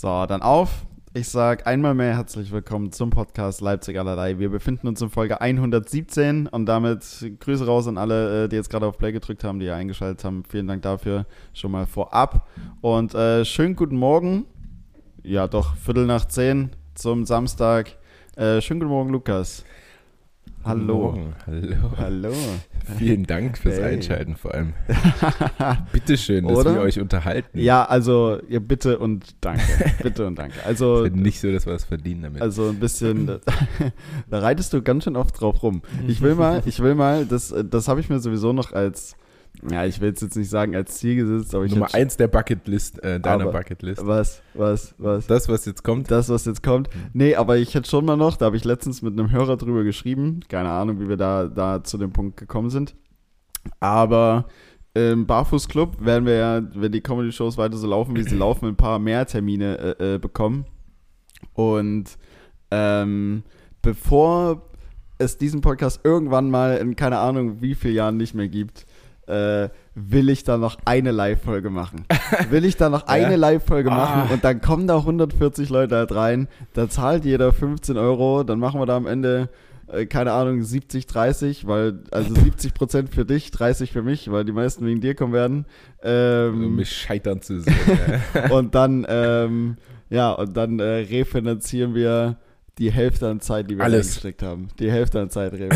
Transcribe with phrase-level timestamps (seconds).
[0.00, 0.86] So, dann auf.
[1.12, 4.38] Ich sage einmal mehr herzlich willkommen zum Podcast Leipzig allerlei.
[4.38, 7.04] Wir befinden uns in Folge 117 und damit
[7.38, 10.24] Grüße raus an alle, äh, die jetzt gerade auf Play gedrückt haben, die ja eingeschaltet
[10.24, 10.42] haben.
[10.48, 12.48] Vielen Dank dafür schon mal vorab.
[12.80, 14.46] Und äh, schönen guten Morgen.
[15.22, 17.98] Ja, doch, Viertel nach zehn zum Samstag.
[18.36, 19.66] Äh, schönen guten Morgen, Lukas.
[20.62, 21.18] Hallo.
[21.46, 21.76] Hallo.
[21.96, 22.32] Hallo.
[22.98, 23.94] Vielen Dank fürs hey.
[23.94, 24.74] Einschalten vor allem.
[25.92, 26.74] Bitteschön, dass Oder?
[26.74, 27.58] wir euch unterhalten.
[27.58, 29.62] Ja, also ja, bitte und danke.
[30.02, 30.62] bitte und danke.
[30.64, 32.42] Also nicht so, dass wir es verdienen damit.
[32.42, 33.40] Also ein bisschen, da,
[34.30, 35.80] da reitest du ganz schön oft drauf rum.
[36.06, 39.16] Ich will mal, ich will mal, das, das habe ich mir sowieso noch als
[39.68, 42.28] ja, ich will es jetzt nicht sagen als Ziel gesetzt, aber ich Nummer eins der
[42.28, 44.06] Bucketlist, äh, deiner Bucketlist.
[44.06, 45.26] Was, was, was?
[45.26, 46.10] Das, was jetzt kommt?
[46.10, 46.88] Das, was jetzt kommt.
[47.12, 49.84] Nee, aber ich hätte schon mal noch, da habe ich letztens mit einem Hörer drüber
[49.84, 52.94] geschrieben, keine Ahnung, wie wir da, da zu dem Punkt gekommen sind.
[53.80, 54.46] Aber
[54.94, 58.76] im Barfußclub werden wir ja, wenn die Comedy-Shows weiter so laufen, wie sie laufen, ein
[58.76, 60.64] paar mehr Termine äh, äh, bekommen.
[61.52, 62.18] Und
[62.70, 63.42] ähm,
[63.82, 64.70] bevor
[65.18, 68.86] es diesen Podcast irgendwann mal in keine Ahnung wie vielen Jahren nicht mehr gibt,
[69.30, 72.04] äh, will ich da noch eine Live-Folge machen.
[72.50, 74.32] Will ich da noch eine Live-Folge machen Ah.
[74.32, 78.80] und dann kommen da 140 Leute halt rein, da zahlt jeder 15 Euro, dann machen
[78.80, 79.48] wir da am Ende,
[79.92, 84.44] äh, keine Ahnung, 70, 30, weil, also 70 Prozent für dich, 30 für mich, weil
[84.44, 85.66] die meisten wegen dir kommen werden.
[86.02, 87.74] Um Ähm, mich scheitern zu sehen.
[88.34, 88.50] ja.
[88.50, 89.76] und dann, ähm,
[90.08, 92.36] ja, und dann äh, refinanzieren wir
[92.80, 94.06] die Hälfte an Zeit, die wir Alles.
[94.08, 94.68] reingesteckt haben.
[94.78, 95.68] Die Hälfte an Zeit wir.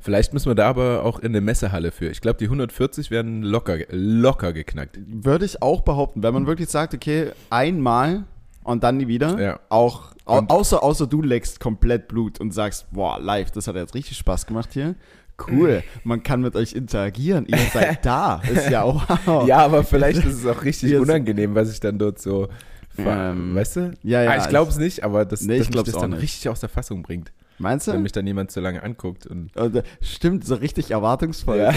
[0.00, 2.10] Vielleicht müssen wir da aber auch in eine Messehalle für.
[2.10, 4.98] Ich glaube, die 140 werden locker, locker geknackt.
[5.06, 8.24] Würde ich auch behaupten, wenn man wirklich sagt, okay, einmal
[8.64, 9.60] und dann nie wieder, Ja.
[9.68, 13.94] auch au außer, außer du leckst komplett Blut und sagst, boah, live, das hat jetzt
[13.94, 14.94] richtig Spaß gemacht hier.
[15.48, 19.46] Cool, man kann mit euch interagieren, ihr seid da, ist ja wow.
[19.46, 22.48] Ja, aber vielleicht ist es auch richtig unangenehm, was ich dann dort so.
[22.98, 23.92] Ähm, weißt du?
[24.02, 26.10] ja, ja, Ah, ich glaube es nicht, aber das, Nee, ich dass mich das dann
[26.10, 26.22] nicht.
[26.22, 27.32] richtig aus der Fassung bringt.
[27.60, 27.92] Meinst du?
[27.92, 29.26] Wenn mich dann jemand zu lange anguckt.
[29.26, 31.58] Und äh, Stimmt, so richtig erwartungsvoll.
[31.58, 31.72] Ja.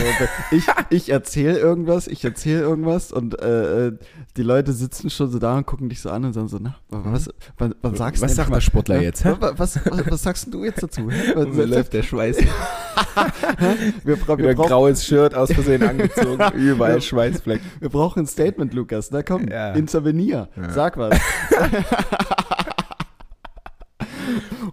[0.52, 3.98] Ich ich erzähle irgendwas, ich erzähle irgendwas und äh, äh,
[4.38, 6.76] die Leute sitzen schon so da und gucken dich so an und sagen so, na,
[6.90, 8.56] was, was, was sagst du Was sagt mal?
[8.56, 9.34] der Sportler jetzt, hä?
[9.40, 11.08] Was, was, was, sagst du jetzt dazu?
[11.08, 12.38] Was, mir läuft der Schweiß.
[14.04, 16.42] wir, bra Wieder wir, ein brauchen, graues Shirt aus Versehen angezogen.
[16.58, 17.66] Überall Schweißflecken.
[17.80, 19.12] wir brauchen ein Statement, Lukas.
[19.12, 19.74] Na komm, Ja.
[19.74, 20.48] intervenier.
[20.56, 20.70] Ja.
[20.72, 21.20] Sag was.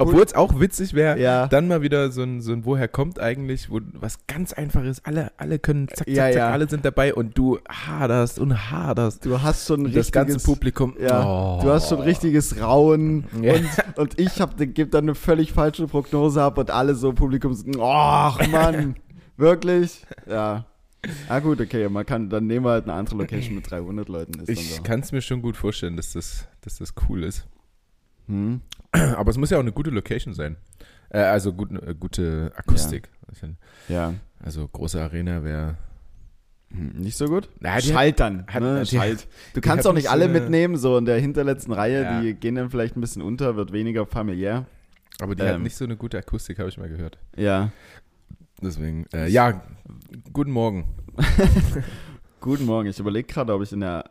[0.00, 1.47] Obwohl es auch witzig wäre, Ja.
[1.49, 5.06] dann mal wieder so ein, so ein Woher kommt eigentlich, wo was ganz einfach ist.
[5.06, 6.50] Alle, alle können zack, zack, Ja, zack, ja.
[6.50, 9.25] alle sind dabei und du haderst und haderst.
[9.25, 10.12] Du hast schon ein Und das richtiges...
[10.33, 10.94] ganze Publikum.
[11.00, 11.60] Ja, oh.
[11.62, 13.69] du hast schon richtiges Rauen und,
[13.99, 17.77] und ich hab, gebe dann eine völlig falsche Prognose ab und alle so Publikum sind,
[17.81, 18.97] ach Mann,
[19.37, 20.05] wirklich?
[20.28, 20.65] Ja.
[21.28, 24.39] Ah gut, okay, man kann, dann nehmen wir halt eine andere Location mit 300 Leuten.
[24.41, 24.83] Ist Ich so.
[24.83, 27.47] kann es mir schon gut vorstellen, dass das, dass das cool ist.
[28.31, 28.61] Hm?
[29.17, 30.57] Aber es muss ja auch eine gute Location sein.
[31.11, 33.09] Äh, also gut, äh, gute Akustik.
[33.89, 34.15] Ja.
[34.43, 35.77] Also große Arena wäre.
[36.73, 37.49] Hm, Nicht so gut?
[37.59, 38.47] Na, Schalt dann.
[38.47, 38.83] hat- ne?
[38.85, 39.27] die- Schalt.
[39.55, 42.21] Du kannst hat auch nicht alle so eine- mitnehmen, so in der hinterletzten Reihe, Ja.
[42.21, 44.67] die gehen dann vielleicht ein bisschen unter, wird weniger familiär.
[45.21, 45.63] Aber die hat Ähm.
[45.65, 47.19] nicht so eine gute Akustik, habe ich mal gehört.
[47.37, 47.71] Ja.
[48.63, 49.63] Deswegen, äh, ja,
[50.33, 50.85] guten Morgen.
[52.41, 52.89] Guten Morgen.
[52.89, 54.05] Ich überlege gerade, ob ich in der.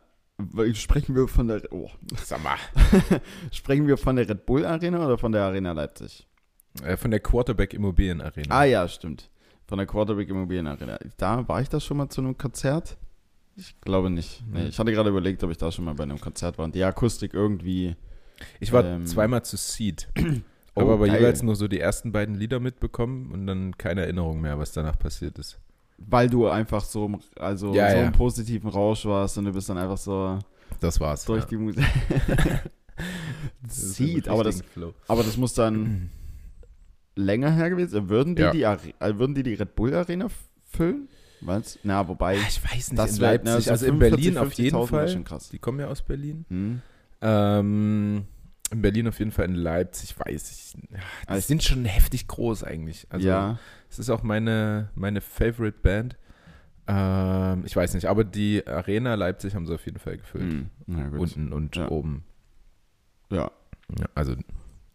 [0.74, 1.62] Sprechen wir von der.
[1.72, 1.90] Oh.
[2.24, 2.56] Sag mal.
[3.52, 6.26] Sprechen wir von der Red Bull Arena oder von der Arena Leipzig?
[6.82, 8.54] Äh, von der Quarterback Immobilien Arena.
[8.54, 9.30] Ah ja, stimmt.
[9.66, 10.98] Von der Quarterback Immobilien Arena.
[11.16, 12.96] Da war ich da schon mal zu einem Konzert?
[13.56, 14.42] Ich glaube nicht.
[14.50, 16.74] Nee, ich hatte gerade überlegt, ob ich da schon mal bei einem Konzert war und
[16.74, 17.96] die Akustik irgendwie.
[18.58, 19.06] Ich war Ähm.
[19.06, 20.08] zweimal zu Seed.
[20.76, 21.16] Oh, Habe aber geil.
[21.18, 24.96] jeweils nur so die ersten beiden Lieder mitbekommen und dann keine Erinnerung mehr, was danach
[24.96, 25.58] passiert ist.
[26.00, 28.02] Weil du einfach so, im- also Ja, so ja.
[28.04, 30.38] im positiven Rausch warst und du bist dann einfach so
[30.80, 31.24] Das war's.
[31.24, 31.48] durch ja.
[31.48, 31.84] die Musik.
[33.98, 34.94] Im aber das, Flow.
[35.08, 36.10] aber das muss dann
[37.16, 38.08] länger her gewesen sein.
[38.08, 38.52] Würden die, Ja.
[38.52, 40.28] die, Are- äh, würden die die Red Bull Arena
[40.64, 41.08] füllen?
[41.40, 41.78] Was?
[41.82, 42.36] Na, wobei.
[42.36, 44.80] Ah, Ich weiß nicht, Das in Leipzig, so also in 45, Berlin auf jeden 50.000
[44.92, 45.08] wär Fall.
[45.08, 45.48] schon krass.
[45.48, 46.44] Die kommen ja aus Berlin.
[46.48, 46.82] Hm?
[47.22, 48.24] Ähm,
[48.70, 50.74] in Berlin auf jeden Fall, in Leipzig weiß ich.
[50.90, 53.06] Ja, die Also- sind schon heftig groß eigentlich.
[53.08, 53.58] Also ja.
[53.90, 56.16] Es ist auch meine, meine Favorite Band.
[56.86, 60.52] Ähm, ich weiß nicht, aber die Arena Leipzig haben sie auf jeden Fall gefüllt.
[60.52, 60.70] Hm.
[60.86, 61.18] Na gut.
[61.20, 61.88] Unten und Ja.
[61.90, 62.24] oben.
[63.30, 63.50] ja.
[63.98, 64.36] Ja, also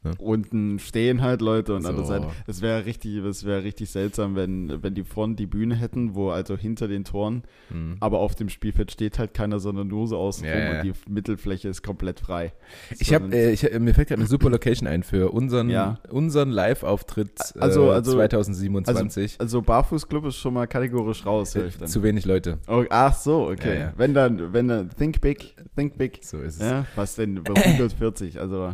[0.06, 0.12] Ja.
[0.19, 1.90] Unten stehen halt Leute und So.
[1.90, 2.28] an der Seite.
[2.48, 6.30] Es wäre richtig, es wäre richtig seltsam, wenn, wenn die vorne die Bühne hätten, wo
[6.30, 7.98] also hinter den Toren, Hm.
[8.00, 10.81] aber auf dem Spielfeld steht halt keiner, sondern nur so außen Ja, ja.
[10.81, 12.54] und die Mittelfläche ist komplett frei.
[13.00, 16.00] Ich habe, äh, ich, äh, mir fällt gerade eine super Location ein für unseren, Ja.
[16.10, 19.36] unseren Live-Auftritt äh, Also- also- 2027.
[19.40, 21.88] Also Barfußclub ist schon mal kategorisch raus, dann.
[21.88, 22.60] Zu wenig Leute.
[22.68, 23.90] Oh, ach so, okay.
[23.98, 26.19] Wenn dann, wenn dann, think big, think big.
[26.24, 26.84] So ist es.
[26.96, 28.74] Was denn, bei 140, also,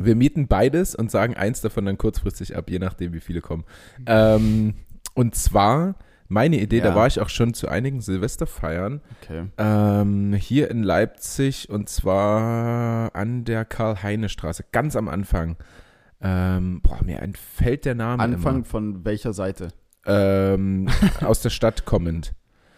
[0.00, 3.64] Wir mieten beides und sagen eins davon dann kurzfristig ab, je nachdem, wie viele kommen.
[4.06, 4.74] Ähm,
[5.14, 5.96] und zwar,
[6.28, 6.94] meine Idee, da Ja.
[6.94, 9.44] war ich auch schon zu einigen Silvesterfeiern, okay.
[9.58, 15.56] ähm, hier in Leipzig und zwar an der Karl-Heine-Straße, ganz am Anfang.
[16.22, 18.64] Ähm, boah, mir entfällt der Name Anfang immer.
[18.64, 19.68] von welcher Seite?
[20.06, 20.88] Ähm,
[21.20, 22.32] aus der Stadt kommend.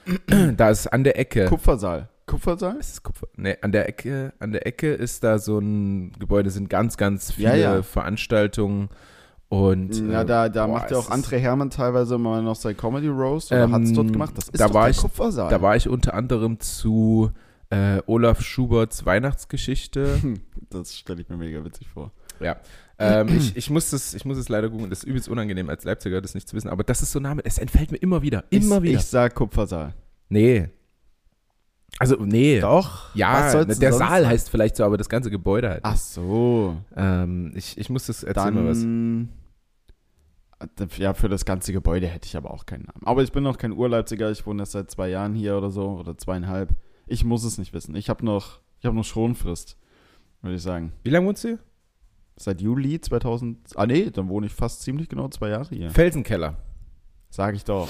[0.57, 1.47] da ist an der Ecke.
[1.47, 2.09] Kupfersaal.
[2.27, 2.77] Kupfersaal?
[2.79, 3.29] Ist es Kupfer?
[3.37, 7.33] Nee, an der Ecke, an der Ecke ist da so ein Gebäude, sind ganz, ganz
[7.33, 7.83] viele Ja, ja.
[7.83, 8.89] Veranstaltungen
[9.49, 12.77] und Ja, äh, da, da boah, macht ja auch André Hermann teilweise mal noch sein
[12.77, 14.33] Comedy Roast oder Ähm, hat es dort gemacht?
[14.37, 15.51] Das ist da war ich- Kupfersaal.
[15.51, 17.31] Da war ich unter anderem zu
[17.71, 20.19] äh, Olaf Schuberts Weihnachtsgeschichte.
[20.71, 22.11] das stelle ich mir mega witzig vor.
[22.41, 22.57] ja.
[22.97, 25.83] Ähm, ich, ich, muss das, ich muss es leider googeln, das ist übelst unangenehm als
[25.83, 28.23] Leipziger, das nicht zu wissen, aber das ist so ein Name, es entfällt mir immer
[28.23, 28.99] wieder, immer ich, wieder.
[29.01, 29.93] Ich sag Kupfersaal.
[30.29, 30.69] nee.
[31.99, 32.61] Also, nee.
[32.61, 33.15] Doch?
[33.15, 34.27] Ja, der Saal sein?
[34.27, 35.81] heißt vielleicht so, aber das ganze Gebäude halt.
[35.85, 36.77] Ach so.
[36.97, 38.81] Ähm, ich, ich muss das erzählen mal was.
[38.81, 39.29] Dann.
[40.97, 43.03] Ja, für das ganze Gebäude hätte ich aber auch keinen Namen.
[43.05, 45.91] Aber ich bin noch kein Urleipziger, ich wohne erst seit zwei Jahren hier oder so,
[45.91, 46.75] oder zweieinhalb.
[47.07, 47.95] Ich muss es nicht wissen.
[47.97, 49.77] Ich habe noch, ich habe noch Schonfrist,
[50.41, 50.93] würde ich sagen.
[51.03, 51.59] Wie lange wohnst du?
[52.37, 53.77] Seit Juli 2000.
[53.77, 55.91] Ah, nee, dann wohne ich fast ziemlich genau zwei Jahre hier.
[55.91, 56.57] Felsenkeller.
[57.31, 57.89] Sag ich doch.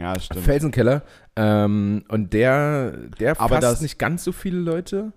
[0.00, 0.44] Ja, stimmt.
[0.44, 1.02] Felsenkeller.
[1.36, 5.12] Ähm, und der, der Aber fasst das- nicht ganz so viele Leute.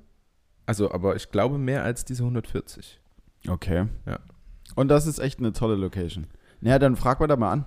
[0.66, 3.00] Also, aber ich glaube mehr als diese 140.
[3.48, 3.88] Okay.
[4.06, 4.20] Ja.
[4.76, 6.28] Und das ist echt eine tolle Location.
[6.62, 7.66] Naja, dann frag mal da mal an.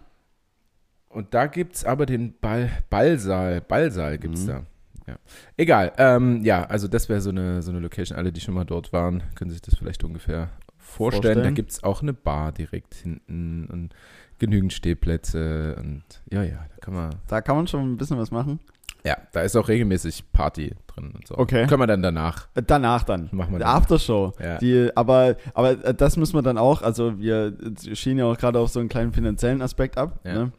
[1.09, 3.61] Und da gibt es aber den Ball, Ballsaal.
[3.61, 4.49] Ballsaal gibt es Mhm.
[4.49, 4.63] da.
[5.07, 5.17] Ja.
[5.57, 5.93] Egal.
[5.99, 8.19] Ähm, ja, also das wäre so eine, so eine Location.
[8.19, 11.23] Alle, die schon mal dort waren, können sich das vielleicht ungefähr vorstellen.
[11.23, 11.45] Vorstellen.
[11.45, 13.91] Da gibt es auch eine Bar direkt hinten und
[14.39, 15.77] genügend Stehplätze.
[15.79, 17.11] Und ja, ja, da kann man.
[17.29, 18.61] Da kann man schon ein bisschen was machen.
[19.05, 21.39] Ja, da ist auch regelmäßig Party drin und so.
[21.39, 21.67] Okay.
[21.69, 22.49] Können wir dann danach.
[22.57, 23.29] Äh, Danach dann.
[23.31, 23.77] Machen wir Die dann.
[23.77, 24.33] Aftershow.
[24.43, 24.59] Ja.
[24.59, 27.57] Die, aber, aber äh, das müssen wir dann auch, also wir
[27.93, 30.19] schienen ja auch gerade auf so einen kleinen finanziellen Aspekt ab.
[30.25, 30.35] Ja.
[30.35, 30.53] Ne?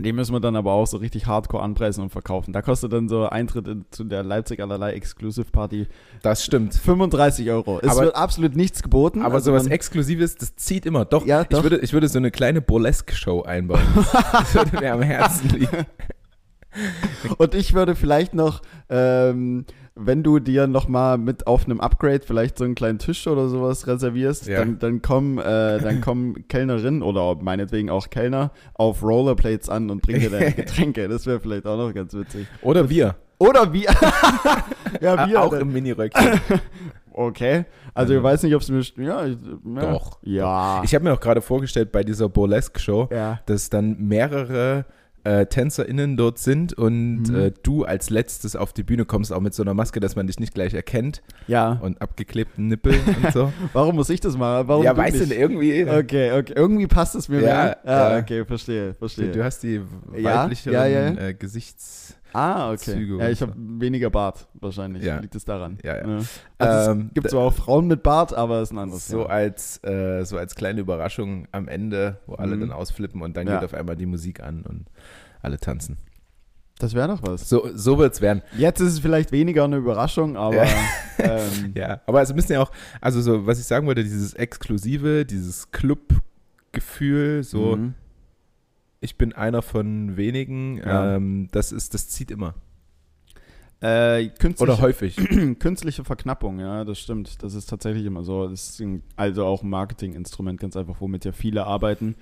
[0.00, 2.52] Den müssen wir dann aber auch so richtig hardcore anpreisen und verkaufen.
[2.52, 5.88] Da kostet dann so Eintritt in, zu der Leipzig allerlei Exclusive Party
[6.22, 6.74] Das stimmt.
[6.74, 7.80] 35 Euro.
[7.82, 9.22] Es Aber- wird absolut nichts geboten.
[9.22, 11.04] Aber also sowas man- Exklusives, das zieht immer.
[11.04, 11.64] Doch, Ja, Ich, doch.
[11.64, 13.80] würde, ich würde so eine kleine Burlesque-Show einbauen.
[14.32, 15.86] das würde mir am Herzen liegen.
[17.38, 19.64] Und ich würde vielleicht noch, ähm,
[19.98, 23.48] wenn du dir noch mal mit auf einem Upgrade vielleicht so einen kleinen Tisch oder
[23.48, 24.58] sowas reservierst, Ja.
[24.60, 30.02] dann, dann kommen äh, dann kommen Kellnerinnen oder meinetwegen auch Kellner auf Rollerplates an und
[30.02, 31.08] bringen dir deine Getränke.
[31.08, 32.46] Das wäre vielleicht auch noch ganz witzig.
[32.62, 33.16] Oder wir.
[33.38, 33.90] Oder wir.
[35.00, 35.42] ja, wir.
[35.42, 35.62] auch dann.
[35.62, 36.40] im Mini-Röckchen.
[37.12, 37.64] okay.
[37.94, 38.82] Also ich weiß nicht, ob es mir.
[39.04, 39.92] Ja, ich, ja.
[39.92, 40.18] Doch.
[40.22, 40.82] Ja.
[40.84, 43.40] Ich habe mir auch gerade vorgestellt bei dieser Burlesque-Show, ja.
[43.46, 44.84] dass dann mehrere
[45.28, 47.34] äh, TänzerInnen dort sind und Mhm.
[47.34, 50.26] äh, du als letztes auf die Bühne kommst, auch mit so einer Maske, dass man
[50.26, 51.72] dich nicht gleich erkennt Ja.
[51.82, 53.52] und abgeklebten Nippeln und so.
[53.72, 54.68] Warum muss ich das machen?
[54.68, 55.84] Warum ja, du weißt du, irgendwie.
[55.84, 56.52] Okay, okay.
[56.56, 57.78] Irgendwie passt es mir Ja, mehr.
[57.84, 58.18] Ja, ja.
[58.22, 59.30] okay, verstehe, verstehe.
[59.32, 59.80] Du hast die
[60.16, 61.08] Ja, weiblicheren ja, ja.
[61.28, 62.14] Äh, Gesichts...
[62.32, 62.92] Ah, okay.
[62.92, 65.02] Züge ja, ich habe weniger Bart wahrscheinlich.
[65.02, 65.18] Ja.
[65.20, 65.78] Liegt es daran?
[65.82, 66.18] Ja, ja.
[66.58, 69.30] Also Ähm, es gibt zwar auch Frauen mit Bart, aber ist ein anderes So Thema.
[69.30, 72.60] als, äh, so als kleine Überraschung am Ende, wo alle Mhm.
[72.60, 73.56] dann ausflippen und dann Ja.
[73.56, 74.86] geht auf einmal die Musik an und
[75.40, 75.96] alle tanzen.
[76.80, 77.48] Das wäre doch was.
[77.48, 78.42] So, so wird es werden.
[78.56, 80.66] Jetzt ist es vielleicht weniger eine Überraschung, aber Ja.
[81.18, 82.70] ähm, Ja, aber es müssen ja auch,
[83.00, 87.94] also so, was ich sagen wollte, dieses Exklusive, dieses Club-Gefühl, so, mhm.
[89.00, 91.16] Ich bin einer von wenigen, Ja.
[91.16, 92.54] ähm, das ist, das zieht immer.
[93.80, 95.16] äh, Oder häufig.
[95.60, 97.42] künstliche Verknappung, ja, das stimmt.
[97.42, 98.48] Das ist tatsächlich immer so.
[98.48, 102.16] Das ist ein, also auch ein Marketinginstrument, ganz einfach, womit ja viele arbeiten.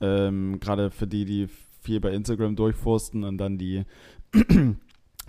[0.00, 1.48] Ähm, Gerade für die, die
[1.82, 3.84] viel bei Instagram durchforsten und dann die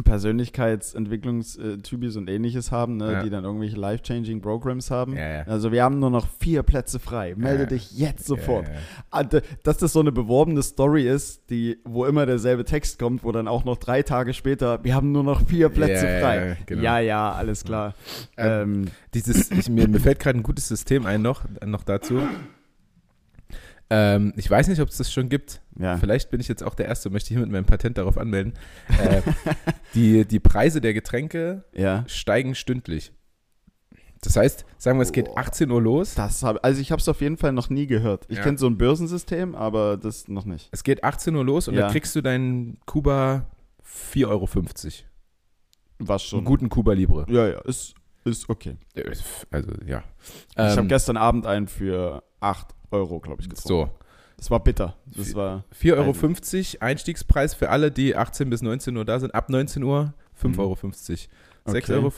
[0.03, 3.23] Persönlichkeitsentwicklungstypis und ähnliches haben, ne, Ja.
[3.23, 5.15] die dann irgendwelche life-changing Programs haben.
[5.15, 5.41] Ja, ja.
[5.43, 7.33] Also wir haben nur noch vier Plätze frei.
[7.37, 8.67] Melde dich jetzt sofort.
[9.11, 13.31] Ah, Dass das so eine beworbene Story ist, die, wo immer derselbe Text kommt, wo
[13.31, 16.47] dann auch noch drei Tage später, wir haben nur noch vier Plätze frei.
[16.49, 16.81] ja, genau.
[16.83, 17.93] Ja, ja, alles klar.
[18.37, 22.19] Ähm, Ähm, Dieses, ich, mir, mir fällt gerade ein gutes System ein noch, noch dazu.
[23.95, 25.61] Ähm, ich weiß nicht, ob es das schon gibt.
[25.77, 25.97] ja.
[25.97, 28.53] Vielleicht bin ich jetzt auch der Erste und möchte hiermit mein Patent darauf anmelden.
[28.99, 29.21] äh,
[29.93, 32.03] die, die Preise der Getränke ja.
[32.07, 33.11] steigen stündlich.
[34.21, 35.39] Das heißt, sagen wir, es geht Boah.
[35.39, 36.15] 18 Uhr los.
[36.15, 38.25] Das hab, also ich habe es auf jeden Fall noch nie gehört.
[38.29, 38.43] Ich Ja.
[38.43, 40.69] kenne so ein Börsensystem, aber das noch nicht.
[40.71, 41.81] Es geht 18 Uhr los und Ja.
[41.87, 43.45] da kriegst du deinen Kuba
[43.83, 44.47] 4,50 Euro.
[45.99, 46.39] Was schon.
[46.39, 47.25] Einen guten Kuba Libre.
[47.29, 48.77] Ja, ja, ist, ist okay.
[49.51, 50.03] Also, ja.
[50.51, 53.67] ich habe Ähm, gestern Abend einen für 8 Euro, glaube ich, getrunken.
[53.67, 53.89] so.
[54.37, 54.95] Das war bitter.
[55.15, 59.33] Das war 4,50 Euro Einstiegspreis für alle, die 18 bis 19 Uhr da sind.
[59.33, 60.59] Ab 19 Uhr 5,50 Mhm.
[60.59, 60.73] Euro.
[61.65, 61.93] 6,50 Okay.
[61.93, 62.09] Euro,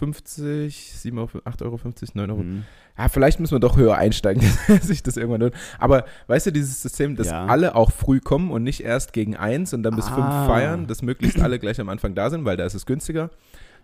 [0.72, 1.80] 7 Euro, 8,50 Euro,
[2.16, 2.42] 9 Euro.
[2.42, 2.64] Mhm.
[2.98, 5.54] Ja, vielleicht müssen wir doch höher einsteigen, dass sich das irgendwann lohnt.
[5.78, 7.46] Aber weißt du, dieses System, dass Ja.
[7.46, 10.46] alle auch früh kommen und nicht erst gegen eins und dann bis fünf Ah.
[10.48, 13.30] feiern, dass möglichst alle gleich am Anfang da sind, weil da ist es günstiger.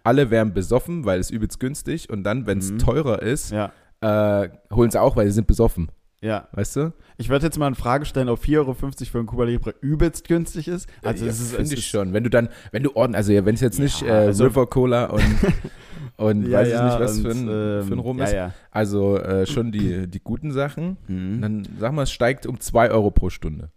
[0.03, 2.79] Alle werden besoffen, weil es übelst günstig und dann, wenn es Mhm.
[2.79, 3.71] teurer ist, Ja,
[4.01, 5.89] äh, holen sie auch, weil sie sind besoffen.
[6.21, 6.47] Ja.
[6.51, 6.93] Weißt du?
[7.17, 10.27] Ich werde jetzt mal eine Frage stellen, ob 4,50 Euro für ein Kuba Libre übelst
[10.27, 10.87] günstig ist.
[11.03, 12.13] Also, ja, es ist, finde ich schon.
[12.13, 14.45] Wenn du dann, wenn du ordnen, also ja, wenn es jetzt nicht Ja, äh, also-
[14.45, 15.23] River Cola und,
[16.17, 17.47] und Ja, weiß ich nicht, was und, für ein,
[17.81, 18.35] ähm, für ein Rum ist.
[18.71, 20.97] Also äh, schon die, die guten Sachen.
[21.07, 21.41] Mhm.
[21.41, 23.71] Dann sag mal, es steigt um 2 Euro pro Stunde.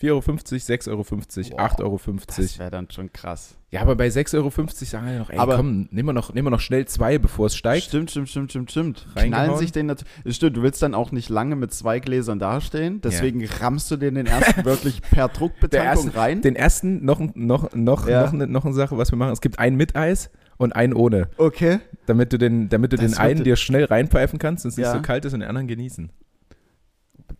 [0.00, 1.98] 4,50 Euro, 6,50 Euro, Boah, 8,50 Euro.
[2.36, 3.56] Das wäre dann schon krass.
[3.70, 6.46] Ja, aber bei 6,50 Euro sagen wir noch, ey, Aber- komm, nehmen wir, noch, nehmen
[6.46, 7.84] wir noch schnell zwei, bevor es steigt.
[7.84, 9.06] Stimmt, stimmt, stimmt, stimmt, stimmt.
[9.14, 13.00] Knallen sich den nat- Stimmt, du willst dann auch nicht lange mit zwei Gläsern dastehen,
[13.02, 16.40] deswegen rammst du den den ersten wirklich per Druckbetankung erste- rein.
[16.40, 18.22] Den ersten, noch, noch, noch, Ja.
[18.24, 19.32] noch, eine, noch eine Sache, was wir machen.
[19.32, 21.28] Es gibt einen mit Eis und einen ohne.
[21.36, 21.78] Okay.
[22.06, 24.86] Damit du den, damit du Das den einen dir schnell reinpfeifen kannst und es nicht
[24.86, 24.94] Ja.
[24.94, 26.10] so kalt ist und den anderen genießen.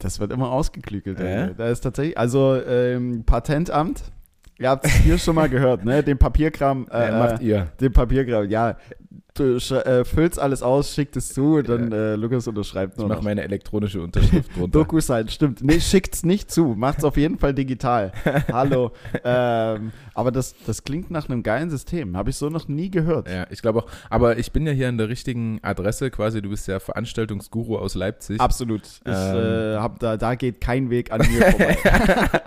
[0.01, 1.19] Das wird immer ausgeklügelt.
[1.21, 1.25] Ja?
[1.27, 1.55] ey.
[1.57, 4.03] Da ist tatsächlich, also ähm, Patentamt,
[4.59, 6.03] ihr habt es hier schon mal gehört, ne?
[6.03, 7.69] Den Papierkram, äh, Äh, macht ihr.
[7.81, 8.77] den Papierkram, ja.
[9.41, 13.09] Du äh, füllst alles aus, schickt es zu, und dann äh, Lukas unterschreibt Ich nur
[13.09, 13.25] mache noch.
[13.25, 14.79] meine elektronische Unterschrift drunter.
[14.81, 15.63] DocuSign, stimmt.
[15.65, 16.75] Nee, schickt's nicht zu.
[16.77, 18.13] Macht's auf jeden Fall digital.
[18.53, 18.93] Hallo.
[19.25, 22.17] ähm, aber das, das klingt nach einem geilen System.
[22.19, 23.31] Habe ich so noch nie gehört.
[23.31, 23.87] Ja, ich glaube auch.
[24.11, 26.43] Aber ich bin ja hier an der richtigen Adresse quasi.
[26.43, 28.41] Du bist ja Veranstaltungsguru aus Leipzig.
[28.41, 28.83] Absolut.
[28.83, 29.37] Ich Ähm.
[29.37, 31.79] äh, hab da, da geht kein Weg an mir vorbei.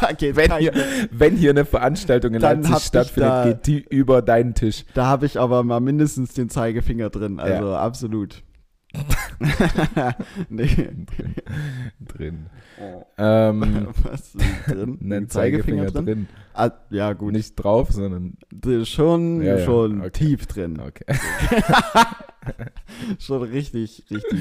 [0.00, 0.72] da geht Wenn kein hier,
[1.10, 4.84] wenn hier eine Veranstaltung in Dann Leipzig ich stattfindet, da- geht die über deinen Tisch.
[4.94, 7.40] Da habe ich aber mal mindestens den Zeigefinger drin.
[7.40, 8.42] Also absolut.
[10.48, 10.68] nee.
[12.00, 12.46] Drin.
[13.18, 14.36] Ähm, Was ist
[14.68, 14.98] drin?
[15.02, 16.28] ein Ein Zeigefinger drin.
[16.54, 17.32] Ah, ja, gut.
[17.32, 18.38] Nicht drauf, sondern.
[18.84, 20.10] Schon, Ja, ja, schon okay.
[20.10, 20.80] tief drin.
[20.80, 21.04] Okay.
[23.18, 24.40] Schon richtig, richtig,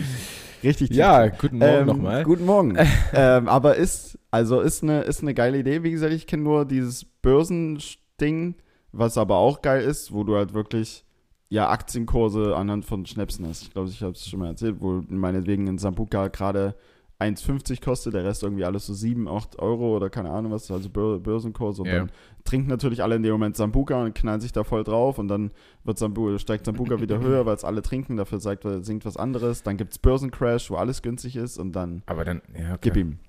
[0.64, 1.38] richtig tief Ja, drin.
[1.42, 2.24] guten Morgen Ähm, nochmal.
[2.24, 2.78] Guten Morgen.
[3.14, 5.84] ähm, aber ist, also ist eine, ist eine geile Idee.
[5.84, 8.56] Wie gesagt, ich kenne nur dieses Börsending,
[8.92, 11.04] was aber auch geil ist, wo du halt wirklich
[11.50, 13.64] ja Aktienkurse anhand von Schnäpsen hast.
[13.64, 16.75] Ich glaube, ich habe es schon mal erzählt, wo meinetwegen ein Sambuca gerade
[17.20, 20.90] 1,50 kostet, der Rest irgendwie alles so 7, 8 Euro oder keine Ahnung was, also
[20.90, 22.00] Bör Börsenkurse und Ja.
[22.00, 22.12] dann
[22.44, 25.52] trinken natürlich alle in dem Moment Sambuca und knallen sich da voll drauf und dann
[25.86, 29.64] wird Sambu steigt Sambuca wieder höher, weil es alle trinken, dafür sagt, singt was anderes.
[29.64, 32.80] Dann gibt es Börsencrash, wo alles günstig ist und dann Aber dann, ja, okay.
[32.82, 33.20] gib ihm.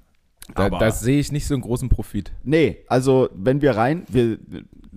[0.54, 2.32] Da, Aber- da sehe ich nicht so einen großen Profit.
[2.44, 4.38] Nee, also wenn wir rein, wir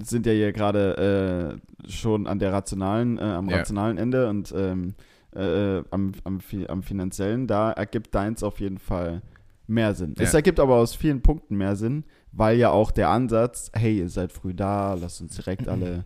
[0.03, 3.57] sind ja hier gerade äh, schon an der rationalen, äh, am Ja.
[3.57, 4.93] rationalen Ende und ähm,
[5.35, 9.21] äh, am, am, fi- am finanziellen, da ergibt deins auf jeden Fall
[9.67, 10.15] mehr Sinn.
[10.17, 10.23] Ja.
[10.23, 14.09] Es ergibt aber aus vielen Punkten mehr Sinn, weil ja auch der Ansatz, hey, ihr
[14.09, 16.01] seid früh da, lasst uns direkt alle äh,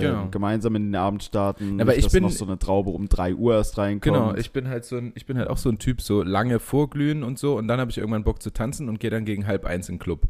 [0.00, 0.28] Genau.
[0.30, 3.34] gemeinsam in den Abend starten, Aber nicht, ich bin- noch so eine Traube um 3
[3.34, 4.02] Uhr erst reinkommt.
[4.14, 6.58] Genau, ich bin halt so ein, ich bin halt auch so ein Typ, so lange
[6.60, 9.46] vorglühen und so und dann habe ich irgendwann Bock zu tanzen und gehe dann gegen
[9.46, 10.28] halb eins in den Club.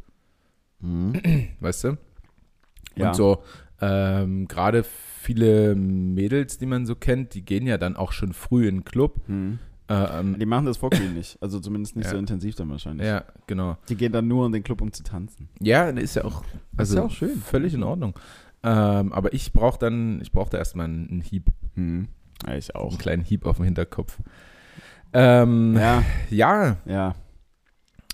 [0.81, 1.13] Mhm.
[1.59, 1.97] Weißt du?
[2.95, 3.09] Ja.
[3.09, 3.43] Und so,
[3.81, 8.67] ähm, gerade viele Mädels, die man so kennt, die gehen ja dann auch schon früh
[8.67, 9.19] in den Club.
[9.27, 9.59] Mhm.
[9.87, 12.11] Äh, ähm, Die machen das Vorglühen nicht, also zumindest nicht Ja.
[12.11, 13.05] so intensiv dann wahrscheinlich.
[13.05, 13.77] ja, genau.
[13.89, 15.49] Die gehen dann nur in den Club, um zu tanzen.
[15.59, 16.43] Ja, ist ja auch,
[16.77, 17.35] also ist ja auch schön.
[17.37, 18.15] völlig in Ordnung.
[18.65, 21.45] Ähm, aber ich brauche dann, ich brauche da erstmal einen, einen Hieb,
[21.75, 22.07] Hm.
[22.47, 22.89] Ja, ich auch.
[22.89, 24.17] einen kleinen Hieb auf dem Hinterkopf.
[25.13, 27.15] Ähm, Ja, ja, ja.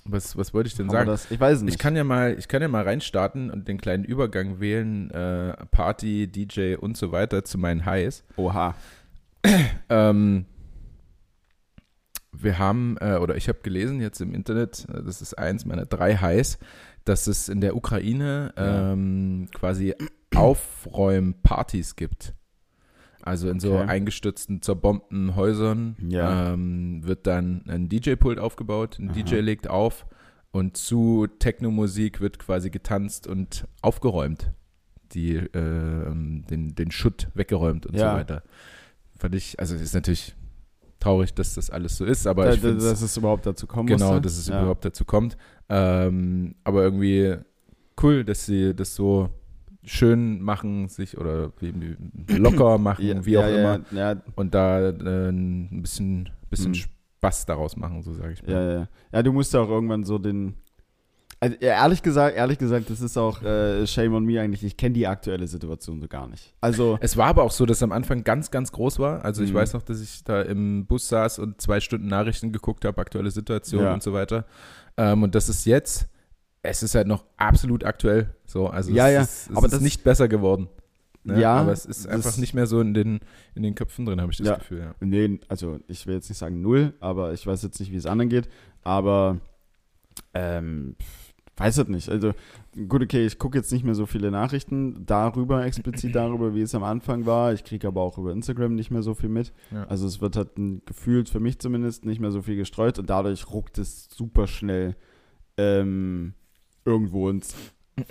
[0.03, 1.27] was, was wollte ich denn Haben sagen?
[1.29, 1.75] Ich weiß es nicht.
[1.75, 5.53] Ich kann ja mal, ich kann ja mal reinstarten und den kleinen Übergang wählen, äh,
[5.72, 8.24] Party, DJ und so weiter zu meinen Highs.
[8.36, 8.75] Oha.
[9.89, 10.46] Ähm,
[12.34, 15.86] wir haben, äh, oder ich habe gelesen jetzt im Internet, äh, das ist eins meiner
[15.86, 16.60] drei Highs,
[17.05, 18.91] dass es in der Ukraine Ja.
[18.93, 19.96] ähm, quasi
[20.35, 22.33] Aufräumpartys gibt.
[23.21, 23.88] Also in so Okay.
[23.88, 26.53] eingestürzten, zerbombten Häusern Ja.
[26.53, 29.13] ähm, wird dann ein DJ-Pult aufgebaut, ein Aha.
[29.13, 30.07] DJ legt auf
[30.51, 34.51] und zu Techno-Musik wird quasi getanzt und aufgeräumt.
[35.13, 38.11] Die, ähm, den, den Schutt weggeräumt und Ja.
[38.13, 38.43] so weiter.
[39.19, 40.35] Fand ich, also es ist natürlich
[41.00, 43.88] traurig, dass das alles so ist, aber Da, ich finde dass es überhaupt dazu kommen
[43.88, 44.21] genau, musste.
[44.21, 44.59] dass es ja.
[44.61, 45.38] überhaupt dazu kommt.
[45.69, 47.35] Ähm, aber irgendwie
[48.01, 49.29] cool, dass sie das so
[49.83, 51.51] schön machen sich oder
[52.27, 53.79] locker machen, Ja, wie auch ja, immer.
[53.91, 56.75] Ja, Und da äh, ein bisschen, bisschen Mhm.
[57.19, 58.51] Spaß daraus machen, so sage ich mal.
[58.51, 58.88] ja, ja.
[59.13, 60.55] Ja, du musst ja auch irgendwann so den.
[61.43, 64.63] Also, ehrlich gesagt, ehrlich gesagt, das ist auch äh, Shame on me eigentlich.
[64.63, 66.53] Ich kenne die aktuelle Situation so gar nicht.
[66.61, 69.25] Also, Es war aber auch so, dass am Anfang ganz, ganz groß war.
[69.25, 69.55] Also ich Mhm.
[69.55, 73.31] weiß noch, dass ich da im Bus saß und zwei Stunden Nachrichten geguckt habe, aktuelle
[73.31, 74.45] Situation und so weiter.
[74.97, 76.07] Ähm, und das ist jetzt,
[76.63, 78.34] es ist halt noch absolut aktuell.
[78.46, 80.68] So, also Ja, es ja, ist, es aber ist das- nicht besser geworden.
[81.24, 81.39] Ne?
[81.39, 83.20] Ja, aber es ist einfach nicht mehr so in den,
[83.53, 84.56] in den Köpfen drin, habe ich das Ja.
[84.56, 84.80] Gefühl.
[84.80, 84.96] Ja.
[85.01, 88.08] nee, also ich will jetzt nicht sagen null, aber ich weiß jetzt nicht, wie es
[88.08, 88.50] anderen geht.
[88.84, 89.39] Aber,
[90.34, 90.96] ähm,
[91.58, 92.10] weiß es nicht.
[92.10, 92.34] Also,
[92.88, 96.74] gut, okay, ich gucke jetzt nicht mehr so viele Nachrichten darüber, explizit darüber, wie es
[96.74, 97.53] am Anfang war.
[97.53, 99.53] Ich kriege aber auch über Instagram nicht mehr so viel mit.
[99.70, 99.84] Ja.
[99.84, 103.10] Also es wird halt ein- gefühlt für mich zumindest nicht mehr so viel gestreut und
[103.12, 104.96] dadurch ruckt es super schnell
[105.58, 106.34] ähm,
[106.85, 107.55] irgendwo ins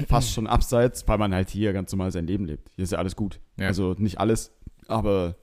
[0.09, 2.71] fast schon abseits, weil man halt hier ganz normal sein Leben lebt.
[2.77, 3.41] Hier ist ja alles gut.
[3.57, 3.67] Ja.
[3.69, 4.53] Also nicht alles,
[4.87, 5.37] aber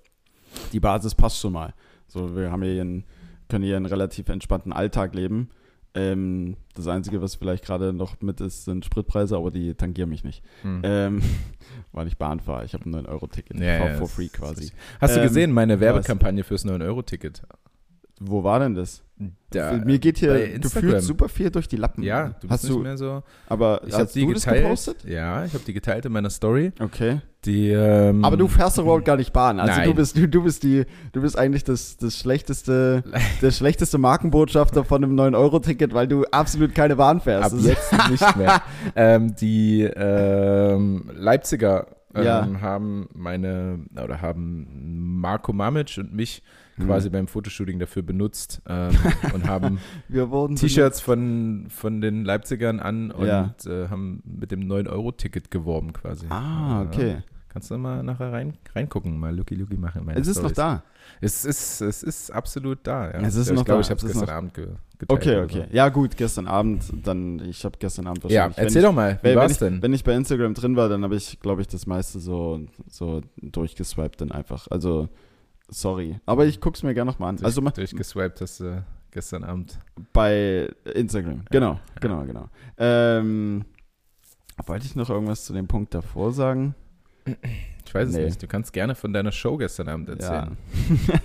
[0.71, 1.73] die Basis passt schon mal.
[2.07, 3.03] So, wir haben hier einen,
[3.49, 5.49] können hier einen relativ entspannten Alltag leben.
[5.93, 10.23] Ähm, das Einzige, was vielleicht gerade noch mit ist, sind Spritpreise, aber die tangieren mich
[10.23, 10.43] nicht.
[10.61, 10.81] Hm.
[10.83, 11.21] Ähm,
[11.91, 12.65] weil ich Bahn fahre.
[12.65, 13.59] Ich habe ein 9-Euro-Ticket.
[13.59, 14.71] Ja, for, ja, for free quasi.
[15.01, 17.41] Hast du Ähm, gesehen, meine Werbekampagne fürs 9-Euro-Ticket?
[18.19, 19.03] Wo war denn das?
[19.49, 22.03] Da- Mir geht hier gefühlt super viel durch die Lappen.
[22.03, 23.23] Ja, du hast bist nicht du, mehr so.
[23.47, 24.63] aber Ich habe hast die du das geteilt.
[24.63, 25.03] gepostet?
[25.05, 26.71] Ja, ich habe die geteilt in meiner Story.
[26.79, 27.21] Okay.
[27.45, 29.59] Die, ähm, Aber du fährst überhaupt gar nicht Bahn.
[29.59, 29.87] Also Nein.
[29.89, 33.03] du bist, du, du bist die, du bist eigentlich das, das schlechteste,
[33.41, 37.45] der schlechteste Markenbotschafter von einem 9-Euro-Ticket, weil du absolut keine Bahn fährst.
[37.53, 38.61] Ab Das jetzt nicht mehr.
[38.95, 42.47] ähm, die ähm, Leipziger ähm, Ja.
[42.61, 46.43] haben meine oder haben Marco Mamic und mich
[46.77, 46.85] Hm.
[46.85, 48.91] quasi beim Fotoshooting dafür benutzt ähm,
[49.33, 49.79] und haben
[50.55, 53.53] T-Shirts von, von den Leipzigern an und Ja.
[53.65, 56.27] äh, haben mit dem 9-Euro-Ticket geworben quasi.
[56.29, 56.87] Ah, Ja.
[56.87, 57.17] okay.
[57.49, 60.01] Kannst du mal nachher rein, reingucken, mal Lucky Lucky machen.
[60.01, 60.83] in meine Es ist noch da.
[61.21, 63.19] Es ist, es ist absolut da, ja.
[63.21, 64.67] Es ist ich noch glaube, da, ich habe es gestern noch- Abend ge
[64.99, 65.09] geteilt.
[65.21, 65.65] Okay, okay.
[65.71, 65.75] So.
[65.75, 68.57] Ja, gut, gestern Abend, dann, ich habe gestern Abend Ja, wahrscheinlich.
[68.57, 69.81] wenn erzähl ich, doch mal, wie ich, denn?
[69.81, 73.21] wenn ich bei Instagram drin war, dann habe ich, glaube ich, das meiste so, so
[73.41, 74.67] durchgeswiped dann einfach.
[74.69, 75.09] Also,
[75.69, 76.19] sorry.
[76.25, 77.35] Aber ich gucke es mir gerne nochmal an.
[77.37, 79.79] Durch, Also durchgeswiped hast du gestern Abend.
[80.13, 81.43] bei Instagram.
[81.49, 82.49] Genau, genau, genau.
[82.77, 83.65] Ähm,
[84.65, 86.75] wollte ich noch irgendwas zu dem Punkt davor sagen?
[87.85, 88.25] Ich weiß es Nee.
[88.25, 88.41] nicht.
[88.41, 90.57] Du kannst gerne von deiner Show gestern Abend erzählen.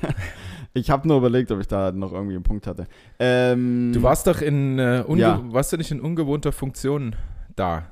[0.74, 2.86] ich habe nur überlegt, ob ich da noch irgendwie einen Punkt hatte.
[3.18, 5.40] Ähm, Du warst doch in äh, Ja.
[5.52, 7.14] warst du nicht in ungewohnter Funktion
[7.56, 7.86] da?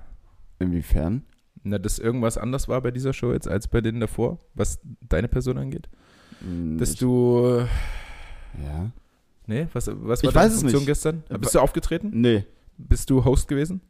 [0.58, 1.24] Inwiefern?
[1.62, 5.28] Na, dass irgendwas anders war bei dieser Show jetzt als bei denen davor, was deine
[5.28, 5.88] Person angeht?
[6.40, 7.66] Hm, Dass ich, du.
[8.62, 8.90] Ja.
[9.46, 10.86] Nee, was, was Ich war deine weiß es Funktion nicht.
[10.86, 11.22] gestern?
[11.38, 12.10] Bist du aufgetreten?
[12.12, 12.44] Nee.
[12.78, 13.80] Bist du Host gewesen?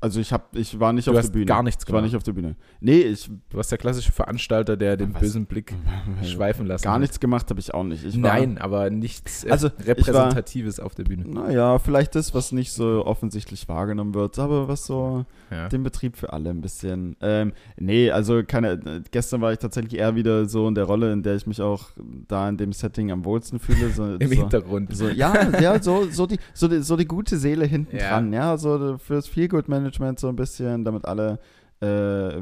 [0.00, 1.46] Also ich hab, ich war nicht Du auf hast der Bühne.
[1.46, 2.10] gar nichts Ich war gemacht.
[2.12, 2.56] nicht auf der Bühne.
[2.80, 5.72] Nee, ich Du warst der klassische Veranstalter, der den bösen Blick
[6.22, 7.00] schweifen lassen gar hat.
[7.00, 8.04] nichts gemacht habe ich auch nicht.
[8.04, 11.24] Ich war, Nein, aber nichts äh, Also, ich war- Repräsentatives auf der Bühne.
[11.26, 15.68] Naja, vielleicht das, was nicht so offensichtlich wahrgenommen wird, aber was so Ja.
[15.68, 17.16] den Betrieb für alle ein bisschen.
[17.22, 19.02] Ähm, nee, also keine.
[19.10, 21.90] Gestern war ich tatsächlich eher wieder so in der Rolle, in der ich mich auch
[22.28, 23.90] da in dem Setting am wohlsten fühle.
[23.90, 24.94] So, Im so, Hintergrund.
[24.94, 28.10] so, ja, ja, so, so, die, so, die, so die gute Seele hinten Ja.
[28.10, 29.83] dran, ja, so fürs Feelgood-Management
[30.18, 31.38] so ein bisschen, damit alle
[31.80, 31.86] äh,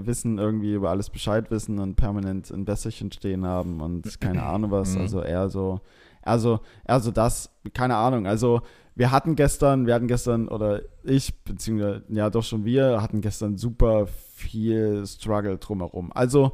[0.06, 4.70] wissen, irgendwie über alles Bescheid wissen und permanent ein Wässerchen stehen haben und keine Ahnung
[4.70, 4.94] was.
[4.94, 5.00] Mhm.
[5.02, 5.80] Also eher so,
[6.22, 8.26] also, also das, keine Ahnung.
[8.26, 8.62] Also
[8.94, 13.56] wir hatten gestern, wir hatten gestern, oder ich, beziehungsweise, ja doch schon wir, hatten gestern
[13.56, 16.12] super viel Struggle drumherum.
[16.14, 16.52] Also,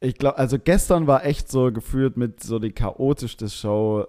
[0.00, 4.06] ich glaube, also gestern war echt so gefühlt mit so die chaotischste Show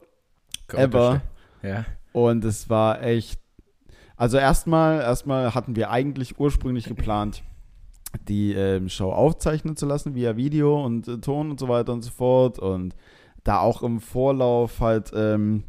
[0.73, 1.21] ever.
[1.63, 1.85] Ja.
[2.11, 3.39] Und es war echt.
[4.17, 7.43] Also erstmal, erstmal hatten wir eigentlich ursprünglich geplant,
[8.27, 12.01] die ähm, Show aufzeichnen zu lassen via Video und äh, Ton und so weiter und
[12.01, 12.59] so fort.
[12.59, 12.95] Und
[13.43, 15.65] da auch im Vorlauf halt ähm,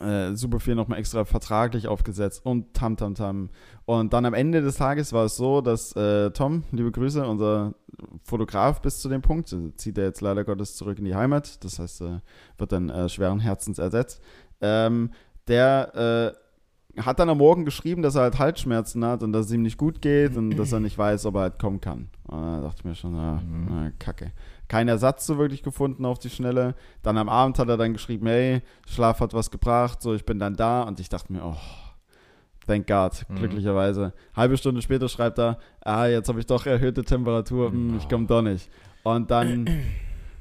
[0.00, 3.50] äh, super viel nochmal extra vertraglich aufgesetzt und tam tam tam.
[3.86, 7.74] Und dann am Ende des Tages war es so, dass äh, Tom, liebe Grüße, unser
[8.24, 11.64] Fotograf bis zu dem Punkt, äh, zieht er jetzt leider Gottes zurück in die Heimat,
[11.64, 12.20] das heißt, äh,
[12.58, 14.22] wird dann äh, schweren Herzens ersetzt.
[14.60, 15.10] Ähm,
[15.48, 16.49] der äh,
[16.98, 19.78] hat dann am Morgen geschrieben, dass er halt Halsschmerzen hat und dass es ihm nicht
[19.78, 22.08] gut geht und dass er nicht weiß, ob er halt kommen kann.
[22.26, 23.68] Und da dachte ich mir schon, ah, Mhm.
[23.72, 24.32] ah, kacke.
[24.68, 26.74] Kein Ersatz so wirklich gefunden auf die Schnelle.
[27.02, 30.38] Dann am Abend hat er dann geschrieben, hey, Schlaf hat was gebracht, so ich bin
[30.38, 31.56] dann da und ich dachte mir, oh,
[32.66, 33.36] thank God, Mhm.
[33.36, 34.12] glücklicherweise.
[34.34, 38.26] Halbe Stunde später schreibt er, ah, jetzt habe ich doch erhöhte Temperatur, hm, ich komme
[38.26, 38.68] doch nicht.
[39.02, 39.66] Und dann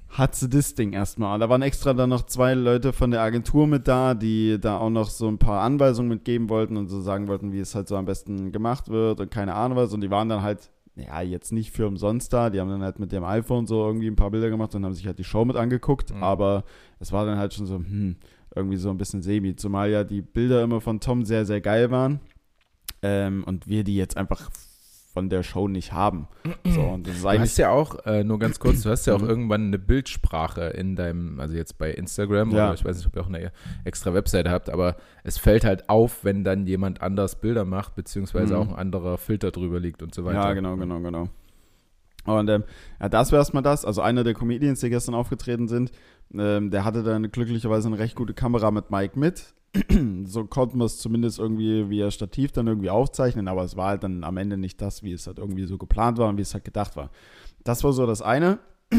[0.09, 1.37] hat sie das Ding erstmal.
[1.39, 4.89] Da waren extra dann noch zwei Leute von der Agentur mit da, die da auch
[4.89, 7.95] noch so ein paar Anweisungen mitgeben wollten und so sagen wollten, wie es halt so
[7.95, 9.93] am besten gemacht wird und keine Ahnung was.
[9.93, 12.49] Und die waren dann halt ja, jetzt nicht für umsonst da.
[12.49, 14.93] Die haben dann halt mit dem iPhone so irgendwie ein paar Bilder gemacht und haben
[14.93, 16.13] sich halt die Show mit angeguckt.
[16.13, 16.23] Mhm.
[16.23, 16.63] Aber
[16.99, 18.17] es war dann halt schon so, hm,
[18.55, 19.55] irgendwie so ein bisschen semi.
[19.55, 22.19] Zumal ja die Bilder immer von Tom sehr, sehr geil waren.
[23.01, 24.49] Ähm, und wir die jetzt einfach
[25.19, 26.27] von der Show nicht haben.
[26.65, 29.13] So, und das ist Du hast ja auch, äh, nur ganz kurz, du hast ja
[29.15, 32.67] auch irgendwann eine Bildsprache in deinem, also jetzt bei Instagram Ja.
[32.67, 33.51] oder ich weiß nicht, ob ihr auch eine
[33.83, 38.53] extra Webseite habt, aber es fällt halt auf, wenn dann jemand anders Bilder macht, beziehungsweise
[38.55, 38.59] Mhm.
[38.61, 40.39] auch ein anderer Filter drüber liegt und so weiter.
[40.39, 41.27] Ja, genau, genau, genau.
[42.25, 42.63] Und ähm,
[43.01, 43.85] ja, das wäre erstmal das.
[43.85, 45.91] Also einer der Comedians, die gestern aufgetreten sind,
[46.33, 49.53] ähm, der hatte dann glücklicherweise eine recht gute Kamera mit Mike mit.
[50.25, 54.03] so konnten wir es zumindest irgendwie via Stativ dann irgendwie aufzeichnen, aber es war halt
[54.03, 56.53] dann am Ende nicht das, wie es halt irgendwie so geplant war und wie es
[56.53, 57.11] halt gedacht war.
[57.63, 58.59] Das war so das eine.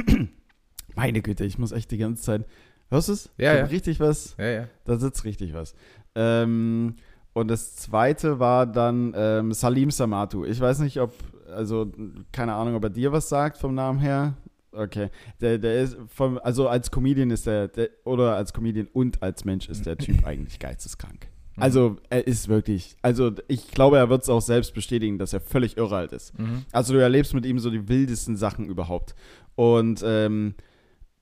[0.95, 2.47] Meine Güte, ich muss echt die ganze Zeit.
[2.89, 3.31] Hörst du es?
[3.39, 3.65] Ja, Ich ja.
[3.67, 4.37] Richtig was.
[4.39, 4.69] Ja, ja.
[4.85, 5.75] Da sitzt richtig was.
[6.15, 6.95] Ähm,
[7.33, 10.45] und das zweite war dann ähm, Salim Samatu.
[10.45, 11.15] Ich weiß nicht, ob,
[11.53, 11.91] also
[12.33, 14.35] keine Ahnung, ob er dir was sagt vom Namen her.
[14.73, 15.11] Okay.
[15.41, 19.45] Der, der ist vom, also als Comedian ist der, der, oder als Comedian und als
[19.45, 21.29] Mensch ist der Typ eigentlich geisteskrank.
[21.57, 21.63] Mhm.
[21.63, 25.41] Also er ist wirklich, also ich glaube, er wird es auch selbst bestätigen, dass er
[25.41, 26.39] völlig irre alt ist.
[26.39, 26.65] Mhm.
[26.73, 29.15] Also du erlebst mit ihm so die wildesten Sachen überhaupt.
[29.57, 30.55] Und ähm,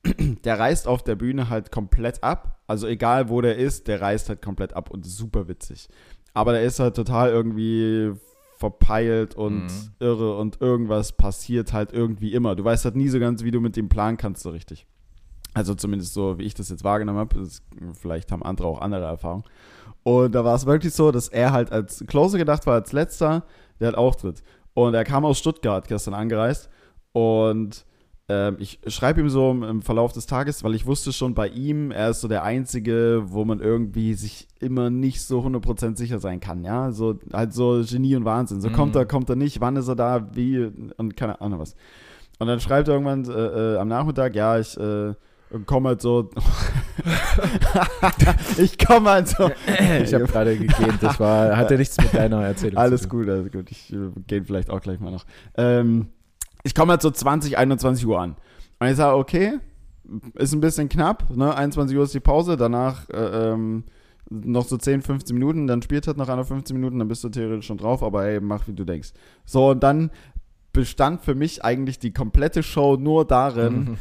[0.44, 2.60] der reißt auf der Bühne halt komplett ab.
[2.66, 5.88] Also egal wo der ist, der reißt halt komplett ab und ist super witzig.
[6.34, 8.12] Aber der ist halt total irgendwie
[8.58, 9.90] verpeilt und Mhm.
[10.00, 12.56] irre und irgendwas passiert halt irgendwie immer.
[12.56, 14.86] Du weißt halt nie so ganz, wie du mit dem planen kannst so richtig.
[15.54, 17.38] Also zumindest so, wie ich das jetzt wahrgenommen habe.
[17.40, 17.62] Das-
[17.94, 19.44] Vielleicht haben andere auch andere Erfahrungen.
[20.02, 23.44] Und da war es wirklich so, dass er halt als Closer gedacht war, als letzter,
[23.80, 24.42] der halt auftritt.
[24.74, 26.68] Und er kam aus Stuttgart gestern angereist.
[27.12, 27.84] Und
[28.58, 32.10] ich schreibe ihm so im, Verlauf des Tages, weil ich wusste schon bei ihm, er
[32.10, 36.62] ist so der Einzige, wo man irgendwie sich immer nicht so 100% sicher sein kann,
[36.62, 36.92] ja.
[36.92, 38.60] So, halt so Genie und Wahnsinn.
[38.60, 38.72] So Mhm.
[38.74, 41.74] kommt er, kommt er nicht, wann ist er da, wie und keine Ahnung was.
[42.38, 45.14] Und dann schreibt er irgendwann äh, äh, am Nachmittag, ja, ich äh,
[45.64, 46.28] komme halt so.
[48.58, 49.50] ich komme halt so.
[50.02, 53.20] Ich habe gerade gegähnt, das war, hatte nichts mit deiner Erzählung Alles zu tun.
[53.20, 53.70] gut, alles gut.
[53.70, 55.24] Ich äh, gehe vielleicht auch gleich mal noch.
[55.56, 56.08] Ähm,
[56.68, 58.36] ich komme halt so 20, 21 Uhr an.
[58.78, 59.58] Und ich sage, okay,
[60.34, 61.54] ist ein bisschen knapp, ne?
[61.56, 63.84] 21 Uhr ist die Pause, danach äh, ähm,
[64.28, 67.30] noch so 10, 15 Minuten, dann spielt halt noch einer 15 Minuten, dann bist du
[67.30, 69.12] theoretisch schon drauf, aber ey, mach wie du denkst.
[69.46, 70.10] So, und dann
[70.74, 73.96] bestand für mich eigentlich die komplette Show nur darin, Mhm.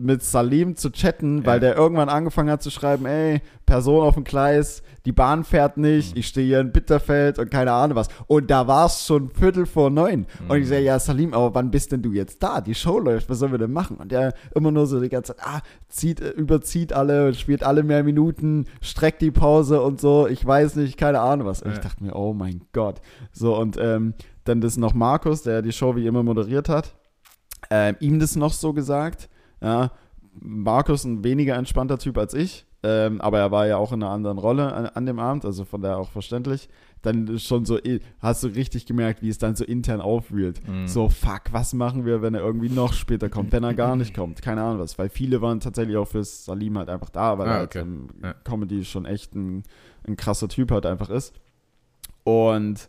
[0.00, 1.46] Mit Salim zu chatten, Ja.
[1.46, 5.76] weil der irgendwann angefangen hat zu schreiben, ey, Person auf dem Gleis, die Bahn fährt
[5.76, 6.20] nicht, Mhm.
[6.20, 8.08] ich stehe hier in Bitterfeld und keine Ahnung was.
[8.28, 10.26] Und da war es schon Viertel vor neun.
[10.48, 10.68] Und ich Mhm.
[10.68, 12.60] sage, ja, Salim, aber wann bist denn du jetzt da?
[12.60, 13.96] Die Show läuft, was sollen wir denn machen?
[13.96, 17.64] Und der immer nur so die ganze Zeit, ah, zieht, äh, überzieht alle und spielt
[17.64, 21.60] alle mehr Minuten, streckt die Pause und so, ich weiß nicht, keine Ahnung was.
[21.62, 21.82] Und ich Ja.
[21.82, 23.00] dachte mir, oh mein Gott.
[23.32, 26.94] So, und ähm, dann das noch Markus, der die Show wie immer moderiert hat,
[27.70, 29.28] ähm, ihm das noch so gesagt.
[29.62, 29.90] Ja,
[30.40, 34.12] Markus ein weniger entspannter Typ als ich, ähm, aber er war ja auch in einer
[34.12, 36.68] anderen Rolle an, an dem Abend, also von daher auch verständlich.
[37.02, 37.78] Dann schon so,
[38.20, 40.66] hast du richtig gemerkt, wie es dann so intern aufwühlt.
[40.66, 40.88] Mhm.
[40.88, 44.14] So, fuck, was machen wir, wenn er irgendwie noch später kommt, wenn er gar nicht
[44.14, 44.42] kommt?
[44.42, 47.50] Keine Ahnung was, weil viele waren tatsächlich auch fürs Salim halt einfach da, weil Ah,
[47.52, 47.80] er halt okay.
[47.80, 48.32] ähm, Ja.
[48.44, 49.62] Comedy schon echt ein,
[50.08, 51.34] ein krasser Typ halt einfach ist.
[52.24, 52.88] Und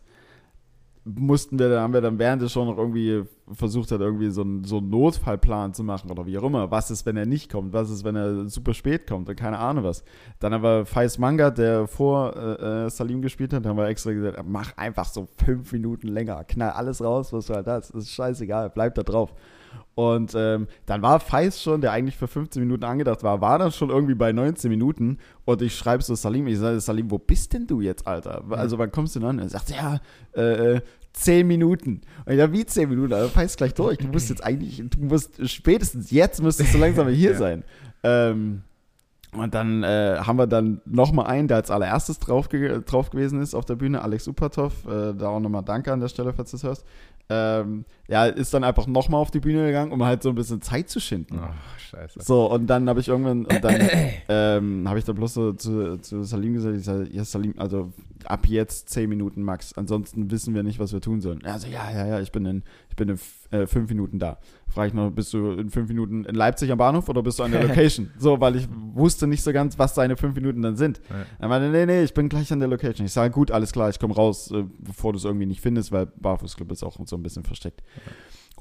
[1.18, 4.42] mussten wir, da haben wir dann während der Show noch irgendwie versucht hat, irgendwie so
[4.42, 6.70] einen, so einen Notfallplan zu machen oder wie auch immer.
[6.70, 7.72] Was ist, wenn er nicht kommt?
[7.72, 9.28] Was ist, wenn er super spät kommt?
[9.28, 10.04] Und keine Ahnung was.
[10.38, 14.42] Dann aber Faiz Manga, der vor äh, äh, Salim gespielt hat, haben wir extra gesagt,
[14.46, 16.44] mach einfach so fünf Minuten länger.
[16.44, 17.90] Knall alles raus, was du halt hast.
[17.90, 19.34] Ist scheißegal, bleib da drauf.
[19.94, 23.72] Und ähm, dann war Faiz schon, der eigentlich für 15 Minuten angedacht war, war dann
[23.72, 25.18] schon irgendwie bei 19 Minuten.
[25.44, 28.44] Und ich schreibe so Salim, ich sage, Salim, wo bist denn du jetzt, Alter?
[28.50, 29.38] Also wann kommst du denn an?
[29.40, 30.00] Er sagt, ja,
[30.32, 30.80] äh,
[31.12, 32.00] 10 Minuten.
[32.24, 33.12] Und ich dachte, wie 10 Minuten?
[33.12, 33.98] Also Faiz gleich durch.
[33.98, 37.36] Du musst jetzt eigentlich, du musst spätestens jetzt müsstest du langsam hier Ja.
[37.38, 37.64] sein.
[38.02, 38.62] Ähm,
[39.32, 43.40] und dann äh, haben wir dann nochmal einen, der als allererstes drauf, ge drauf gewesen
[43.40, 44.84] ist auf der Bühne, Alex Upatov.
[44.86, 46.84] Äh, da auch nochmal Danke an der Stelle, falls du es hörst.
[47.30, 50.60] Ähm, ja, ist dann einfach nochmal auf die Bühne gegangen, um halt so ein bisschen
[50.60, 51.38] Zeit zu schinden.
[51.40, 52.20] Ach, scheiße.
[52.22, 53.88] So, und dann habe ich irgendwann, und dann
[54.28, 57.92] ähm, habe ich da bloß so zu, zu Salim gesagt, ich sage, ja Salim, also
[58.24, 61.44] ab jetzt 10 Minuten max, ansonsten wissen wir nicht, was wir tun sollen.
[61.44, 63.18] Also ja, ja, ja, ich bin in, ich bin in
[63.50, 64.38] äh, fünf Minuten da.
[64.68, 67.42] Frage ich noch, bist du in fünf Minuten in Leipzig am Bahnhof oder bist du
[67.42, 68.10] an der Location?
[68.18, 71.00] so, weil ich wusste nicht so ganz, was seine fünf Minuten dann sind.
[71.10, 71.16] Ja.
[71.38, 73.06] Er meinte, nee, nee, ich bin gleich an der Location.
[73.06, 75.90] Ich sage, gut, alles klar, ich komme raus, äh, bevor du es irgendwie nicht findest,
[75.92, 77.82] weil Barfußclub ist auch so ein bisschen versteckt.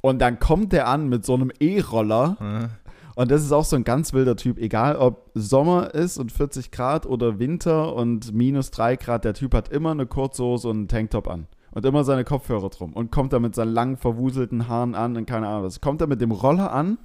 [0.02, 3.76] Und dann kommt der an mit so einem E-Roller Äh, und das ist auch so
[3.76, 4.58] ein ganz wilder Typ.
[4.58, 9.54] Egal ob Sommer ist und 40 Grad oder Winter und minus 3 Grad, der Typ
[9.54, 11.48] hat immer eine Kurzhose und einen Tanktop an.
[11.72, 15.26] Und immer seine Kopfhörer drum und kommt da mit seinen langen, verwuselten Haaren an und
[15.26, 15.82] keine Ahnung was.
[15.82, 16.98] Kommt er mit dem Roller an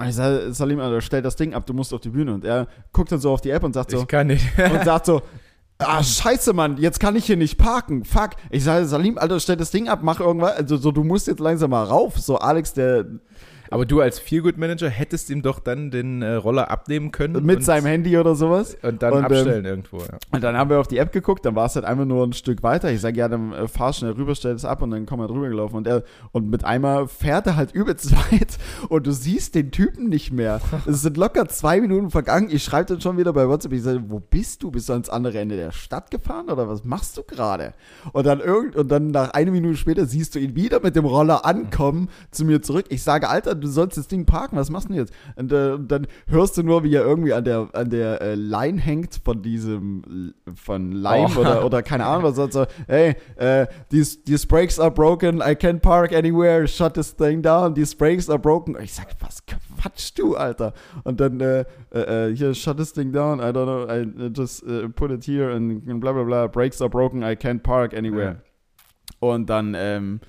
[0.00, 2.32] und ich sage, Salim, Alter, stell das Ding ab, du musst auf die Bühne.
[2.32, 4.46] Und er guckt dann so auf die App und sagt so, Ich kann nicht.
[4.72, 5.20] und sagt so,
[5.78, 8.30] ah, scheiße, Mann, jetzt kann ich hier nicht parken, fuck.
[8.48, 11.40] Ich sage, Salim, Alter, stell das Ding ab, mach irgendwas, also so, du musst jetzt
[11.40, 12.18] langsam mal rauf.
[12.18, 13.04] So, Alex, der
[13.70, 17.44] Aber du als Feelgood-Manager hättest ihm doch dann den äh, Roller abnehmen können.
[17.44, 18.76] mit seinem Handy oder sowas.
[18.82, 20.18] Und dann und, ähm, abstellen irgendwo, ja.
[20.32, 22.32] Und dann haben wir auf die App geguckt, dann war es halt einfach nur ein
[22.32, 22.90] Stück weiter.
[22.90, 25.28] Ich sage, ja, dann äh, fahr schnell rüber, stell das ab und dann kommen wir
[25.28, 25.76] drüber gelaufen.
[25.76, 26.02] Und, er,
[26.32, 30.60] und mit einmal fährt er halt übelst weit und du siehst den Typen nicht mehr.
[30.86, 32.48] Es sind locker zwei Minuten vergangen.
[32.50, 33.72] Ich schreibe dann schon wieder bei WhatsApp.
[33.72, 34.70] Ich sage, wo bist du?
[34.70, 37.74] Bist du ans andere Ende der Stadt gefahren oder was machst du gerade?
[38.12, 41.04] Und dann irgend und dann nach einer Minute später siehst du ihn wieder mit dem
[41.04, 42.86] Roller ankommen zu mir zurück.
[42.88, 44.56] Ich sage, Alter, du sollst das Ding parken.
[44.56, 45.12] Was machst du denn jetzt?
[45.36, 48.34] Und, äh, und dann hörst du nur, wie er irgendwie an der an der äh,
[48.34, 51.40] Line hängt von diesem von Lime Oh.
[51.40, 52.66] oder oder keine Ahnung was sonst so.
[52.88, 55.38] Hey, äh, these these brakes are broken.
[55.38, 56.66] I can't park anywhere.
[56.66, 57.74] Shut this thing down.
[57.74, 58.76] These brakes are broken.
[58.82, 60.72] Ich sag, was quatschst du, Alter?
[61.04, 63.38] Und dann äh, äh, äh, hier shut this thing down.
[63.40, 63.86] I don't know.
[63.88, 66.46] I just uh, put it here and bla bla bla.
[66.46, 67.22] Brakes are broken.
[67.22, 68.42] I can't park anywhere.
[69.18, 70.20] Und dann, ähm,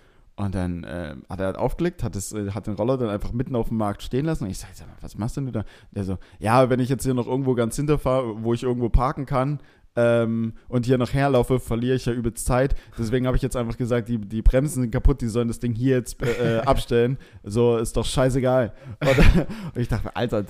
[0.41, 3.31] und dann ähm, hat er halt aufgelegt, hat, es, äh, hat den Roller dann einfach
[3.31, 4.45] mitten auf dem Markt stehen lassen.
[4.45, 5.63] Und ich sage, was machst denn du da?
[5.91, 9.25] Der so, ja, wenn ich jetzt hier noch irgendwo ganz hinterfahre, wo ich irgendwo parken
[9.25, 9.59] kann,
[9.95, 12.75] ähm, und hier noch herlaufe, verliere ich ja übelst Zeit.
[12.97, 15.73] Deswegen habe ich jetzt einfach gesagt, die, die Bremsen sind kaputt, die sollen das Ding
[15.73, 17.17] hier jetzt äh, äh, abstellen.
[17.43, 18.73] So, ist doch scheißegal.
[19.01, 19.47] Und, und
[19.81, 20.45] ich dachte, Alter,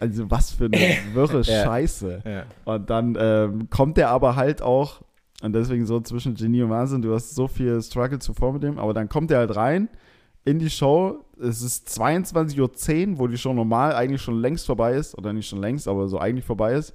[0.00, 0.78] also was für eine
[1.12, 1.64] wirre Ja.
[1.64, 2.22] Scheiße.
[2.24, 2.44] ja.
[2.64, 5.02] Und dann ähm, kommt der aber halt auch,
[5.46, 8.78] und deswegen so zwischen Genie und Wahnsinn, du hast so viel Struggle zuvor mit dem,
[8.78, 9.88] aber dann kommt der halt rein
[10.44, 11.24] in die Show.
[11.40, 15.48] Es ist 22.10 Uhr, wo die Show normal eigentlich schon längst vorbei ist, oder nicht
[15.48, 16.94] schon längst, aber so eigentlich vorbei ist.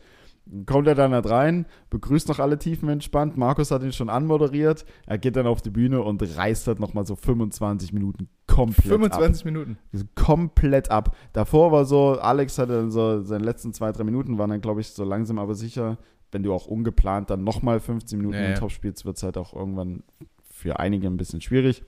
[0.65, 3.37] Kommt er dann halt rein, begrüßt noch alle tiefenentspannt.
[3.37, 4.85] Markus hat ihn schon anmoderiert.
[5.05, 8.99] Er geht dann auf die Bühne und reißt halt nochmal so 25 Minuten komplett ab.
[8.99, 9.77] 25 Minuten.
[10.15, 11.15] Komplett ab.
[11.31, 14.81] Davor war so, Alex hatte dann so, seine letzten zwei, drei Minuten waren dann, glaube
[14.81, 15.97] ich, so langsam aber sicher,
[16.31, 18.55] wenn du auch ungeplant dann nochmal 15 Minuten Ja, im.
[18.55, 20.03] Top spielst, wird es halt auch irgendwann
[20.49, 21.83] für einige ein bisschen schwierig.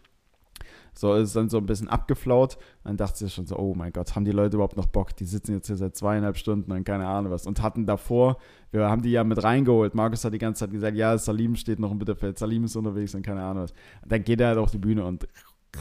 [0.96, 2.58] So ist dann so ein bisschen abgeflaut.
[2.84, 5.16] Dann dachte sie schon so, oh mein Gott, haben die Leute überhaupt noch Bock?
[5.16, 7.48] Die sitzen jetzt hier seit zweieinhalb Stunden und keine Ahnung was.
[7.48, 8.38] Und hatten davor,
[8.72, 9.96] wir haben die ja mit reingeholt.
[9.96, 13.16] Markus hat die ganze Zeit gesagt, ja, Salim steht noch im Bitterfeld, Salim ist unterwegs
[13.16, 13.72] und keine Ahnung was.
[14.04, 15.28] Und dann geht er halt auf die Bühne und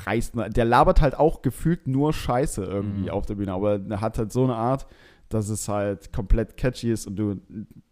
[0.07, 3.11] reißt, der labert halt auch gefühlt nur Scheiße irgendwie Mhm.
[3.11, 3.53] auf der Bühne.
[3.53, 4.87] Aber er hat halt so eine Art,
[5.35, 7.41] dass es halt komplett catchy ist und du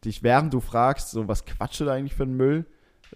[0.05, 2.67] dich, während du fragst, so was quatscht da eigentlich für ein Müll,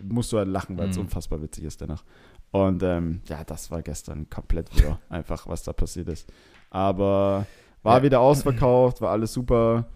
[0.00, 1.02] musst du halt lachen, weil es Mhm.
[1.04, 2.04] unfassbar witzig ist dennoch.
[2.50, 6.32] Und ähm, ja, das war gestern komplett wieder einfach, was da passiert ist.
[6.70, 7.46] Aber
[7.82, 8.02] war Ja.
[8.04, 9.86] wieder ausverkauft, war alles super.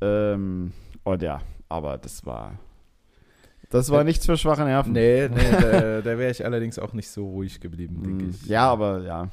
[0.00, 2.58] Ähm, und ja, aber das war.
[3.70, 4.04] Das war Ja.
[4.04, 4.92] nichts für schwache Nerven.
[4.92, 8.46] Nee, nee, da, da wäre ich allerdings auch nicht so ruhig geblieben, denke Mm, ich.
[8.46, 9.28] Ja, aber ja.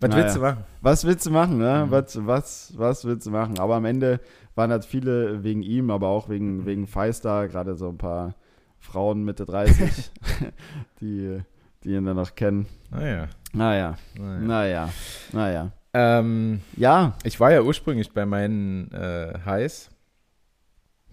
[0.00, 0.22] Was naja.
[0.24, 0.64] willst du machen?
[0.82, 1.84] Was willst du machen, ne?
[1.86, 1.90] Mhm.
[1.90, 3.58] Was, was, was willst du machen?
[3.58, 4.20] Aber am Ende
[4.54, 6.66] waren halt viele wegen ihm, aber auch wegen, Mhm.
[6.66, 8.34] wegen Feist da, gerade so ein paar
[8.78, 10.12] Frauen Mitte 30,
[11.00, 11.40] die,
[11.82, 12.66] die ihn dann noch kennen.
[12.90, 13.28] Naja.
[13.52, 14.38] Naja, naja.
[14.40, 14.88] naja,
[15.32, 15.72] naja.
[15.94, 17.14] Ähm, Ja.
[17.24, 19.88] ich war ja ursprünglich bei meinen äh, Highs.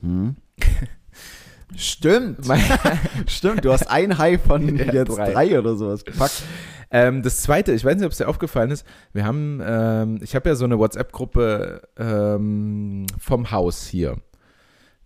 [0.01, 0.35] Hm.
[1.75, 2.39] Stimmt.
[3.27, 5.31] Stimmt, du hast ein High von Ja, jetzt drei.
[5.31, 5.59] drei.
[5.59, 6.43] oder sowas gepackt.
[6.91, 10.36] Ähm, das zweite, ich weiß nicht, ob es dir aufgefallen ist, wir haben, ähm, ich
[10.36, 14.17] habe ja so eine WhatsApp-Gruppe ähm, vom Haus hier.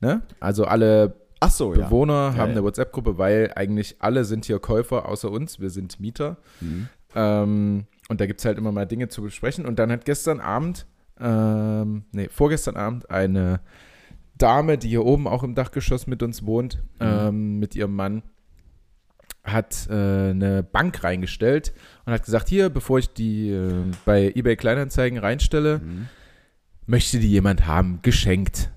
[0.02, 0.22] Ne?
[0.40, 1.16] Also alle
[1.50, 1.70] so.
[1.70, 2.56] Bewohner Ja, haben ja.
[2.58, 6.38] eine WhatsApp-Gruppe, weil eigentlich alle sind hier Käufer außer uns, wir sind Mieter.
[6.60, 6.90] Hm.
[7.16, 9.66] Ähm, und da gibt es halt immer mal Dinge zu besprechen.
[9.66, 10.86] Und dann hat gestern Abend,
[11.20, 13.60] ähm, nee, vorgestern Abend eine
[14.38, 17.06] Dame, die hier oben auch im Dachgeschoss mit uns wohnt, Mhm.
[17.08, 18.24] ähm, mit ihrem Mann,
[19.44, 21.74] hat äh, eine Bank reingestellt
[22.06, 26.08] und hat gesagt, hier, bevor ich die äh, bei eBay Kleinanzeigen reinstelle, Hm.
[26.86, 28.70] möchte die jemand haben, geschenkt.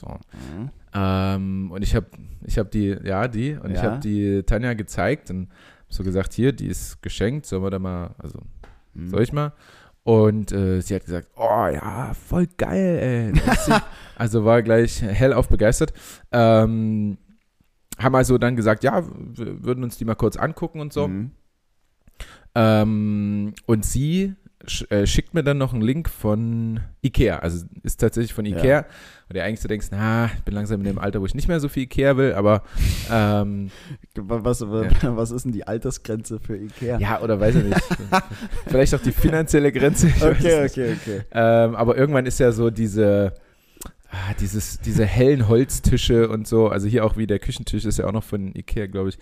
[0.00, 0.06] So.
[0.08, 0.70] Hm.
[0.94, 2.06] Ähm, und ich habe
[2.44, 3.82] ich hab die, ja, die, und ich Ja.
[3.82, 5.48] habe die Tanja gezeigt und
[5.88, 8.38] so gesagt, hier, die ist geschenkt, sollen wir da mal, also
[8.94, 9.08] Hm.
[9.08, 9.52] soll ich mal?
[10.06, 13.80] Und äh, sie hat gesagt, oh ja, voll geil, ey.
[14.14, 15.92] Also war gleich hellauf begeistert.
[16.30, 17.18] Ähm,
[17.98, 21.06] haben also dann gesagt, ja, wir würden uns die mal kurz angucken und so.
[21.06, 21.32] Hm.
[22.54, 24.36] Ähm, und sie
[24.68, 27.38] schickt mir dann noch einen Link von Ikea.
[27.38, 28.56] Also ist tatsächlich von Ja.
[28.56, 28.78] Ikea.
[29.28, 31.48] Und du eigentlich so denkst, na, ich bin langsam in dem Alter, wo ich nicht
[31.48, 32.62] mehr so viel Ikea will, aber
[33.10, 33.70] ähm,
[34.16, 36.98] Was, was ist denn die Altersgrenze für Ikea?
[36.98, 37.80] ja, oder weiß ich nicht.
[38.66, 40.08] Vielleicht auch die finanzielle Grenze.
[40.20, 41.20] Okay, okay, okay.
[41.32, 43.34] Ähm, aber irgendwann ist ja so diese,
[44.10, 48.06] ah, dieses, diese hellen Holztische und so, also hier auch wie der Küchentisch ist ja
[48.06, 49.18] auch noch von Ikea, glaube ich.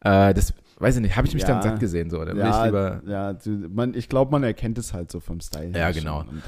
[0.00, 1.48] Äh, das, weiß ich nicht, habe ich mich Ja.
[1.48, 2.24] dann satt gesehen so.
[2.24, 3.36] Dann will ich lieber ja
[3.68, 5.76] man, ich glaube, man erkennt es halt so vom Style.
[5.76, 6.20] Ja, genau.
[6.20, 6.42] Und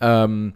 [0.00, 0.54] Ähm,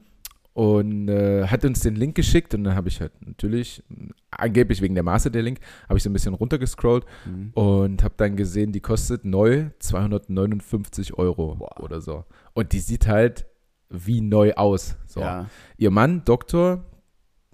[0.55, 3.83] und äh, hat uns den Link geschickt und dann habe ich halt natürlich,
[4.31, 5.59] angeblich wegen der Maße der Link,
[5.89, 7.51] habe ich so ein bisschen runtergescrollt hm.
[7.55, 11.81] und habe dann gesehen, die kostet neu 259 Euro Boah.
[11.83, 12.25] oder so.
[12.53, 13.47] Und die sieht halt
[13.91, 14.97] wie neu aus.
[15.07, 15.21] So.
[15.21, 15.47] Ja.
[15.77, 16.85] Ihr Mann, Doktor,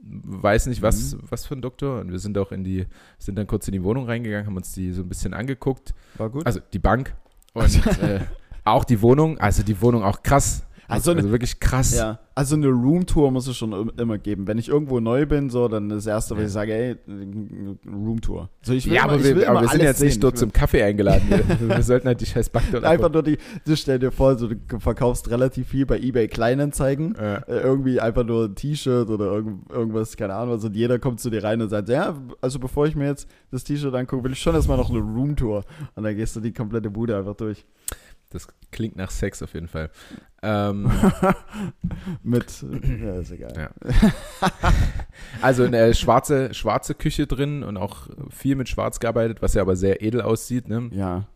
[0.02, 1.20] weiß nicht, was, Mhm.
[1.28, 2.00] was für ein Doktor.
[2.00, 2.86] Und wir sind auch in die,
[3.18, 5.94] sind dann kurz in die Wohnung reingegangen, haben uns die so ein bisschen angeguckt.
[6.16, 6.46] War gut.
[6.46, 7.14] Also die Bank
[7.54, 8.20] und äh,
[8.64, 9.38] auch die Wohnung.
[9.38, 10.64] Also die Wohnung auch krass.
[10.90, 11.96] Also Also, eine- wirklich krass.
[11.96, 14.46] Ja, also eine Roomtour muss es schon im- immer geben.
[14.46, 16.46] Wenn ich irgendwo neu bin, so, dann das Erste, was Ja.
[16.46, 18.50] ich sage, ey, eine Roomtour.
[18.62, 20.20] So, ich will Ja, immer- aber ich will wir, aber wir sind jetzt nicht sehen.
[20.20, 21.22] dort zum Kaffee eingeladen.
[21.28, 21.38] Wir,
[21.78, 24.56] wir sollten halt die scheiß will Einfach nur die, du stell dir vor, so, du
[24.78, 27.14] verkaufst relativ viel bei eBay Kleinanzeigen.
[27.14, 30.64] Äh, Äh, irgendwie einfach nur ein T-Shirt oder irgend, irgendwas, keine Ahnung was.
[30.64, 33.64] Und jeder kommt zu dir rein und sagt, ja, also bevor ich mir jetzt das
[33.64, 35.64] T-Shirt angucke, will ich schon erstmal noch eine Roomtour.
[35.94, 37.64] Und dann gehst du die komplette Bude einfach durch.
[38.30, 39.90] Das klingt nach Sex auf jeden Fall.
[40.42, 40.90] Ähm,
[42.22, 42.64] Mit,
[43.02, 43.52] ja, ist egal.
[43.54, 43.70] Ja.
[45.42, 49.76] also eine schwarze, schwarze Küche drin und auch viel mit Schwarz gearbeitet, was ja aber
[49.76, 50.88] sehr edel aussieht, ne?
[50.92, 51.26] Ja.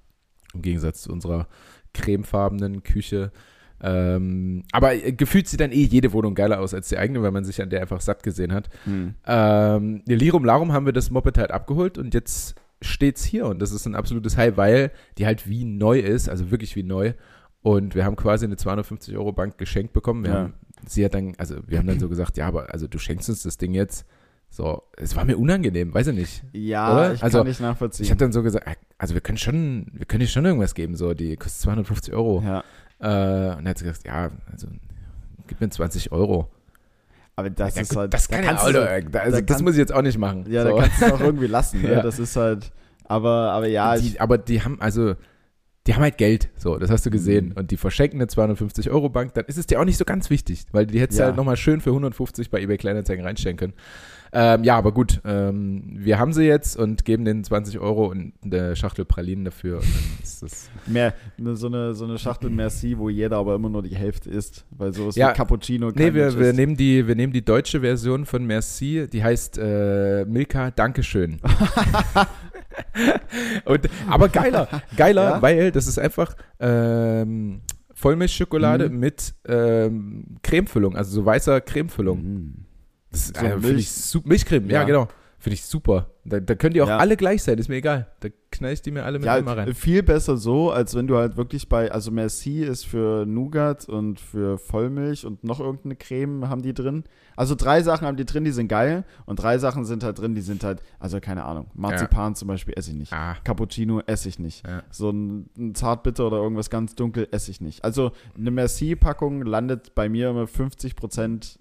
[0.55, 1.49] im Gegensatz zu unserer
[1.93, 3.31] cremefarbenen Küche.
[3.83, 7.45] Ähm, aber gefühlt sieht dann eh jede Wohnung geiler aus als die eigene, weil man
[7.45, 8.71] sich an der einfach satt gesehen hat.
[8.85, 9.17] Hm.
[9.27, 13.73] Ähm, Lirum Larum haben wir das Moped halt abgeholt und jetzt steht's hier und das
[13.73, 17.13] ist ein absolutes High, weil die halt wie neu ist, also wirklich wie neu.
[17.63, 20.25] Und wir haben quasi eine 250 Euro Bank geschenkt bekommen.
[20.25, 20.37] Wir Ja.
[20.37, 20.55] haben,
[20.87, 23.43] sie hat dann, also wir haben dann so gesagt, ja, aber also du schenkst uns
[23.43, 24.07] das Ding jetzt.
[24.51, 26.45] So, es war mir unangenehm, weiß ich nicht.
[26.53, 27.15] Ja, Oder?
[27.15, 28.05] ich Also, kann nicht nachvollziehen.
[28.05, 28.69] Ich habe dann so gesagt,
[28.99, 32.43] also wir können schon, wir können dir schon irgendwas geben, so, die kostet 250 Euro.
[32.45, 32.63] ja.
[33.01, 34.69] Äh, und dann hat sie gesagt, ja, also
[35.49, 36.49] gib mir 20 Euro.
[37.37, 38.15] Aber das ja, ist halt.
[38.15, 39.93] das da kann ja kannst auch, du- da, also, da das kann- muss ich jetzt
[39.93, 40.45] auch nicht machen.
[40.49, 40.77] Ja, so.
[40.77, 41.83] da kannst du es auch irgendwie lassen.
[41.83, 41.89] Ne?
[41.95, 42.03] Ja.
[42.03, 42.71] Das ist halt.
[43.07, 45.15] Aber, aber ja, die, aber die haben, also,
[45.87, 47.49] die haben halt Geld, so, das hast du gesehen.
[47.51, 47.53] Mhm.
[47.57, 50.31] Und die verschenken eine 250 Euro Bank, dann ist es dir auch nicht so ganz
[50.31, 51.27] wichtig, weil die hättest du Ja.
[51.29, 53.75] halt nochmal schön für 150 bei eBay Kleinanzeigen reinstellen können.
[54.37, 58.33] Ähm, ja, aber gut, ähm, wir haben sie jetzt und geben den 20 Euro und
[58.45, 59.81] eine Schachtel Pralinen dafür.
[60.87, 64.31] Mehr, ne, so, eine, so eine Schachtel Merci, wo jeder aber immer nur die Hälfte
[64.31, 64.65] isst.
[64.71, 65.31] Weil so ist Ja.
[65.31, 65.93] wie Cappuccino.
[65.95, 70.25] Nee, wir, wir, nehmen die, wir nehmen die deutsche Version von Merci, die heißt äh,
[70.25, 71.41] Milka Dankeschön.
[73.65, 75.43] Und, aber geiler, geiler, Ja?
[75.43, 77.63] weil das ist einfach ähm,
[77.95, 78.99] Vollmilchschokolade Mhm.
[78.99, 82.19] mit ähm, Cremefüllung, also so weißer Cremefüllung.
[82.23, 82.67] Mm.
[83.11, 84.85] Das ist, So äh, finde ich Milchcreme, ja, Ja.
[84.85, 85.09] genau.
[85.39, 86.11] Finde ich super.
[86.27, 86.97] Da, da können die auch Ja.
[86.99, 88.07] alle gleich sein, ist mir egal.
[88.21, 89.75] Da knall ich die mir alle mit Ja, einmal rein.
[89.75, 94.21] viel besser so, als wenn du halt wirklich bei, also Merci ist für Nougat und
[94.21, 97.05] für Vollmilch und noch irgendeine Creme haben die drin.
[97.37, 100.35] Also drei Sachen haben die drin, die sind geil und drei Sachen sind halt drin,
[100.35, 103.13] die sind halt, also keine Ahnung, Marzipan zum Beispiel esse ich nicht.
[103.13, 104.67] Ah, Cappuccino esse ich nicht.
[104.67, 104.83] Ja.
[104.91, 107.85] So ein, ein Zartbitter oder irgendwas ganz dunkel esse ich nicht.
[107.85, 111.59] Also eine Merci-Packung landet bei mir immer 50%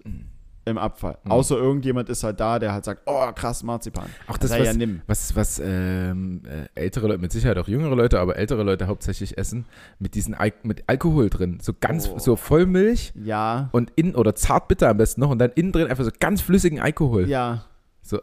[0.66, 1.18] im Abfall.
[1.24, 1.30] Mhm.
[1.30, 4.06] Außer irgendjemand ist halt da, der halt sagt, oh krass, Marzipan.
[4.26, 5.02] auch das, ich, was, ja, nimm.
[5.06, 9.36] was, was ähm, äh, ältere Leute, mit Sicherheit auch jüngere Leute, aber ältere Leute hauptsächlich
[9.38, 9.66] essen,
[9.98, 11.58] mit diesen Al mit Alkohol drin.
[11.60, 12.18] So ganz, Oh.
[12.18, 16.04] so Vollmilch Ja, und innen, oder Zartbitter am besten noch und dann innen drin einfach
[16.04, 17.28] so ganz flüssigen Alkohol.
[17.28, 17.64] ja.
[18.02, 18.20] So,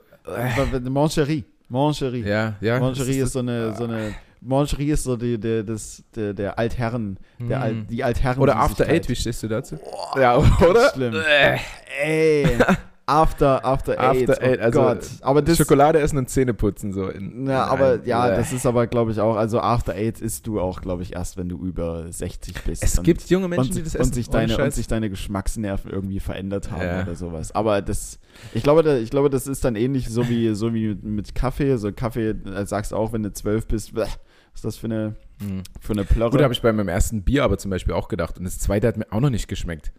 [0.89, 1.43] Moncherie.
[1.69, 2.21] Moncherie.
[2.23, 2.79] ja, ja.
[2.79, 6.57] Moncherie das ist so eine, so eine, Moncherie ist so die, der, das, der, der
[6.57, 7.61] Altherren, der Mm.
[7.61, 8.41] Alt, die Altherren.
[8.41, 9.77] Oder After Eight, wie stehst du dazu?
[10.15, 10.89] ja, Ganz oder?
[10.93, 11.13] schlimm.
[11.15, 11.57] Äh,
[12.03, 12.57] Ey,
[13.05, 14.29] After, After Eight.
[14.29, 14.99] After oh Eight, also Gott.
[15.21, 17.09] Aber das, Schokolade essen und Zähne putzen so.
[17.09, 18.05] In, Ja, aber einem.
[18.05, 21.13] ja, das ist aber, glaube ich, auch, also After Eight isst du auch, glaube ich,
[21.13, 22.83] erst, wenn du über 60 bist.
[22.83, 24.13] Es und, gibt junge Menschen, und, die das und essen.
[24.13, 27.01] sich ohne deine, und sich deine Geschmacksnerven irgendwie verändert haben Ja.
[27.03, 27.53] oder sowas.
[27.53, 28.17] Aber das,
[28.53, 31.75] ich glaube, da, ich glaube, das ist dann ähnlich so wie, so wie mit Kaffee.
[31.77, 34.05] So Kaffee, äh, sagst du auch, wenn du 12 bist, bleh,
[34.53, 35.63] ist das für eine, Hm.
[35.79, 36.31] für eine Plörre?
[36.31, 38.37] Gut, habe ich bei meinem ersten Bier aber zum Beispiel auch gedacht.
[38.37, 39.91] Und das zweite hat mir auch noch nicht geschmeckt.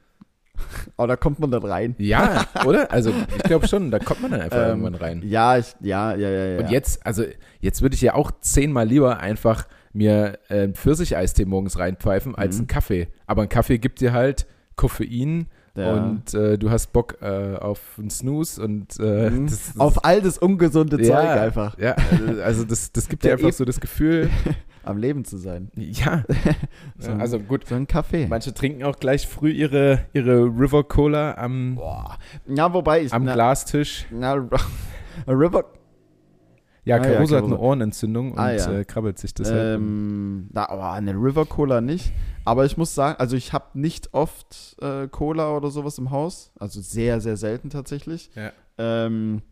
[0.97, 1.95] Aber da kommt man dann rein.
[1.99, 2.93] Ja, oder?
[2.93, 5.23] Also ich glaube schon, da kommt man dann einfach Ähm, irgendwann rein.
[5.25, 6.59] Ja, ich, ja, ja, ja, ja.
[6.61, 7.25] Und jetzt, also
[7.61, 12.61] jetzt würde ich ja auch zehnmal lieber einfach mir äh, Pfirsicheistee morgens reinpfeifen als Mhm.
[12.61, 13.09] einen Kaffee.
[13.27, 15.95] Aber ein Kaffee gibt dir halt Koffein Ja.
[15.95, 19.47] und äh, du hast Bock äh, auf einen Snooze und äh, Mhm.
[19.47, 21.97] das, das, Auf all das ungesunde ja, Zeug einfach Ja,
[22.45, 24.29] also das, das gibt dir einfach E- so das Gefühl,
[24.85, 25.71] am Leben zu sein.
[25.77, 26.25] ja.
[26.99, 28.27] So ein- also gut, So ein Kaffee.
[28.29, 32.19] manche trinken auch gleich früh ihre, ihre River Cola am, Boah.
[32.47, 33.13] Ja, wobei ich.
[33.15, 34.05] am na, Glastisch.
[34.11, 34.35] na,
[35.27, 35.65] River.
[36.85, 37.67] Ja, Ah, ja, Caruso hat eine Caruso.
[37.69, 38.73] Ohrenentzündung und Ah, ja.
[38.73, 39.77] äh, krabbelt sich deshalb.
[39.77, 42.13] Ähm, na, aber eine River Cola nicht.
[42.45, 46.51] Aber ich muss sagen, also ich habe nicht oft äh, Cola oder sowas im Haus.
[46.59, 48.31] Also sehr, sehr selten tatsächlich.
[48.35, 48.51] Ja.
[48.79, 49.43] Ähm,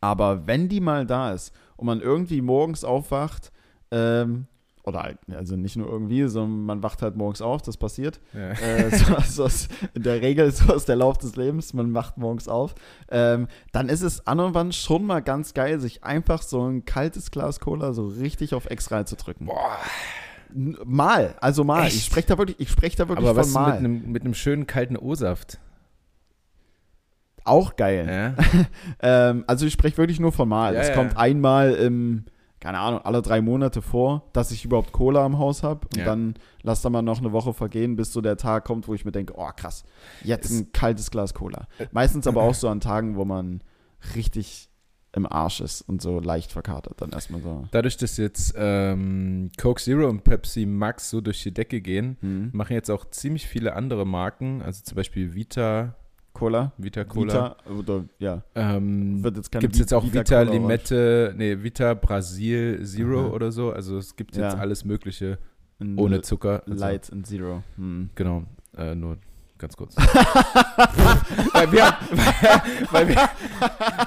[0.00, 3.50] aber wenn die mal da ist und man irgendwie morgens aufwacht
[3.90, 4.46] Ähm,
[4.88, 8.20] oder halt, also nicht nur irgendwie, sondern man wacht halt morgens auf, das passiert.
[8.32, 8.50] Ja.
[8.50, 12.48] Äh, so, so in der Regel so ist der Lauf des Lebens, man wacht morgens
[12.48, 12.74] auf.
[13.10, 16.84] Ähm, dann ist es an und wann schon mal ganz geil, sich einfach so ein
[16.84, 19.46] kaltes Glas Cola so richtig auf X reinzudrücken.
[19.46, 19.78] Boah.
[20.54, 21.86] Mal, also mal.
[21.86, 21.96] Echt?
[21.96, 23.78] Ich spreche da wirklich, ich spreche da wirklich Aber was von mit mal.
[23.78, 25.58] einem, mit einem schönen kalten O-Saft?
[27.44, 28.06] Auch geil.
[28.08, 28.44] Ja.
[29.00, 30.74] Ähm, also ich spreche wirklich nur von mal.
[30.74, 30.94] Ja, es ja.
[30.94, 32.24] kommt einmal im,
[32.60, 35.86] keine Ahnung, alle drei Monate vor, dass ich überhaupt Cola im Haus habe.
[35.92, 36.04] Und Ja.
[36.06, 39.04] dann lass da mal noch eine Woche vergehen, bis so der Tag kommt, wo ich
[39.04, 39.84] mir denke, oh krass,
[40.24, 41.68] jetzt ein kaltes Glas Cola.
[41.92, 43.62] Meistens aber auch so an Tagen, wo man
[44.16, 44.68] richtig
[45.12, 47.00] im Arsch ist und so leicht verkatert.
[47.00, 47.66] Dann erstmal so.
[47.70, 52.50] Dadurch, dass jetzt ähm, Coke Zero und Pepsi Max so durch die Decke gehen, Hm.
[52.52, 55.94] machen jetzt auch ziemlich viele andere Marken, also zum Beispiel Vita,
[56.38, 56.72] Cola?
[56.78, 57.56] Vita Cola.
[57.66, 61.62] Vita, oder ja, Ähm, wird jetzt keine gibt es jetzt auch Vita Vita, Limette, nee,
[61.62, 63.28] Vita Brasil Zero Aha.
[63.30, 63.72] oder so.
[63.72, 64.58] Also es gibt jetzt Ja.
[64.60, 65.38] alles Mögliche
[65.96, 66.62] ohne Zucker.
[66.66, 67.62] Also, Light and Zero.
[67.76, 68.10] Hm.
[68.14, 68.44] Genau,
[68.76, 69.16] äh, nur
[69.58, 69.96] ganz kurz.
[71.52, 71.96] weil, wir haben,
[72.90, 73.16] weil, wir,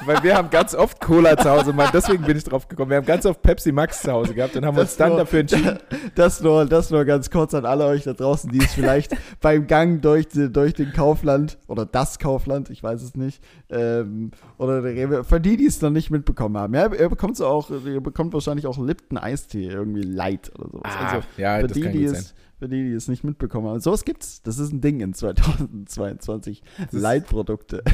[0.06, 2.90] weil wir haben ganz oft Cola zu Hause, Mann, deswegen bin ich drauf gekommen.
[2.92, 5.18] Wir haben ganz oft Pepsi Max zu Hause gehabt und haben uns Das dann nur-
[5.20, 5.80] dafür entschieden.
[6.16, 9.68] Das nur, das nur ganz kurz an alle euch da draußen, die es vielleicht beim
[9.68, 14.94] Gang durch, durch den Kaufland oder das Kaufland, ich weiß es nicht, ähm, oder der
[14.94, 16.74] Rewe, für die, die es noch nicht mitbekommen haben.
[16.74, 20.92] Ja, ihr bekommt so auch, ihr bekommt wahrscheinlich auch Lipton Eistee, irgendwie Light oder sowas.
[20.98, 22.26] Ah, also ja, für das die, kann die gut sein.
[22.62, 23.80] Für die, die es nicht mitbekommen haben.
[23.80, 24.44] Sowas gibt's.
[24.44, 26.62] Das ist ein Ding in 2022.
[26.78, 27.84] Das ist- Light-Produkte.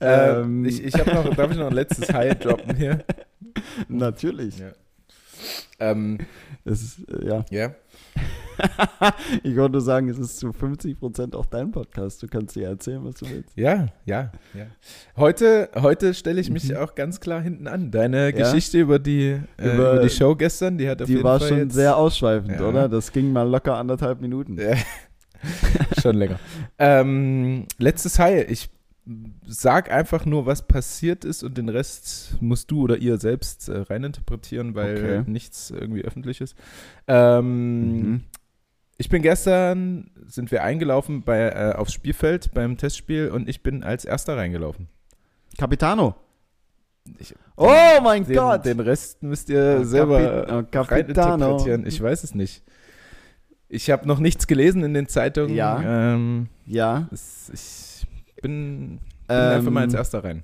[0.00, 3.04] Ähm, ich ich habe noch, darf ich noch ein letztes High droppen hier?
[3.88, 4.58] Natürlich.
[4.58, 4.72] Ja.
[5.78, 6.18] Ähm,
[6.64, 7.44] Es ist, äh, ja.
[7.50, 7.74] ja.
[9.42, 12.22] Ich wollte nur sagen, es ist zu 50% auch dein Podcast.
[12.22, 13.50] Du kannst dir erzählen, was du willst.
[13.56, 14.66] Ja, ja, ja.
[15.16, 16.76] Heute, heute stelle ich mich Mhm.
[16.78, 17.90] auch ganz klar hinten an.
[17.90, 18.30] Deine Ja?
[18.30, 21.38] Geschichte über die, äh, Über- über die Show gestern, die hat auf Die jeden war
[21.38, 22.66] Fall schon jetzt, sehr ausschweifend, Ja.
[22.66, 22.88] oder?
[22.88, 24.58] Das ging mal locker anderthalb Minuten.
[24.58, 24.74] Ja.
[26.00, 26.38] schon länger.
[26.78, 28.48] Ähm, letztes High.
[28.50, 28.70] Ich
[29.46, 33.78] sag einfach nur, was passiert ist und den Rest musst du oder ihr selbst äh,
[33.78, 35.30] reininterpretieren, weil Okay.
[35.30, 36.56] nichts irgendwie öffentlich ist.
[37.06, 38.20] Ähm, Mhm.
[38.98, 43.82] Ich bin gestern, sind wir eingelaufen bei, äh, aufs Spielfeld beim Testspiel und ich bin
[43.84, 44.88] als erster reingelaufen.
[45.58, 46.14] Capitano.
[47.18, 47.70] Ich, Oh
[48.02, 48.64] mein den, Gott.
[48.64, 51.32] Den Rest müsst ihr Oh, selber Capi- oh, Capitano.
[51.44, 51.86] reininterpretieren.
[51.86, 52.62] Ich weiß es nicht.
[53.68, 55.54] Ich habe noch nichts gelesen in den Zeitungen.
[55.54, 56.14] Ja.
[56.14, 57.06] Ähm, Ja.
[57.12, 57.60] es, ich
[58.42, 60.42] bin, bin Ähm, einfach mal als erster rein.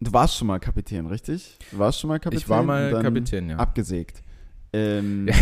[0.00, 1.58] Du warst schon mal Kapitän, richtig?
[1.70, 2.38] Du warst schon mal Kapitän?
[2.42, 3.56] Ich war mal Kapitän, ja.
[3.56, 4.22] Abgesägt.
[4.72, 5.28] Ähm,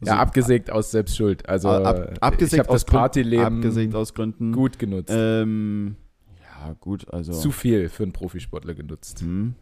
[0.00, 0.06] Ja.
[0.06, 1.48] Ja, so- abgesägt aus Selbstschuld.
[1.48, 4.52] Also ab, abgesägt ich habe das Partyleben Abgesägt aus Gründen.
[4.52, 5.10] gut genutzt.
[5.12, 5.96] Ähm,
[6.40, 7.32] ja, gut, also.
[7.32, 9.22] Zu viel für einen Profisportler genutzt.
[9.22, 9.56] Hm.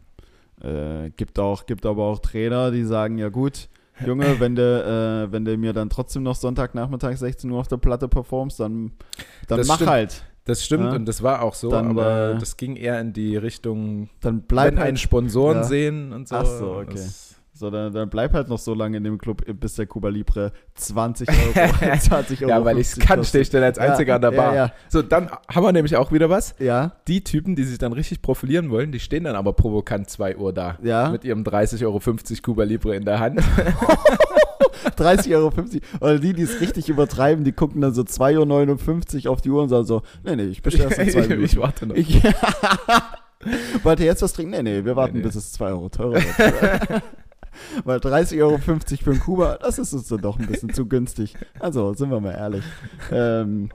[0.61, 3.67] Äh, gibt, auch, gibt aber auch Trainer, die sagen, ja gut,
[4.05, 4.61] Junge, wenn du,
[5.27, 8.91] äh, wenn du mir dann trotzdem noch Sonntagnachmittag 16 Uhr auf der Platte performst, dann,
[9.47, 9.89] dann Das mach stimmt.
[9.89, 10.23] halt.
[10.47, 10.93] Das stimmt Ja.
[10.93, 14.41] und das war auch so, Dann, aber äh, das ging eher in die Richtung, Dann
[14.41, 15.63] bleib wenn halt, einen Sponsoren ja.
[15.63, 16.35] sehen und so.
[16.35, 16.93] Ach so, okay.
[16.95, 20.09] Das, so, dann, dann bleib halt noch so lange in dem Club, bis der Cuba
[20.09, 23.79] Libre 20 Euro, 20 Euro ja, weil ich es 50 kann, stehe ich dann als
[23.79, 24.55] Einziger ja, an der Bar.
[24.55, 26.53] Ja, So, dann haben wir nämlich auch wieder was.
[26.59, 26.65] ja.
[26.65, 30.37] ja, Die Typen, die sich dann richtig profilieren wollen, die stehen dann aber provokant 2
[30.37, 30.77] Uhr da.
[30.83, 31.09] ja.
[31.09, 31.99] Mit ihrem 30,50 Euro
[32.43, 33.41] Cuba Libre in der Hand.
[34.85, 35.51] 30,50 Euro.
[36.01, 39.63] Oder die, die es richtig übertreiben, die gucken dann so 2,59 Uhr auf die Uhr
[39.63, 41.43] und sagen so, nee, nee, ich bestelle erst in zwei Minuten.
[41.45, 41.95] ich warte noch.
[41.95, 42.21] Ich,
[43.83, 44.51] Wollt ihr jetzt was trinken?
[44.51, 45.25] Nee, nee, wir warten, Nee, nee.
[45.27, 47.03] bis es 2 Euro teurer wird.
[47.85, 51.35] Weil 30,50 Euro für einen Kuba, das ist uns dann doch ein bisschen zu günstig.
[51.59, 52.63] Also, sind wir mal ehrlich.
[53.11, 53.69] Ähm,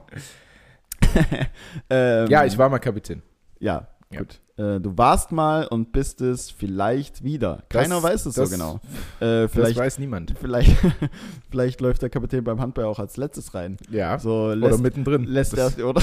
[1.89, 3.21] ähm, ja, ich war mal Kapitän.
[3.59, 4.19] Ja, Ja.
[4.19, 4.39] gut.
[4.55, 7.63] Äh, du warst mal und bist es vielleicht wieder.
[7.69, 8.75] Keiner Das- weiß es das- so genau.
[9.19, 10.35] Äh, Das vielleicht, weiß niemand.
[10.39, 10.75] vielleicht,
[11.49, 13.77] vielleicht läuft der Kapitän beim Handball auch als letztes rein.
[13.89, 14.19] Ja.
[14.19, 15.23] So Oder lässt, mittendrin.
[15.23, 16.01] lässt das, er, oder?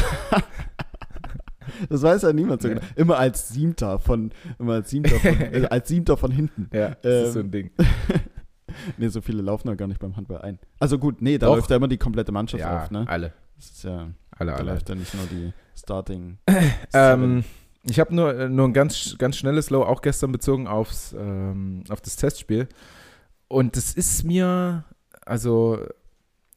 [1.88, 2.74] Das weiß ja niemand so Ja.
[2.74, 2.86] genau.
[2.96, 6.68] Immer als Siebter von, immer als Siebter von, äh, als Siebter von hinten.
[6.72, 7.70] ja, das ist so Ähm, ein Ding.
[8.96, 10.58] Nee, so viele laufen ja gar nicht beim Handball ein.
[10.80, 11.56] Also gut, nee, da Doch.
[11.56, 13.04] läuft ja immer die komplette Mannschaft Ja, auf, ne?
[13.08, 13.32] alle.
[13.56, 14.72] Das ist ja, Alle, da alle.
[14.72, 16.38] läuft ja nicht nur die Starting.
[16.92, 17.44] Ähm,
[17.84, 21.84] ich habe nur, äh, nur ein ganz, ganz schnelles Low auch gestern bezogen aufs, ähm,
[21.88, 22.68] auf das Testspiel.
[23.48, 24.84] Und es ist mir,
[25.24, 25.78] also,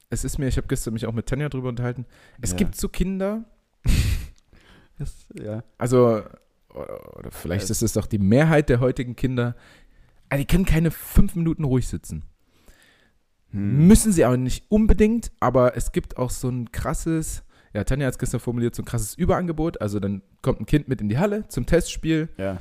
[0.10, 2.06] es ist mir, ich habe gestern mich auch mit Tanja drüber unterhalten.
[2.42, 2.58] Es Ja.
[2.58, 3.44] gibt so Kinder,
[5.00, 5.64] Das, ja.
[5.78, 6.22] also,
[6.70, 9.56] oder vielleicht ist es doch die Mehrheit der heutigen Kinder,
[10.30, 12.26] ah, die können keine fünf Minuten ruhig sitzen.
[13.52, 13.88] Hm.
[13.88, 17.44] Müssen sie auch nicht unbedingt, aber es gibt auch so ein krasses,
[17.74, 19.82] ja, Tanja hat es gestern formuliert, so ein krasses Überangebot.
[19.82, 22.30] Also dann kommt ein Kind mit in die Halle zum Testspiel.
[22.38, 22.58] Ja.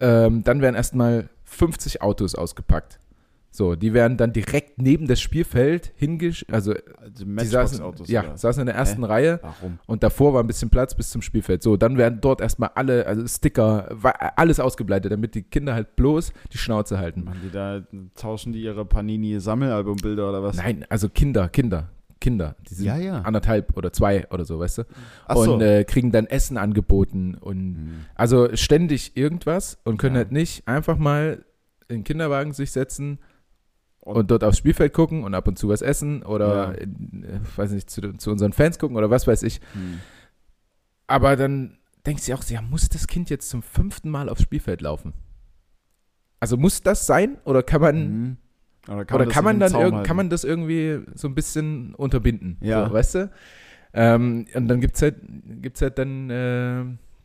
[0.00, 2.98] Ähm, dann werden erstmal 50 Autos ausgepackt.
[3.50, 6.44] So, die werden dann direkt neben das Spielfeld hingesch...
[6.50, 8.36] Also, Also die saßen, ja, oder?
[8.36, 9.78] saßen in der ersten Reihe Warum?
[9.86, 11.62] und davor war ein bisschen Platz bis zum Spielfeld.
[11.62, 13.96] So, dann werden dort erstmal alle, also Sticker,
[14.34, 17.22] alles ausgebreitet, damit die Kinder halt bloß die Schnauze halten.
[17.22, 17.82] Machen die da,
[18.16, 20.56] tauschen die ihre Panini-Sammelalbumbilder oder was?
[20.56, 21.90] Nein, also Kinder, Kinder,
[22.24, 22.56] Kinder.
[22.68, 23.20] Die sind Ja, ja.
[23.20, 24.82] anderthalb oder zwei oder so, weißt du?
[25.26, 25.54] Ach so.
[25.54, 28.04] Und äh, kriegen dann Essen angeboten und Hm.
[28.14, 30.20] also ständig irgendwas und können Ja.
[30.22, 31.44] halt nicht einfach mal
[31.88, 33.18] in den Kinderwagen sich setzen
[34.00, 37.40] und, Und- dort aufs Spielfeld gucken und ab und zu was essen oder, in, äh,
[37.56, 39.60] weiß nicht, zu, zu unseren Fans gucken oder was weiß ich.
[39.74, 40.00] Hm.
[41.06, 44.80] Aber dann denkst du auch, ja, muss das Kind jetzt zum fünften Mal aufs Spielfeld
[44.80, 45.12] laufen?
[46.40, 48.36] Also muss das sein oder kann man Mhm.
[48.88, 52.58] Oder oder das kann man dann kann man das irgendwie so ein bisschen unterbinden?
[52.60, 52.86] Ja.
[52.86, 53.30] So, weißt du?
[53.94, 55.16] Ähm, und dann gibt's halt,
[55.62, 56.80] gibt's halt dann, äh,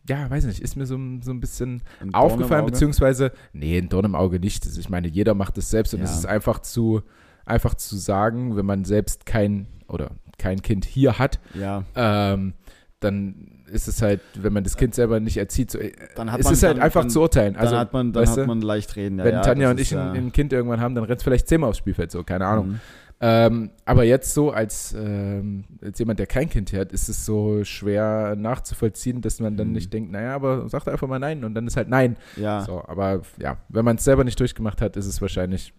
[0.08, 4.04] ja, weiß nicht, ist mir so, so ein bisschen Ein aufgefallen, beziehungsweise, nee, ein Dorn
[4.04, 4.64] im Auge nicht.
[4.66, 6.06] Ich meine, jeder macht das selbst und Ja.
[6.06, 7.02] es ist einfach zu,
[7.44, 12.54] einfach zu sagen, wenn man selbst kein oder kein Kind hier hat, Ja, ähm,
[13.00, 15.78] dann ist es halt, wenn man das Kind selber nicht erzieht, so,
[16.16, 17.56] dann hat es man ist halt dann, einfach dann, zu urteilen.
[17.56, 19.18] Also, dann hat man, dann weißt hat man leicht reden.
[19.18, 21.48] Ja, wenn ja, Tanja und ich ein, ein Kind irgendwann haben, dann rennt es vielleicht
[21.48, 22.68] zehnmal aufs Spielfeld, so, keine Ahnung.
[22.68, 22.80] Mhm.
[23.22, 27.64] Ähm, aber jetzt so als, ähm, als jemand, der kein Kind hat, ist es so
[27.64, 29.72] schwer nachzuvollziehen, dass man dann Mhm.
[29.74, 32.16] nicht denkt, naja, aber sag doch einfach mal nein und dann ist halt nein.
[32.36, 35.74] Ja, So, aber ja, wenn man es selber nicht durchgemacht hat, ist es wahrscheinlich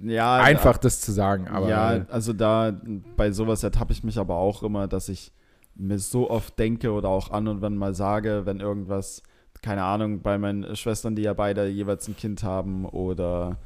[0.00, 1.48] ja einfach, das zu sagen.
[1.48, 2.72] Aber ja, also da
[3.16, 5.32] bei sowas ertappe ich mich aber auch immer, dass ich
[5.78, 9.22] mir so oft denke oder auch an und wann mal sage, wenn irgendwas,
[9.62, 13.58] keine Ahnung, bei meinen Schwestern, die ja beide jeweils ein Kind haben oder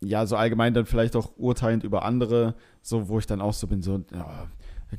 [0.00, 3.66] ja, so allgemein dann vielleicht auch urteilend über andere, so wo ich dann auch so
[3.66, 4.46] bin, so, ja,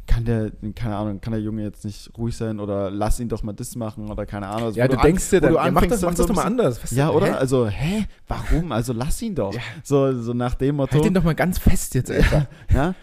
[0.05, 3.41] kann der, keine Ahnung, kann der Junge jetzt nicht ruhig sein oder lass ihn doch
[3.41, 4.65] mal das machen oder keine Ahnung.
[4.65, 6.83] Also ja, du denkst dir dann, du ja, mach das, mach das doch mal anders.
[6.83, 7.27] Was Ja, oder?
[7.27, 7.31] Hä?
[7.31, 8.05] Also, hä?
[8.27, 8.71] Warum?
[8.71, 9.53] Also lass ihn doch.
[9.53, 9.61] Ja.
[9.83, 10.93] So, so nach dem Motto.
[10.93, 12.47] Halt den doch mal ganz fest jetzt einfach.
[12.73, 12.95] Ja.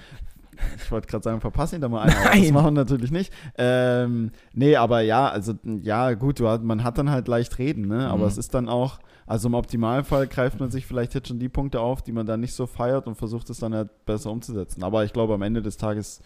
[0.82, 2.52] Ich wollte gerade sagen, verpass ihn da mal ein, aber das Nein.
[2.54, 3.32] machen wir natürlich nicht.
[3.56, 8.08] Ähm, nee, aber ja, also ja, gut, du man hat dann halt leicht reden, ne?
[8.08, 8.28] Aber Mhm.
[8.28, 11.80] es ist dann auch, also im Optimalfall greift man sich vielleicht jetzt schon die Punkte
[11.80, 14.82] auf, die man dann nicht so feiert und versucht es dann halt besser umzusetzen.
[14.82, 16.20] Aber ich glaube, am Ende des Tages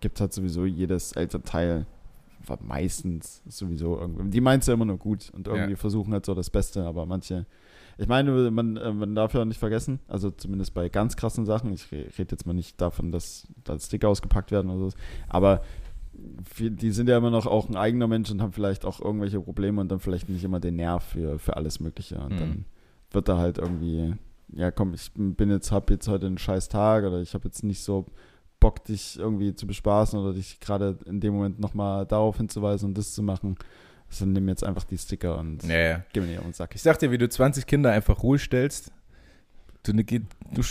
[0.00, 1.86] gibt halt sowieso jedes Elternteil
[2.60, 4.28] meistens sowieso irgendwie.
[4.30, 5.76] Die meint es ja immer nur gut und irgendwie Ja.
[5.76, 7.46] versuchen halt so das Beste, aber manche.
[7.98, 11.46] Ich meine, man, äh, man darf ja auch nicht vergessen, also zumindest bei ganz krassen
[11.46, 14.96] Sachen, ich re- rede jetzt mal nicht davon, dass da Sticker ausgepackt werden oder so,
[15.28, 15.62] aber
[16.60, 19.80] die sind ja immer noch auch ein eigener Mensch und haben vielleicht auch irgendwelche Probleme
[19.80, 22.18] und dann vielleicht nicht immer den Nerv für, für alles Mögliche.
[22.18, 22.38] Und Mhm.
[22.38, 22.64] dann
[23.10, 24.14] wird da halt irgendwie,
[24.54, 27.64] ja komm, ich bin jetzt, hab jetzt heute einen scheiß Tag oder ich habe jetzt
[27.64, 28.06] nicht so
[28.60, 32.98] Bock, dich irgendwie zu bespaßen oder dich gerade in dem Moment nochmal darauf hinzuweisen und
[32.98, 33.56] das zu machen.
[34.14, 36.02] Also nimm jetzt einfach die Sticker und Ja, ja.
[36.12, 36.74] gib mir die auf den Sack.
[36.74, 38.92] Ich sag dir, wie du 20 Kinder einfach ruhig stellst.
[39.82, 40.22] Du, ne, du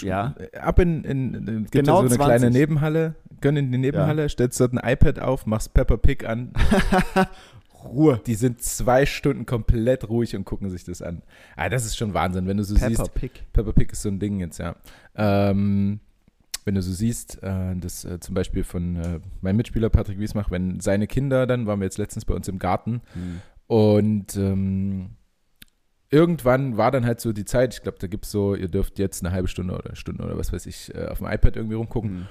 [0.02, 0.34] Ja.
[0.60, 2.18] ab in, in, in Genau ja so eine 20.
[2.18, 6.52] kleine Nebenhalle, gönn in die Nebenhalle, stellst dort ein iPad auf, machst Pepper Pig an.
[7.84, 8.22] Ruhe.
[8.26, 11.22] Die sind zwei Stunden komplett ruhig und gucken sich das an.
[11.58, 13.14] Ah, das ist schon Wahnsinn, wenn du so Pepper siehst.
[13.14, 13.44] Pig.
[13.52, 14.76] Pepper Pig ist so ein Ding jetzt, ja.
[15.16, 16.00] Ähm,
[16.66, 20.51] wenn du so siehst, äh, das äh, zum Beispiel von äh, meinem Mitspieler Patrick Wiesmach,
[20.51, 23.41] wenn seine Kinder, dann waren wir jetzt letztens bei uns im Garten Hm.
[23.68, 25.11] und ähm,
[26.09, 28.99] irgendwann war dann halt so die Zeit, ich glaube, da gibt es so, ihr dürft
[28.99, 31.76] jetzt eine halbe Stunde oder Stunde oder was weiß ich, äh, auf dem iPad irgendwie
[31.76, 32.09] rumgucken.
[32.11, 32.28] Hm.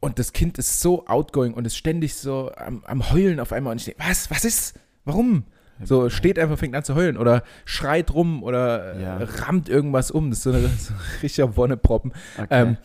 [0.00, 3.72] Und das Kind ist so outgoing und ist ständig so am, am Heulen auf einmal.
[3.72, 4.78] Und ich denke, was, was ist?
[5.06, 5.44] Warum?
[5.82, 9.16] So steht einfach, fängt an zu heulen oder schreit rum oder äh, Ja.
[9.18, 10.30] rammt irgendwas um.
[10.30, 12.12] Das ist so, eine, so ein richtiger Wonneproppen.
[12.36, 12.46] Okay.
[12.50, 12.76] Ähm,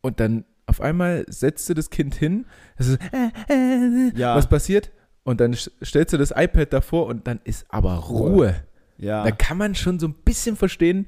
[0.00, 2.46] und dann auf einmal setzt du das Kind hin.
[2.76, 4.34] Das ist, äh, äh, Ja.
[4.36, 4.90] Was passiert?
[5.24, 8.54] Und dann stellst du das iPad davor und dann ist aber Ruhe.
[8.96, 9.22] ja.
[9.24, 11.06] Da kann man schon so ein bisschen verstehen,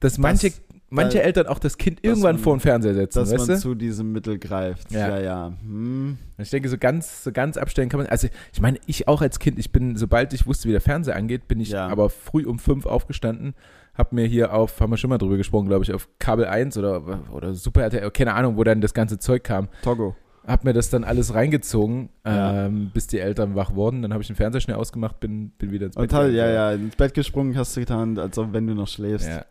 [0.00, 0.52] dass manche,
[0.90, 3.56] manche da- Eltern auch das Kind irgendwann man- vor den Fernseher setzen, dass weißt man
[3.56, 3.62] du?
[3.62, 4.90] zu diesem Mittel greift.
[4.92, 5.08] Ja.
[5.08, 5.52] Ja, ja.
[5.62, 6.18] Hm.
[6.38, 8.06] Ich denke, so ganz, so ganz abstellen kann man.
[8.08, 11.16] Also, ich meine, ich auch als Kind, ich bin, sobald ich wusste, wie der Fernseher
[11.16, 11.86] angeht, bin ich Ja.
[11.88, 13.54] aber früh um fünf aufgestanden,
[13.94, 16.78] hab mir hier auf, haben wir schon mal drüber gesprochen, glaube ich, auf Kabel 1
[16.78, 20.14] oder, oder Super RTL, keine Ahnung, wo dann das ganze Zeug kam, Togo.
[20.46, 22.66] hab mir das dann alles reingezogen, Ja.
[22.66, 24.00] ähm, bis die Eltern wach wurden.
[24.00, 26.48] Dann habe ich den Fernseher schnell ausgemacht, bin, bin wieder ins Bett Und halt, ja,
[26.50, 29.28] ja, ins Bett gesprungen hast du getan, als ob wenn du noch schläfst.
[29.28, 29.44] ja.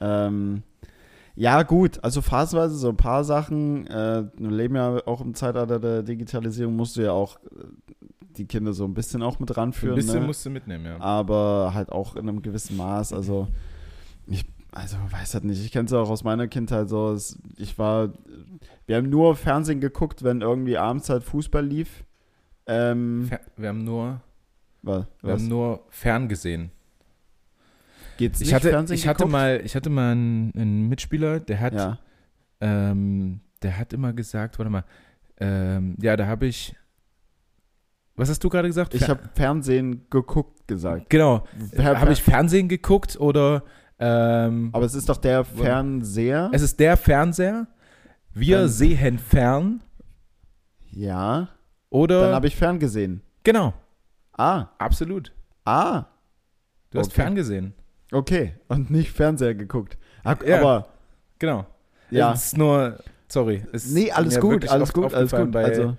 [0.00, 0.62] Ähm,
[1.36, 3.86] ja, gut, also phasenweise so ein paar Sachen.
[3.88, 7.64] Äh, wir leben ja auch im Zeitalter der Digitalisierung, musst du ja auch äh,
[8.36, 9.94] die Kinder so ein bisschen auch mit So ein ranführen.
[9.96, 10.26] bisschen ne?
[10.26, 11.00] musst du mitnehmen, ja.
[11.00, 13.12] aber halt auch in einem gewissen Maß.
[13.12, 13.48] Also
[14.26, 15.64] ich, also weiß halt nicht.
[15.64, 17.12] Ich kenne es auch aus meiner Kindheit so.
[17.12, 18.10] Es, ich war,
[18.86, 22.04] wir haben nur Fernsehen geguckt, wenn irgendwie abends halt Fußball lief.
[22.66, 24.20] Ähm, Wir haben nur,
[24.82, 25.40] wa- wir was?
[25.42, 26.70] haben nur ferngesehen.
[28.16, 29.32] Geht's Ich nicht hatte, Fernsehen ich hatte geguckt?
[29.32, 31.98] mal, ich hatte mal einen, einen Mitspieler, der hat, Ja.
[32.60, 34.84] ähm, der hat immer gesagt, warte mal,
[35.38, 36.76] ähm, ja, da habe ich,
[38.16, 38.94] was hast du gerade gesagt?
[38.94, 41.10] Ich Fer- habe Fernsehen geguckt gesagt.
[41.10, 43.64] genau, Fer- habe ich Fernsehen geguckt oder
[43.98, 46.50] ähm, Aber es ist doch der Fernseher.
[46.52, 47.66] es ist der Fernseher,
[48.32, 49.82] wir Fern- sehen fern
[50.90, 51.48] ja.
[51.90, 53.22] oder Dann habe ich ferngesehen.
[53.42, 53.74] genau,
[54.36, 54.66] Ah.
[54.78, 55.32] absolut.
[55.64, 56.04] Ah.
[56.90, 57.22] Du hast Okay.
[57.22, 57.74] ferngesehen.
[58.12, 58.54] Okay.
[58.68, 59.96] Und nicht Fernseher geguckt.
[60.24, 60.58] Ah, Ja.
[60.60, 60.86] Aber
[61.38, 61.66] Genau.
[62.10, 62.32] ja.
[62.32, 62.98] Es ist nur,
[63.28, 63.62] sorry.
[63.72, 65.54] es Nee, alles gut, alles gut, alles gut.
[65.56, 65.96] Also,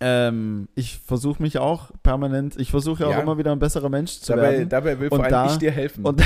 [0.00, 4.20] ähm, ich versuche mich auch permanent, ich versuche ja auch immer wieder ein besserer Mensch
[4.20, 4.68] zu dabei, werden.
[4.68, 6.04] dabei will Und vor allem da- ich dir helfen.
[6.04, 6.22] Und,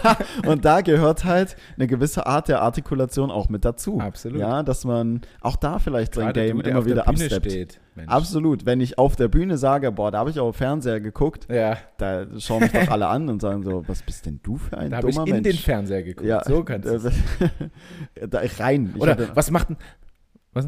[0.46, 3.98] und da gehört halt eine gewisse Art der Artikulation auch mit dazu.
[4.00, 4.38] Absolut.
[4.38, 7.50] Ja, dass man auch da vielleicht sein Gerade Game du, der immer wieder absteppt.
[7.50, 7.80] steht.
[7.96, 8.10] Mensch.
[8.10, 8.66] Absolut.
[8.66, 12.26] Wenn ich auf der Bühne sage, boah, da habe ich auch Fernseher geguckt, Ja, da
[12.38, 14.98] schauen mich doch alle an und sagen so, was bist denn du für ein da
[14.98, 15.48] habe ich dummer in Mensch?
[15.48, 16.26] den Fernseher geguckt.
[16.28, 16.98] ja, so kannst du
[18.28, 18.92] da rein.
[18.94, 19.76] Ich Oder hatte- was macht denn,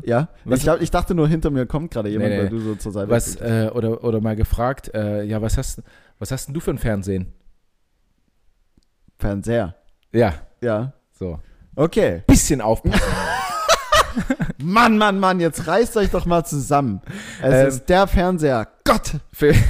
[0.05, 2.43] ja, was- ich, ich dachte nur, hinter mir kommt gerade jemand, Nee, nee.
[2.45, 5.83] weil du so zur Seite was, äh, oder, oder mal gefragt, äh, ja, was hast,
[6.19, 7.33] was hast denn du für ein Fernsehen?
[9.19, 9.75] Fernseher.
[10.13, 10.93] Ja, Ja.
[11.13, 11.41] so.
[11.77, 12.23] Okay.
[12.27, 13.01] Bisschen aufpassen.
[14.63, 17.01] Mann, Mann, Mann, jetzt reißt euch doch mal zusammen.
[17.43, 18.69] Es Ähm, ist der Fernseher.
[18.85, 19.17] Gott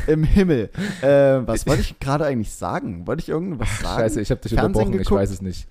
[0.07, 0.71] im Himmel.
[1.03, 3.07] Äh, was wollte ich gerade eigentlich sagen?
[3.07, 4.01] Wollte ich irgendwas sagen?
[4.01, 5.21] Scheiße, ich habe dich Fernsehen unterbrochen, ich geguckt?
[5.21, 5.67] weiß es nicht.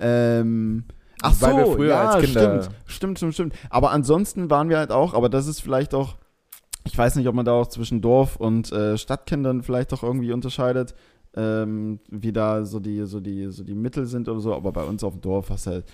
[0.00, 0.84] Ähm,
[1.20, 3.54] ach so, Weil wir früher ja, als Kinder- stimmt, stimmt, stimmt, stimmt.
[3.70, 6.16] Aber ansonsten waren wir halt auch, aber das ist vielleicht auch,
[6.84, 10.32] ich weiß nicht, ob man da auch zwischen Dorf und äh, Stadtkindern vielleicht auch irgendwie
[10.32, 10.94] unterscheidet,
[11.34, 14.54] ähm, wie da so die, so die, so die Mittel sind oder so.
[14.54, 15.84] Aber bei uns auf dem Dorf hast du halt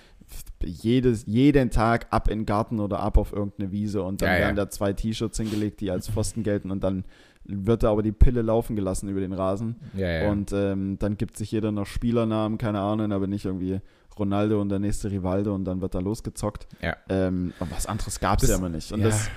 [0.65, 4.35] jedes, jeden Tag ab in den Garten oder ab auf irgendeine Wiese und dann Ja,
[4.35, 4.41] ja.
[4.41, 7.05] werden da zwei T-Shirts hingelegt, die als Pfosten gelten und dann
[7.45, 9.77] wird da aber die Pille laufen gelassen über den Rasen.
[9.95, 10.31] Ja, ja.
[10.31, 13.81] Und ähm, dann gibt sich jeder noch Spielernamen, keine Ahnung, aber nicht irgendwie
[14.19, 16.67] Ronaldo und der nächste Rivaldo und dann wird da losgezockt.
[16.83, 16.97] Ja.
[17.09, 18.93] Ähm, und was anderes gab es ja immer nicht.
[18.93, 19.07] Und ja.
[19.07, 19.31] das,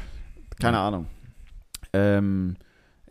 [0.59, 1.07] keine Ahnung.
[1.93, 2.55] Ähm,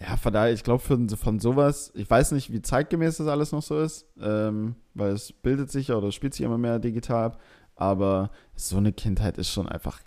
[0.00, 3.62] ja, von daher, ich glaube, von, sowas, ich weiß nicht, wie zeitgemäß das alles noch
[3.62, 7.40] so ist, ähm, weil es bildet sich ja oder spielt sich immer mehr digital ab,
[7.80, 10.00] aber so eine Kindheit ist schon einfach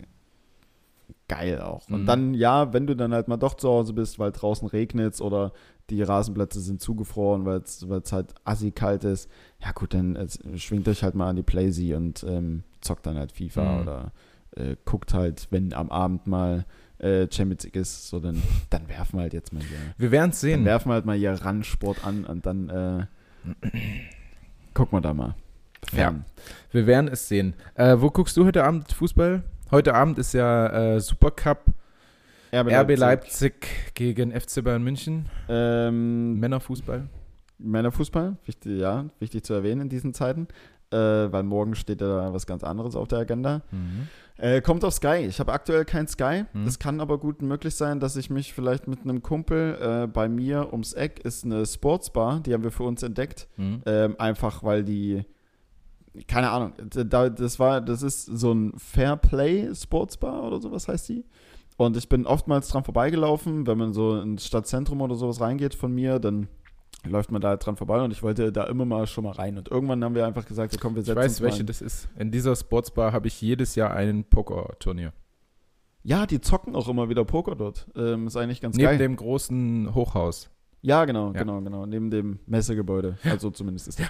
[1.27, 1.87] geil auch.
[1.89, 2.05] Und Mhm.
[2.05, 5.51] dann, ja, wenn du dann halt mal doch zu Hause bist, weil draußen regnet oder
[5.89, 10.87] die Rasenplätze sind zugefroren, weil es halt assi kalt ist, ja gut, dann äh, schwingt
[10.87, 13.81] euch halt mal an die Playsee und ähm, zockt dann halt FIFA Mhm.
[13.81, 14.11] oder
[14.55, 16.65] äh, guckt halt, wenn am Abend mal
[16.99, 20.29] äh, Champions League ist, so dann, dann werfen wir halt jetzt mal hier, wir werden
[20.31, 20.65] es dann sehen.
[20.65, 23.05] werfen wir halt mal hier Randsport an und dann äh,
[24.73, 25.35] gucken wir da mal.
[25.89, 26.25] Fern.
[26.71, 27.53] Wir werden es sehen.
[27.75, 29.43] Äh, wo guckst du heute Abend Fußball?
[29.71, 31.65] Heute Abend ist ja äh, Supercup
[32.53, 35.27] RB Leipzig gegen FC Bayern München.
[35.49, 37.09] Ähm, Männerfußball.
[37.57, 40.47] Männerfußball, wichtig, ja, wichtig zu erwähnen in diesen Zeiten,
[40.91, 43.61] äh, weil morgen steht da was ganz anderes auf der Agenda.
[43.71, 44.07] Mhm.
[44.37, 45.25] Äh, kommt auf Sky.
[45.27, 46.45] Ich habe aktuell kein Sky.
[46.51, 46.65] Hm.
[46.65, 50.27] Es kann aber gut möglich sein, dass ich mich vielleicht mit einem Kumpel äh, bei
[50.27, 53.47] mir ums Eck ist eine Sportsbar, die haben wir für uns entdeckt.
[53.57, 53.81] Mhm.
[53.85, 55.23] Ähm, einfach weil die,
[56.27, 61.25] keine Ahnung, da, das war, das ist so ein Fairplay Sportsbar oder sowas heißt die.
[61.77, 65.91] Und ich bin oftmals dran vorbeigelaufen, wenn man so ins Stadtzentrum oder sowas reingeht von
[65.93, 66.47] mir, dann
[67.05, 69.57] läuft man da dran vorbei und ich wollte da immer mal schon mal rein.
[69.57, 71.65] Und irgendwann haben wir einfach gesagt, komm, wir Ich setzen weiß, uns mal welche hin.
[71.65, 72.07] das ist.
[72.17, 75.11] In dieser Sportsbar habe ich jedes Jahr ein Pokerturnier.
[76.03, 77.87] Ja, die zocken auch immer wieder Poker dort.
[77.95, 78.97] Ähm, ist eigentlich ganz Neben geil.
[78.97, 80.49] dem großen Hochhaus.
[80.83, 81.39] Ja, genau, Ja.
[81.39, 81.85] genau, genau.
[81.85, 83.17] Neben dem Messegebäude.
[83.23, 84.09] Also zumindest ist das.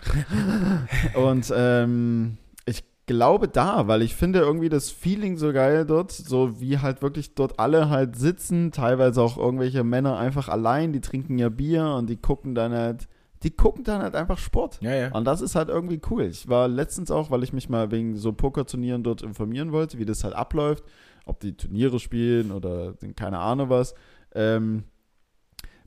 [1.16, 6.60] Und ähm, ich glaube da, weil ich finde irgendwie das Feeling so geil dort, so
[6.60, 11.38] wie halt wirklich dort alle halt sitzen, teilweise auch irgendwelche Männer einfach allein, die trinken
[11.38, 13.08] ja Bier und die gucken dann halt,
[13.44, 14.80] die gucken dann halt einfach Sport.
[14.82, 15.12] Ja, ja.
[15.12, 16.24] Und das ist halt irgendwie cool.
[16.24, 20.06] Ich war letztens auch, weil ich mich mal wegen so Pokerturnieren dort informieren wollte, wie
[20.06, 20.84] das halt abläuft,
[21.26, 23.94] ob die Turniere spielen oder keine Ahnung was,
[24.34, 24.86] ähm,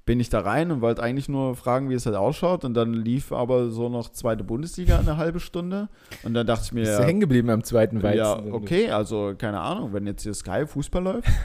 [0.06, 2.64] bin ich da rein und wollte eigentlich nur fragen, wie es halt ausschaut.
[2.64, 5.88] Und dann lief aber so noch zweite Bundesliga eine halbe Stunde.
[6.22, 8.18] Und dann dachte ich mir, Bist du hängen geblieben am zweiten Weizen?
[8.18, 11.28] ja, okay, also keine Ahnung, wenn jetzt hier Sky Fußball läuft.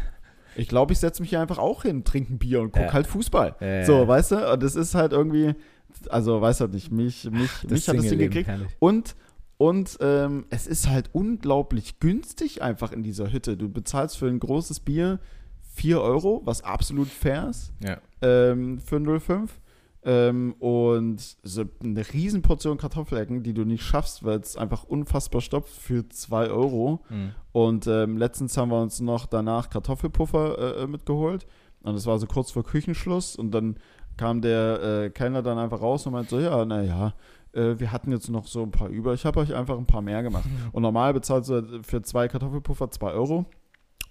[0.57, 2.91] Ich glaube, ich setze mich hier einfach auch hin, trinke ein Bier und gucke Ja.
[2.93, 3.55] halt Fußball.
[3.61, 4.51] Ja, So, weißt du?
[4.51, 5.55] Und das ist halt irgendwie,
[6.09, 8.47] also weiß halt nicht, mich, mich, mich hat das Ding Single-Leben, gekriegt.
[8.49, 8.67] herrlich.
[8.79, 9.15] Und,
[9.55, 13.55] und ähm, es ist halt unglaublich günstig einfach in dieser Hütte.
[13.55, 15.19] Du bezahlst für ein großes Bier
[15.81, 17.97] 4 Euro, was absolut fair ist Ja.
[18.21, 19.49] ähm, für 0,5.
[20.03, 25.75] Ähm, und so eine Portion Kartoffelecken, die du nicht schaffst, weil es einfach unfassbar stopft
[25.75, 27.01] für 2 Euro.
[27.09, 27.31] Mhm.
[27.51, 31.45] Und ähm, letztens haben wir uns noch danach Kartoffelpuffer äh, mitgeholt.
[31.83, 33.35] Und es war so kurz vor Küchenschluss.
[33.35, 33.75] Und dann
[34.17, 37.13] kam der äh, Kellner dann einfach raus und meinte so, ja, naja,
[37.53, 40.01] äh, wir hatten jetzt noch so ein paar über, ich habe euch einfach ein paar
[40.01, 40.45] mehr gemacht.
[40.71, 43.45] Und normal bezahlst du für zwei Kartoffelpuffer zwei Euro.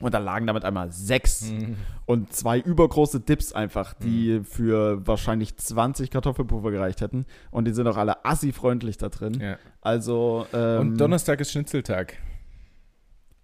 [0.01, 1.77] Und da lagen damit einmal sechs Mhm.
[2.07, 7.27] und zwei übergroße Dips einfach, die für wahrscheinlich 20 Kartoffelpuffer gereicht hätten.
[7.51, 9.39] Und die sind auch alle assi-freundlich da drin.
[9.41, 9.59] Ja.
[9.83, 12.17] Also ähm, Und Donnerstag ist Schnitzeltag.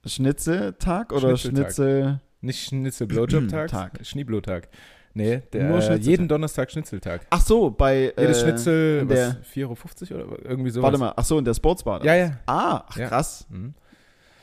[0.04, 1.64] Schnitzeltag oder Schnitzeltag.
[1.74, 2.20] Schnitzel?
[2.40, 3.98] Nicht Schnitzel-Blowjob-Tag, Tag.
[4.07, 4.68] Schneeblotag.
[5.14, 7.26] Nee, der, jeden Donnerstag Schnitzeltag.
[7.30, 9.36] Ach so, bei Jedes äh, Schnitzel, was, der-
[9.66, 10.84] 4,50 Euro oder irgendwie sowas.
[10.84, 12.04] Warte mal, ach so, in der Sportsbar.
[12.04, 12.38] Ja, ja.
[12.44, 13.09] Ah, ach, Ja.
[13.09, 13.46] krass.
[13.48, 13.74] Mhm.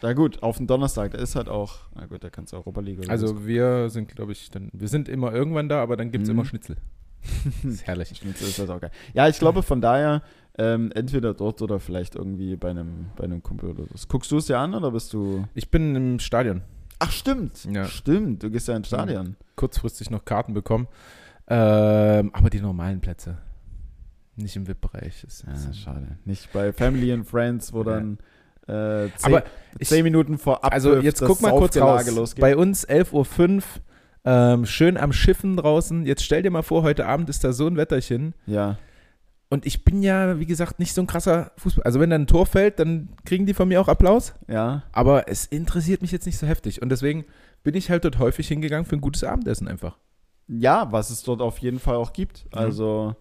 [0.03, 2.81] Na gut, auf den Donnerstag, da ist halt auch, na gut, da kannst du Europa
[2.81, 3.09] League oder.
[3.09, 6.29] Also wir sind, glaube ich, dann, wir sind immer irgendwann da, aber dann gibt es
[6.29, 6.35] Mhm.
[6.39, 6.75] immer Schnitzel.
[7.63, 8.09] Das ist herrlich.
[8.09, 8.91] Schnitzel ist halt auch geil.
[9.13, 10.21] Ja, ich glaube von daher,
[10.57, 14.07] ähm, entweder dort oder vielleicht irgendwie bei einem, bei einem Kumpel oder so.
[14.09, 15.45] Guckst du es dir an oder bist du.
[15.53, 16.61] Ich bin im Stadion.
[16.99, 17.63] Ach, stimmt.
[17.71, 17.85] Ja.
[17.85, 19.37] Stimmt, du gehst ja ins Stadion.
[19.55, 20.87] Kurzfristig noch Karten bekommen.
[21.47, 23.37] Ähm, aber die normalen Plätze.
[24.35, 25.25] Nicht im VIP-Bereich.
[25.47, 26.17] Ja, ist- schade.
[26.25, 27.95] Nicht bei Family and Friends, wo Ja.
[27.95, 28.17] dann
[28.67, 29.43] äh, zehn, Aber
[29.79, 32.09] ich- zehn Minuten vor Abpfiff Also jetzt guck mal kurz raus.
[32.09, 32.41] Losgeht.
[32.41, 33.63] Bei uns 11.05 Uhr,
[34.25, 36.05] ähm, schön am Schiffen draußen.
[36.05, 38.33] Jetzt stell dir mal vor, heute Abend ist da so ein Wetterchen.
[38.45, 38.77] ja.
[39.49, 41.83] Und ich bin ja, wie gesagt, nicht so ein krasser Fußball.
[41.83, 44.33] Also wenn da ein Tor fällt, dann kriegen die von mir auch Applaus.
[44.47, 44.81] Ja.
[44.93, 46.81] Aber es interessiert mich jetzt nicht so heftig.
[46.81, 47.25] Und deswegen
[47.61, 49.99] bin ich halt dort häufig hingegangen für ein gutes Abendessen einfach.
[50.47, 52.45] Ja, was es dort auf jeden Fall auch gibt.
[52.45, 52.49] Mhm.
[52.57, 53.15] Also,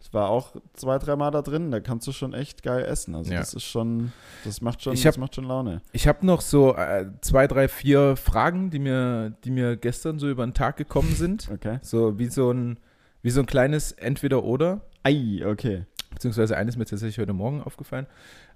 [0.00, 3.14] es war auch zwei, dreimal da drin, da kannst du schon echt geil essen.
[3.14, 3.40] Also, Ja.
[3.40, 4.12] das ist schon,
[4.44, 5.82] das macht schon, hab- das macht schon Laune.
[5.92, 10.28] Ich habe noch so äh, zwei, drei, vier Fragen, die mir, die mir gestern so
[10.28, 11.48] über den Tag gekommen sind.
[11.52, 11.78] Okay.
[11.82, 12.78] So wie so ein,
[13.22, 14.80] wie so ein kleines Entweder-Oder.
[15.02, 15.84] Ei, okay.
[16.10, 18.06] Beziehungsweise eines mir tatsächlich heute Morgen aufgefallen.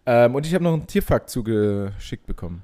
[0.07, 2.63] Ähm, und ich habe noch einen Tierfakt zugeschickt bekommen.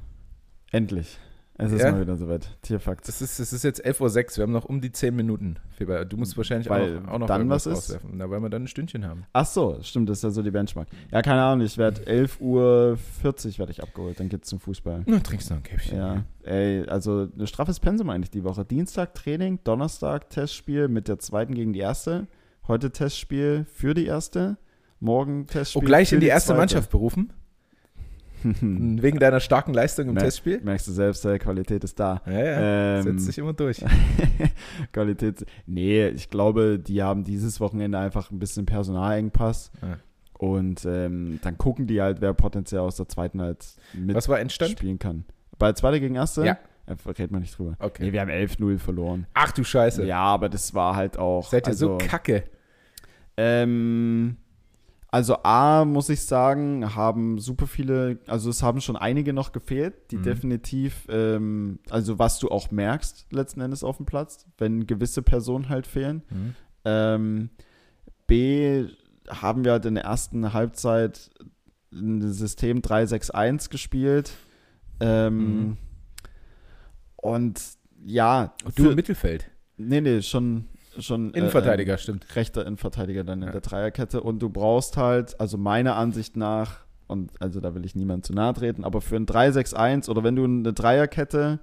[0.70, 1.18] Endlich.
[1.60, 1.90] Es ist Ja?
[1.90, 2.56] mal wieder soweit.
[2.62, 3.08] Tierfakt.
[3.08, 5.56] Das ist, es ist jetzt 11.06 Uhr, wir haben noch um die 10 Minuten.
[6.08, 7.74] Du musst wahrscheinlich Weil auch noch, auch noch dann was ist?
[7.76, 8.10] rauswerfen.
[8.14, 9.24] Na, weil wir dann ein Stündchen haben.
[9.32, 10.86] Ach so, stimmt, das ist ja so die Benchmark.
[11.10, 12.96] Ja, keine Ahnung, ich werde 11.40 Uhr
[13.58, 15.02] werde ich abgeholt, dann geht's zum Fußball.
[15.06, 15.98] Na, trinkst du noch ein Käffchen.
[15.98, 18.64] Ja, ey, also ein straffes Pensum eigentlich die Woche.
[18.64, 22.28] Dienstag Training, Donnerstag Testspiel mit der zweiten gegen die erste.
[22.68, 24.58] Heute Testspiel für die erste.
[25.00, 25.82] Morgen Testspiel.
[25.82, 26.58] Oh, gleich in die erste zweite.
[26.58, 27.32] Mannschaft berufen?
[28.60, 30.60] Wegen deiner starken Leistung im Mer- Testspiel?
[30.62, 32.22] Merkst du selbst, äh, Qualität ist da.
[32.26, 32.96] Ja, ja.
[32.98, 33.84] Ähm, Setzt sich immer durch.
[34.92, 35.44] Qualität.
[35.66, 39.70] Nee, ich glaube, die haben dieses Wochenende einfach ein bisschen Personalengpass.
[39.82, 39.98] Ja.
[40.38, 43.66] Und ähm, dann gucken die halt, wer potenziell aus der zweiten halt
[44.06, 44.70] Was war Endstand?
[44.70, 45.24] mitspielen kann.
[45.58, 46.44] Bei zweiter gegen erste?
[46.44, 46.58] Ja.
[46.86, 47.74] Äh, redet man nicht drüber.
[47.80, 48.04] Okay.
[48.04, 49.26] Nee, wir haben 11-0 verloren.
[49.34, 50.04] Ach du Scheiße.
[50.06, 51.48] Ja, aber das war halt auch.
[51.50, 52.44] Seid ihr also, so kacke?
[53.36, 54.36] Ähm,
[55.10, 60.10] also A, muss ich sagen, haben super viele, also es haben schon einige noch gefehlt,
[60.10, 60.22] die Mhm.
[60.22, 65.68] definitiv, ähm, also was du auch merkst letzten Endes auf dem Platz, wenn gewisse Personen
[65.70, 66.22] halt fehlen.
[66.30, 66.54] Mhm.
[66.84, 67.50] Ähm,
[68.26, 68.86] B,
[69.28, 71.30] haben wir halt in der ersten Halbzeit
[71.92, 74.32] ein System 3-6-1 gespielt.
[75.00, 75.38] Ähm,
[75.68, 75.76] Mhm.
[77.16, 77.60] Und
[78.04, 79.50] ja, Du für- im Mittelfeld.
[79.76, 80.66] nee, nee, schon,
[80.98, 82.26] schon äh, Innenverteidiger, stimmt.
[82.36, 83.52] rechter Innenverteidiger dann in Ja.
[83.52, 87.94] der Dreierkette und du brauchst halt, also meiner Ansicht nach, und also da will ich
[87.94, 91.58] niemand zu nahe treten, aber für ein 3-6-1 oder wenn du eine Dreierkette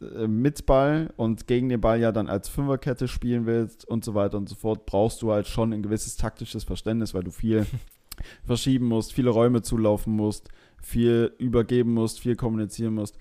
[0.00, 4.14] äh, mit Ball und gegen den Ball ja dann als Fünferkette spielen willst und so
[4.14, 7.66] weiter und so fort, brauchst du halt schon ein gewisses taktisches Verständnis, weil du viel
[8.44, 10.48] verschieben musst, viele Räume zulaufen musst,
[10.82, 13.16] viel übergeben musst, viel kommunizieren musst.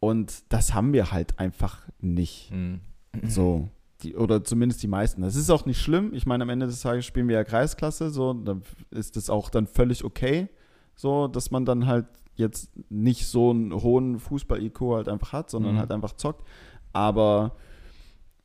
[0.00, 2.50] Und das haben wir halt einfach nicht.
[2.52, 2.80] Mhm.
[3.26, 3.68] So.
[4.04, 5.22] Die, oder zumindest die meisten.
[5.22, 6.12] Das ist auch nicht schlimm.
[6.14, 9.48] Ich meine, am Ende des Tages spielen wir ja Kreisklasse, so, dann ist das auch
[9.50, 10.48] dann völlig okay,
[10.94, 15.74] so, dass man dann halt jetzt nicht so einen hohen Fußball-IQ halt einfach hat, sondern
[15.74, 15.78] Mhm.
[15.78, 16.46] halt einfach zockt.
[16.92, 17.56] Aber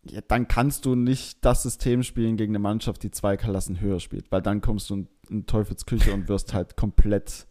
[0.10, 4.00] ja, dann kannst du nicht das System spielen gegen eine Mannschaft, die zwei Klassen höher
[4.00, 7.48] spielt, weil dann kommst du in, in Teufelsküche und wirst halt komplett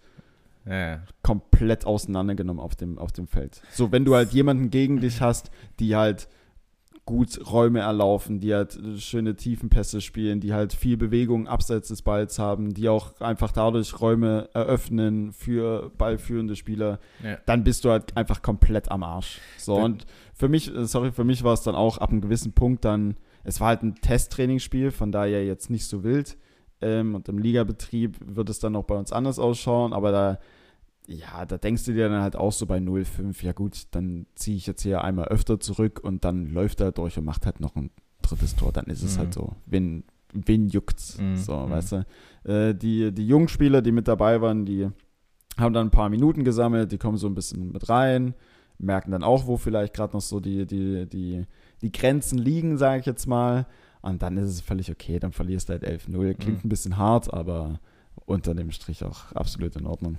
[0.65, 3.61] Ja, komplett auseinandergenommen auf dem, auf dem Feld.
[3.73, 6.29] So, wenn du halt jemanden gegen dich hast, die halt
[7.09, 12.39] gut Räume erlaufen, die halt schöne Tiefenpässe spielen, die halt viel Bewegung abseits des Balls
[12.39, 17.39] haben, die auch einfach dadurch Räume eröffnen für ballführende Spieler, Ja.
[17.47, 19.41] dann bist du halt einfach komplett am Arsch.
[19.57, 20.05] So, und
[20.35, 23.17] für mich, äh, sorry, für mich war es dann auch ab einem gewissen Punkt dann,
[23.43, 26.37] es war halt ein Testtrainingsspiel, von daher jetzt nicht so wild.
[26.83, 30.39] Ähm, und im Ligabetrieb wird es dann auch bei uns anders ausschauen, aber da,
[31.09, 34.57] ja, da denkst du dir dann halt auch so bei 0,5, ja gut, dann ziehe
[34.57, 37.75] ich jetzt hier einmal öfter zurück und dann läuft er durch und macht halt noch
[37.77, 37.91] ein
[38.23, 39.21] drittes Tor, dann ist es Mhm.
[39.21, 39.53] halt so.
[39.67, 40.05] Wen,
[40.35, 41.19] wen juckt's?
[41.19, 41.71] Mhm, So, mhm.
[41.71, 42.07] weißt du?
[42.45, 44.87] Äh, die, die jungen Spieler, die mit dabei waren, die
[45.57, 48.35] haben dann ein paar Minuten gesammelt, die kommen so ein bisschen mit rein,
[48.79, 51.47] merken dann auch, wo vielleicht gerade noch so die, die, die,
[51.81, 53.67] die Grenzen liegen, sage ich jetzt mal.
[54.03, 56.35] Und dann ist es völlig okay, dann verlierst du halt 11-0.
[56.35, 56.67] Klingt Mhm.
[56.67, 57.81] ein bisschen hart, aber
[58.27, 60.19] unter dem Strich auch absolut in Ordnung.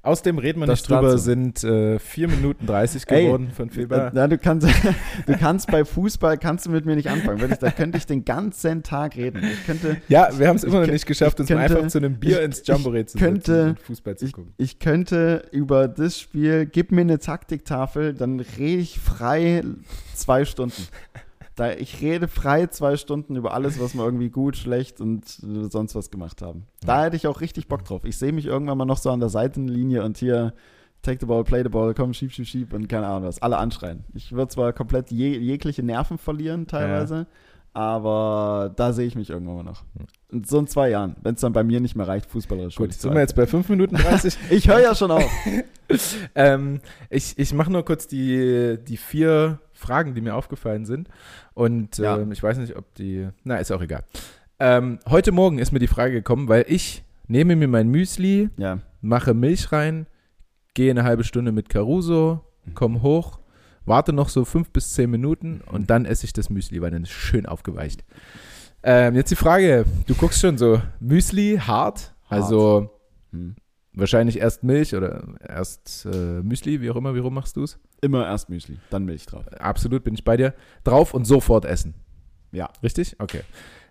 [0.00, 1.18] Aus dem reden wir Das nicht drüber, dazu.
[1.18, 4.10] sind äh, 4 Minuten 30 Ey, geworden von Feber.
[4.14, 4.66] Na, du kannst,
[5.26, 7.40] du kannst bei Fußball kannst du mit mir nicht anfangen.
[7.40, 9.42] Wirklich, da könnte ich den ganzen Tag reden.
[9.44, 11.88] Ich könnte, Ja, wir haben es Ich immer noch nicht geschafft, ich uns könnte- einfach
[11.88, 14.54] zu einem Bier ich- ins Jamboree zu könnte- setzen und Fußball zu ich, gucken.
[14.56, 19.62] ich könnte über das Spiel, gib mir eine Taktiktafel, dann rede ich frei
[20.14, 20.86] zwei Stunden.
[21.58, 25.68] Da, ich rede frei zwei Stunden über alles, was wir irgendwie gut, schlecht und äh,
[25.68, 26.66] sonst was gemacht haben.
[26.86, 27.04] Da Ja.
[27.06, 28.04] hätte ich auch richtig Bock drauf.
[28.04, 30.52] Ich sehe mich irgendwann mal noch so an der Seitenlinie und hier
[31.02, 33.42] take the ball, play the ball, komm, schieb, schieb, schieb und keine Ahnung was.
[33.42, 34.04] Alle anschreien.
[34.14, 37.26] Ich würde zwar komplett je, jegliche Nerven verlieren teilweise,
[37.74, 39.82] aber da sehe ich mich irgendwann mal noch.
[40.30, 42.76] In so in zwei Jahren, wenn es dann bei mir nicht mehr reicht, fußballerisch.
[42.76, 44.36] Gut, sind wir jetzt bei 5 Minuten 30.
[44.50, 45.30] Ich höre ja schon auf.
[46.34, 46.80] ähm,
[47.10, 51.08] ich ich mache nur kurz die, die vier Fragen, die mir aufgefallen sind.
[51.54, 52.18] Und Ja.
[52.18, 53.28] ähm, ich weiß nicht, ob die.
[53.44, 54.04] Na, ist auch egal.
[54.60, 58.80] Ähm, heute Morgen ist mir die Frage gekommen, weil ich nehme mir mein Müsli, Ja.
[59.00, 60.06] mache Milch rein,
[60.74, 62.40] gehe eine halbe Stunde mit Caruso,
[62.74, 63.38] komme hoch,
[63.86, 67.04] warte noch so fünf bis zehn Minuten und dann esse ich das Müsli, weil dann
[67.04, 68.04] ist es schön aufgeweicht.
[68.82, 72.90] Ähm, jetzt die Frage, du guckst schon so Müsli hart, also
[73.32, 73.54] Hm.
[73.98, 77.78] Wahrscheinlich erst Milch oder erst äh, Müsli, wie auch immer, wie rum machst du es?
[78.00, 79.46] Immer erst Müsli, dann Milch drauf.
[79.58, 80.54] Absolut, bin ich bei dir.
[80.84, 81.94] Drauf und sofort essen.
[82.52, 82.70] Ja.
[82.82, 83.16] Richtig?
[83.18, 83.42] Okay.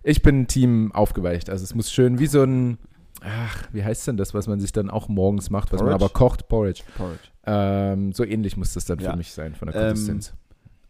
[0.02, 1.50] Ich bin Team aufgeweicht.
[1.50, 2.78] Also es muss schön wie so ein,
[3.20, 6.04] ach, wie heißt denn das, was man sich dann auch morgens macht, was man Porridge?
[6.04, 6.48] aber kocht?
[6.48, 6.82] Porridge.
[6.96, 7.20] Porridge.
[7.46, 9.10] Ähm, so ähnlich muss das dann Ja.
[9.12, 10.34] für mich sein, von der Ähm, Konsistenz.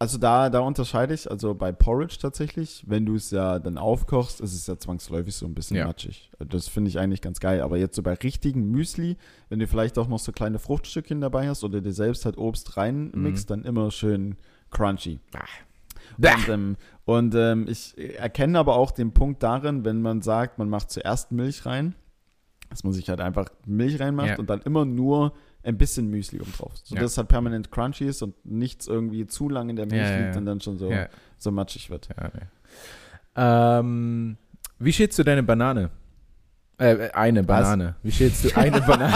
[0.01, 4.39] Also da, da unterscheide ich, also bei Porridge tatsächlich, wenn du es ja dann aufkochst,
[4.39, 5.87] ist es ja zwangsläufig so ein bisschen Ja.
[5.87, 6.31] matschig.
[6.39, 7.59] Das finde ich eigentlich ganz geil.
[7.59, 9.17] Aber jetzt so bei richtigen Müsli,
[9.49, 12.77] wenn du vielleicht auch noch so kleine Fruchtstückchen dabei hast oder dir selbst halt Obst
[12.77, 14.37] reinmixst, dann immer schön
[14.71, 15.19] crunchy.
[16.17, 16.29] Bäh.
[16.33, 20.69] Und, ähm, und ähm, ich erkenne aber auch den Punkt darin, wenn man sagt, man
[20.69, 21.93] macht zuerst Milch rein,
[22.69, 24.39] dass man sich halt einfach Milch reinmacht Ja.
[24.39, 25.33] und dann immer nur
[25.63, 26.71] ein bisschen Müsli oben drauf.
[26.83, 27.01] So Ja.
[27.01, 30.17] dass es halt permanent crunchy ist und nichts irgendwie zu lange in der Milch Ja,
[30.25, 30.91] liegt und dann schon so,
[31.37, 32.09] so matschig wird.
[32.33, 32.41] nee.
[33.35, 34.37] ähm,
[34.79, 35.89] wie schälst du deine Banane?
[36.77, 37.95] Äh, eine Banane.
[38.03, 39.13] Wie schälst du eine Banane?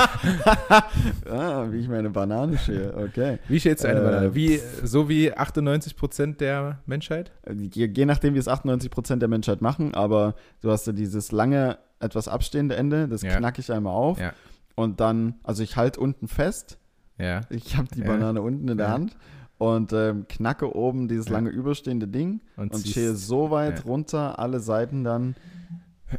[1.30, 3.40] ah, wie ich meine Banane schäle, okay.
[3.48, 4.36] Wie schälst du eine Äh, Banane?
[4.36, 7.32] Wie, so wie 98% der Menschheit?
[7.50, 11.78] Je, je nachdem, wie es 98% der Menschheit machen, aber du hast ja dieses lange,
[12.02, 13.38] etwas abstehende Ende, das Ja.
[13.38, 14.34] knacke ich einmal auf Ja.
[14.76, 16.78] Und dann, also ich halte unten fest,
[17.20, 17.42] Ja.
[17.52, 18.08] Ich habe die Ja.
[18.08, 18.94] Banane unten in der Ja.
[18.94, 19.16] Hand
[19.60, 24.60] und ähm, knacke oben dieses lange überstehende Ding Und, und schäle so weit runter, alle
[24.60, 25.36] Seiten dann,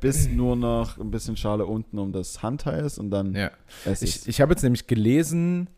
[0.01, 3.51] bis nur noch ein bisschen Schale unten um das Handteil ist und dann Ja.
[3.85, 5.69] esse Ich, ich habe jetzt nämlich gelesen,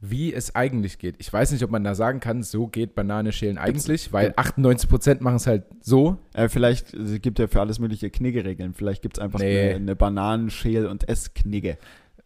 [0.00, 1.16] wie es eigentlich geht.
[1.18, 5.22] Ich weiß nicht, ob man da sagen kann, so geht Banane schälen eigentlich, weil 98%
[5.22, 6.18] machen es halt so.
[6.34, 8.74] Äh, vielleicht, es gibt ja für alles mögliche Kniggeregeln.
[8.74, 9.60] Vielleicht gibt es einfach Nee.
[9.70, 11.78] eine, eine Bananenschäl- und Essknigge.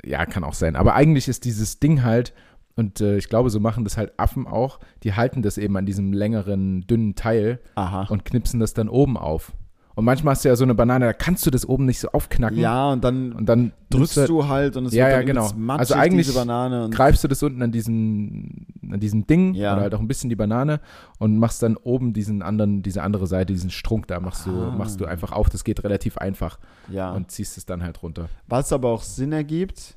[0.05, 0.77] Ja, kann auch sein.
[0.77, 2.33] Aber eigentlich ist dieses Ding halt,
[2.77, 5.87] und äh, ich glaube, so machen das halt Affen auch, die halten das eben an
[5.87, 8.07] diesem längeren, dünnen Teil Aha.
[8.09, 9.53] und knipsen das dann oben auf.
[9.99, 12.07] Und manchmal hast du ja so eine Banane, da kannst du das oben nicht so
[12.13, 12.57] aufknacken.
[12.57, 15.51] ja, und dann Und dann drückst nimmst du halt und es Ja, wird ja, genau.
[15.57, 16.85] matschig, Also eigentlich diese Banane.
[16.85, 19.73] Und greifst du das unten an diesem, an diesem Ding Ja.
[19.73, 20.79] oder halt auch ein bisschen die Banane
[21.19, 24.71] und machst dann oben diesen anderen, diese andere Seite, diesen Strunk da machst du, Ah.
[24.79, 25.49] machst du einfach auf.
[25.49, 27.11] Das geht relativ einfach ja.
[27.11, 28.29] und ziehst es dann halt runter.
[28.47, 29.97] Was aber auch Sinn ergibt,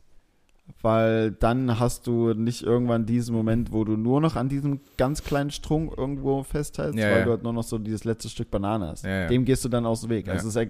[0.81, 5.23] weil dann hast du nicht irgendwann diesen Moment, wo du nur noch an diesem ganz
[5.23, 7.25] kleinen Strunk irgendwo festhältst, Ja, weil ja.
[7.25, 9.05] du halt nur noch so dieses letzte Stück Banane hast.
[9.05, 9.27] Ja.
[9.27, 10.27] Dem gehst du dann aus dem Weg.
[10.29, 10.67] Also es er,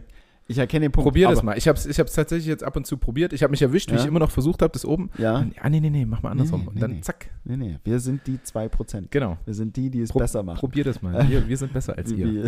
[0.47, 1.05] ich erkenne den Punkt.
[1.05, 1.57] Probier das mal.
[1.57, 3.31] Ich habe es ich hab's tatsächlich jetzt ab und zu probiert.
[3.31, 5.09] Ich habe mich erwischt, wie ich immer noch versucht habe, das oben.
[5.17, 6.61] Ja, Und, ah, nee, nee, nee, mach mal andersrum.
[6.61, 7.01] Nee, und nee, dann nee.
[7.01, 7.29] zack.
[7.45, 9.05] nee, nee, wir sind die 2%.
[9.11, 9.37] Genau.
[9.45, 10.59] Wir sind die, die es Pro- besser machen.
[10.59, 11.25] Probier das mal.
[11.29, 12.29] Wir, wir sind besser als ihr.
[12.33, 12.43] Wir,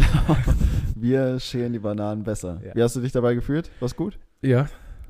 [0.96, 2.60] wir schälen die Bananen besser.
[2.74, 3.70] Wie hast du dich dabei gefühlt?
[3.80, 4.18] War's gut?
[4.42, 4.68] Ja,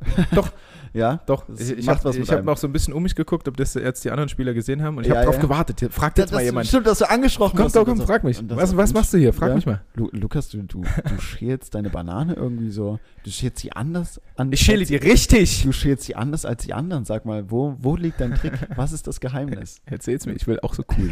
[0.96, 1.20] Ja?
[1.26, 1.46] doch.
[1.58, 4.12] Ich, ich habe hab noch so ein bisschen um mich geguckt, ob das jetzt die
[4.12, 4.98] anderen Spieler gesehen haben.
[4.98, 5.42] Und ich Ja, habe drauf ja.
[5.42, 5.80] gewartet.
[5.92, 6.68] Fragt jetzt Das mal jemand.
[6.68, 7.76] Stimmt, dass du angesprochen Komm, hast.
[7.76, 8.40] doch, und komm, das- frag mich.
[8.50, 9.34] Was, was machst du hier?
[9.34, 9.56] Frag Ja?
[9.56, 9.82] mich mal.
[9.96, 13.00] Lu Lukas, du, du, du schälst deine Banane irgendwie so.
[13.24, 14.52] Du schälst sie anders an.
[14.52, 15.64] Ich schäle dir richtig.
[15.64, 17.06] Du schälst sie anders als die anderen.
[17.06, 18.54] Sag mal, wo, wo liegt dein Trick?
[18.76, 19.82] Was ist das Geheimnis?
[19.86, 21.10] Erzähl's mir, ich will auch so cool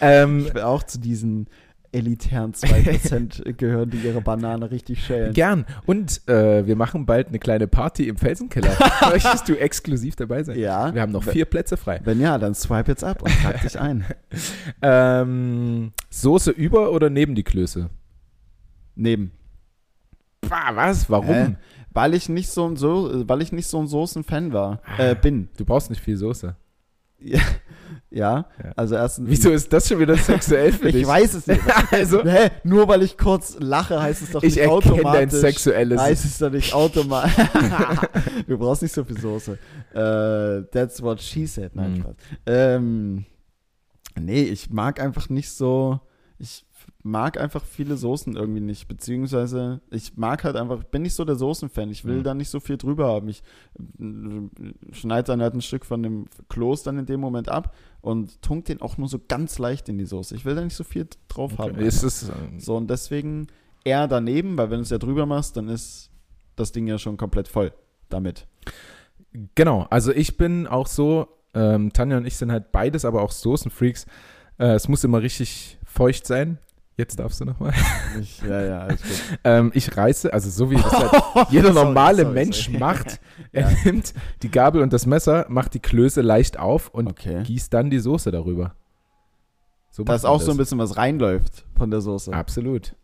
[0.00, 1.48] ähm, Ich will auch zu diesen
[1.94, 5.32] elitären 2% gehören, die ihre Banane richtig schälen.
[5.32, 5.64] gern.
[5.86, 8.72] Und äh, wir machen bald eine kleine Party im Felsenkeller.
[9.10, 10.58] Möchtest du exklusiv dabei sein?
[10.58, 10.92] Ja.
[10.94, 12.00] Wir haben noch vier Plätze frei.
[12.04, 14.04] Wenn ja, dann swipe jetzt ab und trag dich ein.
[14.82, 17.88] Ähm, Soße über oder neben die Klöße?
[18.94, 19.32] Neben.
[20.42, 21.08] Bah, was?
[21.08, 21.34] Warum?
[21.34, 21.56] Hä?
[21.90, 24.80] Weil ich nicht so ein so weil ich nicht so ein Soßen-Fan war.
[24.98, 25.48] Äh, bin.
[25.56, 26.56] Du brauchst nicht viel Soße.
[27.20, 27.40] Ja,
[28.10, 28.46] ja,
[28.76, 29.28] also erstens.
[29.30, 31.02] Wieso ist das schon wieder sexuell für dich?
[31.02, 31.60] Ich weiß es nicht.
[31.90, 32.50] Also- Hä?
[32.62, 35.40] nur weil ich kurz lache, heißt es doch Ich nicht erkenne dein automatisch.
[35.40, 36.00] sexuelles.
[36.00, 37.34] heißt es doch nicht automatisch.
[38.46, 39.58] du brauchst nicht so viel Soße.
[39.94, 41.74] Äh, that's what she said.
[41.74, 42.00] Nein, Mhm.
[42.02, 42.14] Spaß.
[42.46, 43.24] Ähm,
[44.20, 46.00] nee, ich mag einfach nicht so.
[46.38, 46.64] Ich
[47.06, 48.88] mag einfach viele Soßen irgendwie nicht.
[48.88, 51.90] Beziehungsweise, ich mag halt einfach, bin nicht so der Soßenfan.
[51.90, 52.22] Ich will Mhm.
[52.24, 53.28] da nicht so viel drüber haben.
[53.28, 53.42] Ich
[54.00, 58.40] äh, schneide dann halt ein Stück von dem Kloß dann in dem Moment ab und
[58.40, 60.34] tunk den auch nur so ganz leicht in die Soße.
[60.34, 61.72] Ich will da nicht so viel drauf haben.
[61.72, 61.86] Okay.
[61.86, 63.48] Ist es, ähm, So, und deswegen
[63.84, 66.10] eher daneben, weil wenn du es ja drüber machst, dann ist
[66.56, 67.72] das Ding ja schon komplett voll
[68.08, 68.46] damit.
[69.54, 73.30] Genau, also ich bin auch so, ähm, Tanja und ich sind halt beides, aber auch
[73.32, 74.06] Soßenfreaks.
[74.58, 76.58] Äh, es muss immer richtig feucht sein.
[76.96, 77.72] Jetzt darfst du nochmal.
[78.20, 79.10] Ich, ja, ja, alles gut.
[79.44, 82.78] Ähm, ich reiße, also so wie das halt jeder normale sorry, Mensch sorry.
[82.78, 83.20] macht.
[83.52, 83.76] Er Ja.
[83.84, 87.42] nimmt die Gabel und das Messer, macht die Klöße leicht auf und Okay.
[87.42, 88.74] gießt dann die Soße darüber.
[89.90, 90.66] So Da macht ist man auch so ein das.
[90.68, 92.32] bisschen was reinläuft von der Soße.
[92.32, 92.94] Absolut.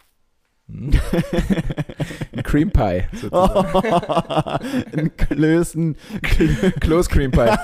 [0.73, 3.03] Ein Cream Pie.
[3.13, 4.65] sozusagen.
[4.93, 5.97] In Klößen.
[6.81, 7.51] Close Cream Pie.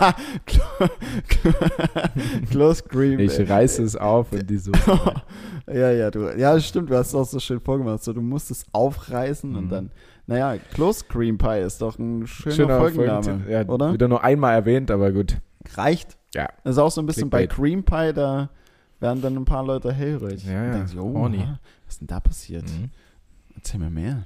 [2.50, 3.18] Close Cream.
[3.20, 4.98] Ich reiße es auf und die Soße.
[5.72, 8.02] ja, ja, du, ja, stimmt, du hast es auch so schön vorgemacht.
[8.02, 9.70] So, du musst es aufreißen und Mhm.
[9.70, 9.90] dann,
[10.26, 13.52] naja, Close Cream Pie ist doch ein schöner, Schöner Folgenname, Folgentitel.
[13.52, 13.92] Ja, oder?
[13.92, 15.36] Wieder nur einmal erwähnt, aber gut.
[15.74, 16.16] Reicht.
[16.34, 16.48] Ja.
[16.64, 17.56] Das ist auch so ein bisschen bei Clickbait.
[17.56, 18.50] Cream Pie, da
[19.00, 20.44] werden dann ein paar Leute hellhörig.
[20.44, 21.44] Ja, Und ja, denkst, oh, horny.
[21.86, 22.64] Was ist denn da passiert?
[22.64, 22.90] Mhm.
[23.54, 24.24] Erzähl mir mehr.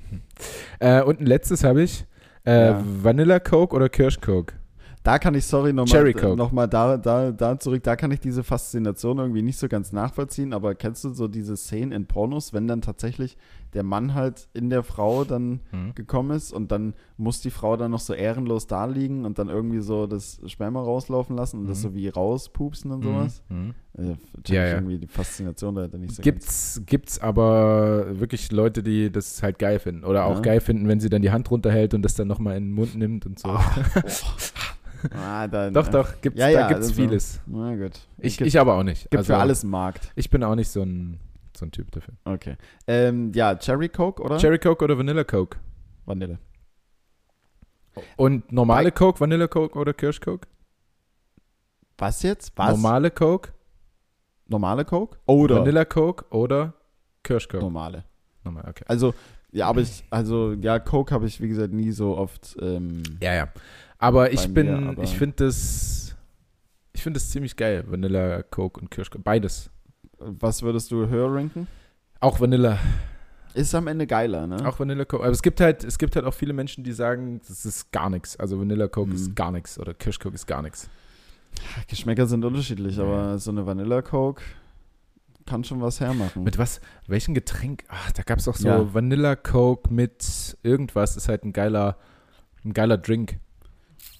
[0.80, 2.04] Äh, und ein letztes habe ich.
[2.44, 2.82] Äh, Ja.
[2.84, 4.54] Vanilla Coke oder Kirsch Coke?
[5.02, 8.44] Da kann ich, sorry, nochmal noch mal da, da, da zurück, da kann ich diese
[8.44, 12.68] Faszination irgendwie nicht so ganz nachvollziehen, aber kennst du so diese Szenen in Pornos, wenn
[12.68, 13.38] dann tatsächlich
[13.72, 15.94] der Mann halt in der Frau dann Hm.
[15.94, 19.48] gekommen ist und dann muss die Frau dann noch so ehrenlos da liegen und dann
[19.48, 21.82] irgendwie so das Sperma rauslaufen lassen und das Mhm.
[21.82, 23.42] so wie rauspupsen und sowas.
[23.48, 23.74] Mhm.
[24.44, 24.74] Check Ja, ja.
[24.74, 26.24] irgendwie die Faszination dahinter nicht so ganz.
[26.24, 30.04] Gibt's, gibt's aber wirklich Leute, die das halt geil finden.
[30.04, 30.42] Oder auch Ja.
[30.42, 32.94] geil finden, wenn sie dann die Hand runterhält und das dann nochmal in den Mund
[32.96, 33.48] nimmt und so.
[35.14, 37.40] Ah, dann, doch, äh, doch, gibt's, Ja, da ja, gibt's also- vieles.
[37.46, 38.00] Na gut.
[38.18, 39.04] Ich, gibt, ich aber auch nicht.
[39.10, 40.12] gibt Also, für alles einen Markt.
[40.14, 41.18] Ich bin auch nicht so ein,
[41.56, 42.14] so ein Typ dafür.
[42.24, 42.56] Okay.
[42.86, 44.38] Ähm, ja, Cherry Coke, oder?
[44.38, 45.58] Cherry Coke oder Vanilla Coke?
[46.06, 46.38] Vanille.
[48.16, 50.46] Und normale Coke, Vanilla Coke oder Kirsch Coke?
[51.98, 52.52] Was jetzt?
[52.56, 52.70] Was?
[52.70, 53.52] Normale Coke,
[54.46, 55.18] Normale Coke?
[55.26, 55.56] Oder?
[55.60, 56.72] Vanilla Coke oder
[57.22, 57.62] Kirsch Coke?
[57.62, 58.04] Normale.
[58.44, 58.84] Normal, okay.
[58.88, 59.12] Also,
[59.52, 62.56] ja, aber ich, also, ja, Coke habe ich, wie gesagt, nie so oft.
[62.60, 63.48] Ähm, Ja, ja.
[64.00, 66.16] Aber ich mir, bin, aber- ich finde das,
[66.92, 67.84] ich finde das ziemlich geil.
[67.86, 69.22] Vanilla Coke und Kirsch Coke.
[69.22, 69.70] Beides.
[70.18, 71.66] was würdest du höher ranken?
[72.20, 72.78] Auch Vanilla.
[73.54, 74.66] Ist am Ende geiler, ne?
[74.68, 75.22] Auch Vanilla Coke.
[75.24, 78.10] Aber es gibt halt, es gibt halt auch viele Menschen, die sagen, das ist gar
[78.10, 78.36] nichts.
[78.38, 79.16] Also Vanilla Coke Mhm.
[79.16, 80.88] ist gar nichts oder Kirsch Coke ist gar nichts.
[81.88, 84.42] Geschmäcker sind unterschiedlich, aber so eine Vanilla Coke
[85.46, 86.44] kann schon was hermachen.
[86.44, 87.82] Mit was, welchem Getränk?
[87.88, 88.94] Ach, da gab es auch so Ja.
[88.94, 91.16] Vanilla Coke mit irgendwas.
[91.16, 91.96] Ist halt ein geiler,
[92.64, 93.38] ein geiler Drink.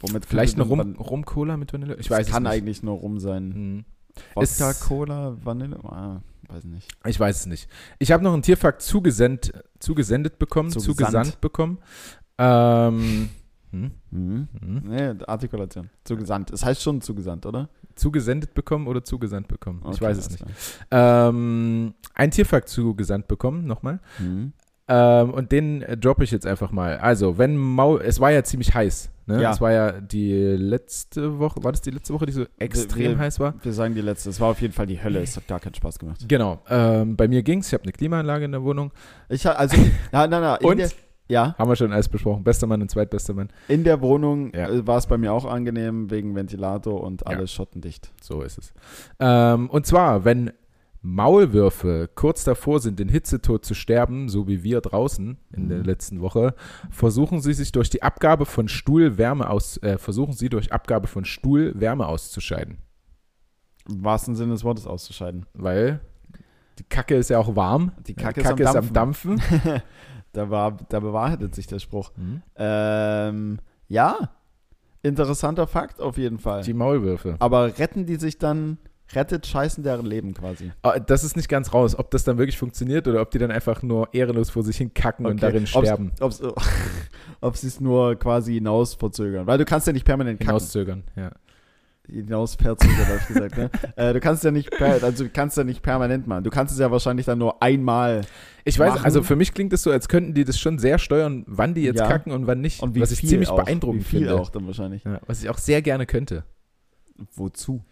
[0.01, 1.97] Womit Vielleicht eine Rum, Rum-Cola mit Vanille?
[1.97, 2.53] Ich weiß es kann nicht.
[2.53, 3.53] eigentlich nur rum sein.
[3.55, 3.85] Hm.
[4.35, 5.79] Vodka, Ist- Cola, Vanille?
[5.85, 6.89] Ah, weiß nicht.
[7.07, 7.69] Ich weiß es nicht.
[7.99, 10.97] Ich habe noch einen Tierfakt zugesendet, zugesendet bekommen, Zugesandt.
[10.99, 11.79] zugesandt bekommen.
[12.39, 13.29] Ähm,
[13.71, 14.49] hm, Mhm.
[14.61, 14.83] hm.
[14.87, 15.91] Nee, Artikulation.
[16.05, 16.51] Zugesandt.
[16.51, 17.69] Es heißt schon zugesandt, oder?
[17.95, 19.81] Zugesendet bekommen oder zugesandt bekommen?
[19.85, 20.45] ich Okay, weiß es nicht.
[20.91, 24.01] Ähm, ein Tierfakt zugesandt bekommen, nochmal.
[24.19, 24.53] Mhm.
[24.89, 26.99] Ähm, und den äh, droppe ich jetzt einfach mal.
[26.99, 29.11] Also, wenn Maul, es war ja ziemlich heiß.
[29.31, 29.43] Ne?
[29.43, 29.53] Ja.
[29.53, 33.19] Es war ja die letzte Woche, war das die letzte Woche, die so extrem wir-
[33.19, 33.55] heiß war?
[33.63, 34.31] Wir sagen die letzte.
[34.31, 35.21] Es war auf jeden Fall die Hölle.
[35.23, 36.25] Es hat gar keinen Spaß gemacht.
[36.29, 36.61] Genau.
[36.69, 37.69] Ähm, bei mir ging's.
[37.69, 38.93] Ich habe eine Klimaanlage in der Wohnung.
[39.29, 39.77] Ich ha- also,
[40.13, 40.55] na, na, na.
[40.57, 40.79] Und?
[40.79, 40.91] Der,
[41.29, 42.43] ja, Haben wir schon alles besprochen.
[42.43, 43.51] Bester Mann und zweitbester Mann.
[43.69, 44.69] in der Wohnung Ja.
[44.69, 47.29] äh, war es bei mir auch angenehm wegen Ventilator und Ja.
[47.29, 48.11] alles schottendicht.
[48.21, 48.73] So ist es.
[49.21, 50.51] Ähm, und zwar, wenn
[51.03, 55.85] Maulwürfe kurz davor sind, den Hitzetod zu sterben, so wie wir draußen in der Mhm.
[55.85, 56.55] letzten Woche,
[56.91, 61.07] versuchen sie sich durch die Abgabe von Stuhl Wärme aus, äh, versuchen sie durch Abgabe
[61.07, 62.79] von Stuhl Wärme auszuscheiden.
[63.89, 65.47] Im wahrsten Sinne des Wortes auszuscheiden.
[65.55, 66.01] Weil
[66.79, 67.93] die Kacke ist ja auch warm.
[68.07, 69.37] Die Kacke, Kacke ist am Dampfen.
[69.39, 69.83] Dampfen.
[70.33, 72.13] Da, war, da bewahrheitet sich der Spruch.
[72.17, 72.41] Mhm.
[72.55, 74.31] Ähm, ja,
[75.03, 76.63] interessanter Fakt auf jeden Fall.
[76.63, 77.35] Die Maulwürfe.
[77.41, 78.79] Aber retten die sich dann,
[79.15, 80.73] rettet scheißen deren Leben quasi.
[80.83, 83.51] Ah, Das ist nicht ganz raus, ob das dann wirklich funktioniert oder ob die dann
[83.51, 86.13] einfach nur ehrenlos vor sich hin kacken und darin sterben.
[87.41, 89.47] Ob sie es nur quasi hinaus verzögern.
[89.47, 90.49] Weil du kannst ja nicht permanent kacken.
[90.55, 91.33] Hinauszögern, ja.
[92.09, 93.57] Hinaus verzögern, habe ich gesagt.
[93.57, 93.71] Ne?
[93.97, 96.43] äh, du kannst ja nicht, per, also du kannst ja nicht permanent machen.
[96.43, 98.23] Du kannst es ja wahrscheinlich dann nur einmal.
[98.65, 99.05] Ich weiß, machen.
[99.05, 101.83] also für mich klingt es so, als könnten die das schon sehr steuern, wann die
[101.83, 102.09] jetzt Ja.
[102.09, 102.83] kacken und wann nicht.
[102.83, 103.57] Und wie was ich ziemlich auch.
[103.65, 104.41] beeindruckend wie viel finde.
[104.41, 105.05] auch dann wahrscheinlich.
[105.05, 106.43] Ja, was ich auch sehr gerne könnte.
[107.35, 107.85] Wozu?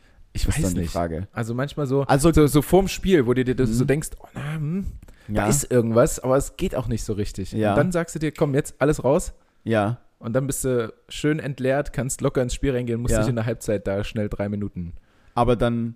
[0.42, 0.92] Ich ist weiß die nicht.
[0.92, 1.28] Frage.
[1.32, 3.74] Also manchmal so, Also- so, so vorm Spiel, wo du dir das Mhm.
[3.74, 4.86] so denkst, oh, na, hm,
[5.28, 7.52] Ja, da ist irgendwas, aber es geht auch nicht so richtig.
[7.52, 7.70] Ja.
[7.72, 9.32] Und dann sagst du dir, komm, jetzt alles raus.
[9.64, 9.98] ja.
[10.20, 13.20] Und dann bist du schön entleert, kannst locker ins Spiel reingehen, musst Ja.
[13.20, 14.94] nicht in der Halbzeit da schnell drei Minuten.
[15.36, 15.94] Aber dann.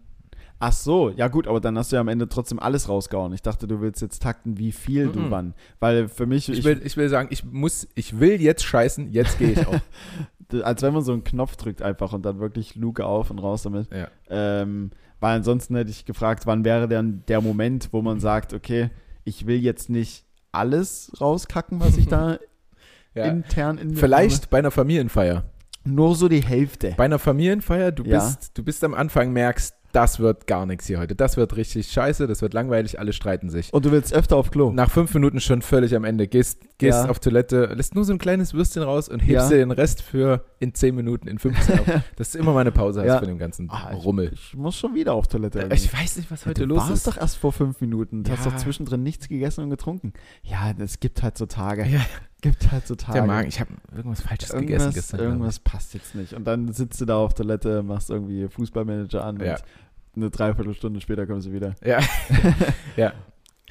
[0.60, 3.32] Ach so, ja gut, aber dann hast du ja am Ende trotzdem alles rausgehauen.
[3.32, 5.30] Ich dachte, du willst jetzt takten, wie viel du Mhm.
[5.32, 5.54] wann.
[5.80, 9.40] Weil für mich, Ich, will, ich will sagen, ich muss, ich will jetzt scheißen, jetzt
[9.40, 9.74] gehe ich auch.
[10.54, 13.62] als wenn man so einen Knopf drückt einfach und dann wirklich Luke auf und raus
[13.62, 13.88] damit.
[13.92, 14.08] ja.
[14.28, 14.90] Ähm,
[15.20, 18.90] weil ansonsten hätte ich gefragt, wann wäre denn der Moment, wo man sagt, okay,
[19.24, 22.38] ich will jetzt nicht alles rauskacken, was ich da
[23.14, 23.26] Ja.
[23.26, 25.36] intern in mir Vielleicht bei einer Familienfeier.
[25.36, 25.46] habe.
[25.84, 26.94] Nur so die Hälfte.
[26.96, 28.18] Bei einer Familienfeier, du Ja.
[28.24, 31.14] bist, du bist am Anfang, merkst, das wird gar nichts hier heute.
[31.14, 33.72] Das wird richtig scheiße, das wird langweilig, alle streiten sich.
[33.72, 34.72] Und du willst öfter auf Klo.
[34.72, 36.26] Nach fünf Minuten schon völlig am Ende.
[36.28, 37.10] Gehst, gehst Ja.
[37.10, 39.48] auf Toilette, lässt nur so ein kleines Würstchen raus und hebst Ja.
[39.48, 41.86] dir den Rest für in 10 Minuten, in 15 auf.
[42.16, 43.18] Dass du immer mal eine Pause Ja.
[43.18, 44.30] von dem ganzen Ah, ich, Rummel.
[44.32, 45.58] Ich muss schon wieder auf Toilette.
[45.58, 45.76] Äh, irgendwie.
[45.84, 47.06] Ich weiß nicht, was heute du los warst ist.
[47.06, 48.24] doch erst vor fünf Minuten.
[48.24, 48.50] Du hast Ja.
[48.50, 50.12] doch zwischendrin nichts gegessen und getrunken.
[50.42, 51.84] Ja, es gibt halt so Tage.
[51.86, 52.00] Ja.
[52.42, 53.14] Gibt halt so Tage.
[53.14, 55.16] Der Magen, ich habe irgendwas Falsches gegessen irgendwas, gestern.
[55.18, 55.32] glaub ich.
[55.34, 56.34] irgendwas passt jetzt nicht.
[56.34, 59.54] Und dann sitzt du da auf Toilette, machst irgendwie Fußballmanager an Ja.
[59.54, 61.74] und eine Dreiviertelstunde später kommst du wieder.
[61.84, 62.00] Ja.
[62.96, 63.12] ja.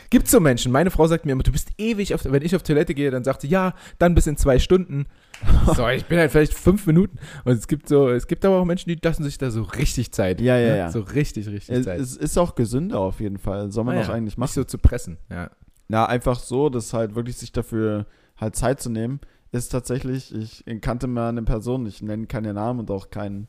[0.10, 0.72] Gibt's so Menschen?
[0.74, 3.24] Meine Frau sagt mir immer, du bist ewig auf, wenn ich auf Toilette gehe, dann
[3.24, 5.06] sagt sie, ja, dann bis in zwei Stunden.
[5.76, 7.18] So, ich bin halt vielleicht fünf Minuten.
[7.46, 10.12] Und es gibt so, es gibt aber auch Menschen, die lassen sich da so richtig
[10.12, 10.40] Zeit.
[10.40, 10.78] Ja, ja, ne?
[10.78, 10.92] ja.
[10.92, 12.00] So richtig, richtig Es, Zeit.
[12.00, 13.72] es ist auch gesünder auf jeden Fall.
[13.72, 14.52] Soll man Ah auch ja, eigentlich Nicht machen.
[14.54, 15.18] so zu pressen.
[15.30, 15.50] Ja.
[15.88, 18.06] Na, einfach so, dass halt wirklich sich dafür
[18.42, 19.22] halt Zeit zu nehmen,
[19.52, 23.48] ist tatsächlich, ich kannte mal eine Person, ich nenne keine Namen und auch keinen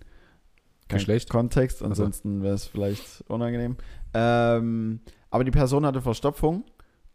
[0.88, 1.30] kein Geschlecht?
[1.30, 1.84] Kontext, so.
[1.84, 3.76] ansonsten wäre es vielleicht unangenehm.
[4.14, 6.64] Ähm, aber die Person hatte Verstopfung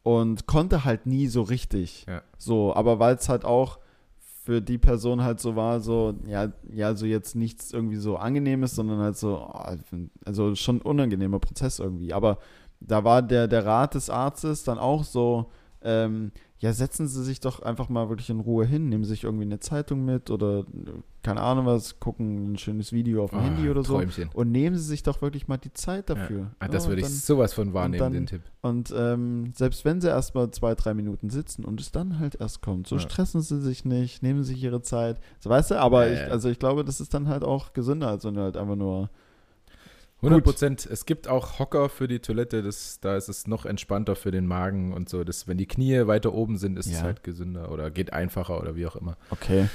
[0.03, 2.05] und konnte halt nie so richtig.
[2.07, 2.23] Ja.
[2.37, 3.79] So, aber weil es halt auch
[4.17, 8.73] für die Person halt so war, so, ja, ja, so jetzt nichts irgendwie so angenehmes,
[8.73, 9.75] sondern halt so, oh,
[10.23, 12.13] also schon ein unangenehmer Prozess irgendwie.
[12.13, 12.39] Aber
[12.79, 15.51] da war der, der Rat des Arztes dann auch so,
[15.81, 19.43] ähm, ja, setzen Sie sich doch einfach mal wirklich in Ruhe hin, nehmen sich irgendwie
[19.45, 20.65] eine Zeitung mit oder
[21.21, 24.29] keine Ahnung was, gucken ein schönes Video auf dem Ah, Handy oder so Träumchen.
[24.33, 26.39] und nehmen Sie sich doch wirklich mal die Zeit dafür.
[26.39, 26.51] Ja.
[26.59, 28.41] Ah, das Ja, würde ich dann- sowas von wahrnehmen, dann- den Tipp.
[28.61, 32.35] und ähm, selbst wenn sie erst mal zwei, drei Minuten sitzen und es dann halt
[32.39, 33.01] erst kommt, so Ja.
[33.01, 35.19] stressen sie sich nicht, nehmen sich ihre Zeit.
[35.39, 38.23] So weißt du, aber ich, also ich glaube, das ist dann halt auch gesünder, als
[38.25, 39.09] wenn du halt einfach nur.
[40.21, 40.85] 100 Prozent.
[40.85, 44.47] Es gibt auch Hocker für die Toilette, das, da ist es noch entspannter für den
[44.47, 45.23] Magen und so.
[45.23, 47.03] Das, wenn die Knie weiter oben sind, ist es Ja.
[47.03, 49.15] halt gesünder oder geht einfacher oder wie auch immer.
[49.29, 49.67] Okay.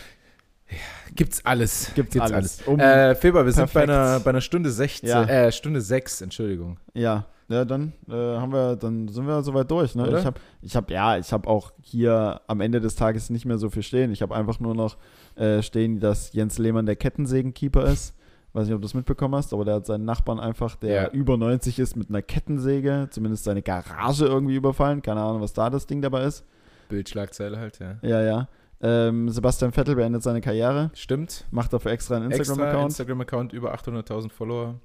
[1.14, 1.92] Gibt's alles.
[1.94, 2.62] Gibt's alles.
[2.62, 3.90] Um- äh, Feber, wir sind bei Perfekt.
[3.90, 5.24] einer, bei einer Stunde 16, Ja.
[5.24, 6.78] äh, Stunde 6, Entschuldigung.
[6.94, 9.94] Ja, ja, dann äh, haben wir, dann sind wir soweit durch.
[9.94, 10.08] Ne?
[10.08, 10.18] Oder?
[10.20, 13.58] Ich habe, ich habe, ja, ich habe auch hier am Ende des Tages nicht mehr
[13.58, 14.10] so viel stehen.
[14.12, 14.96] Ich habe einfach nur noch
[15.36, 18.14] äh, stehen, dass Jens Lehmann der Kettensägenkeeper ist.
[18.54, 21.10] Weiß nicht, ob du das mitbekommen hast, aber der hat seinen Nachbarn einfach, der Ja.
[21.10, 25.00] über 90 ist, mit einer Kettensäge, zumindest seine Garage irgendwie überfallen.
[25.00, 26.44] Keine Ahnung, was da das Ding dabei ist.
[26.88, 27.96] Bildschlagzeile halt, ja.
[28.02, 28.48] Ja, ja.
[28.82, 31.46] Ähm, Sebastian Vettel beendet seine Karriere, Stimmt.
[31.50, 34.80] macht dafür extra einen Instagram-Account Instagram-Account, über 800.000 Follower.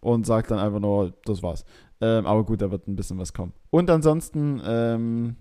[0.00, 1.64] und sagt dann einfach nur, das war's.
[2.00, 3.52] Ähm, aber gut, da wird ein bisschen was kommen.
[3.70, 5.36] Und ansonsten ähm,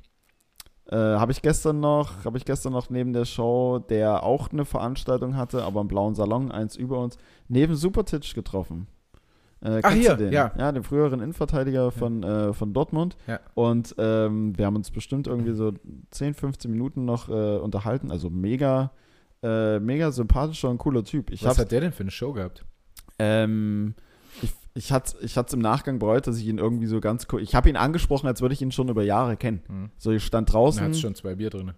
[0.90, 4.66] äh, habe ich gestern noch, habe ich gestern noch neben der Show, der auch eine
[4.66, 7.18] Veranstaltung hatte, aber im blauen Salon, eins über uns,
[7.48, 8.88] neben Supertitch getroffen.
[9.62, 10.34] Äh, Ach, hier, den?
[10.34, 10.52] ja.
[10.58, 13.16] Ja, den früheren Innenverteidiger von, äh, von Dortmund.
[13.28, 13.40] Ja.
[13.54, 15.72] Und ähm, wir haben uns bestimmt irgendwie so
[16.12, 18.12] 10, 15 Minuten noch äh, unterhalten.
[18.12, 18.92] Also mega,
[19.42, 21.32] äh, mega sympathischer und cooler Typ.
[21.32, 22.66] Ich Was hat der denn für eine Show gehabt?
[23.20, 23.94] ähm,
[24.76, 27.42] ich, hatte ich hat's im Nachgang bereut, dass ich ihn irgendwie so ganz cool.
[27.42, 29.62] Ich habe ihn angesprochen, als würde ich ihn schon über Jahre kennen.
[29.68, 29.90] Hm.
[29.98, 30.84] So, ich stand draußen.
[30.84, 31.74] hat schon zwei Bier drin.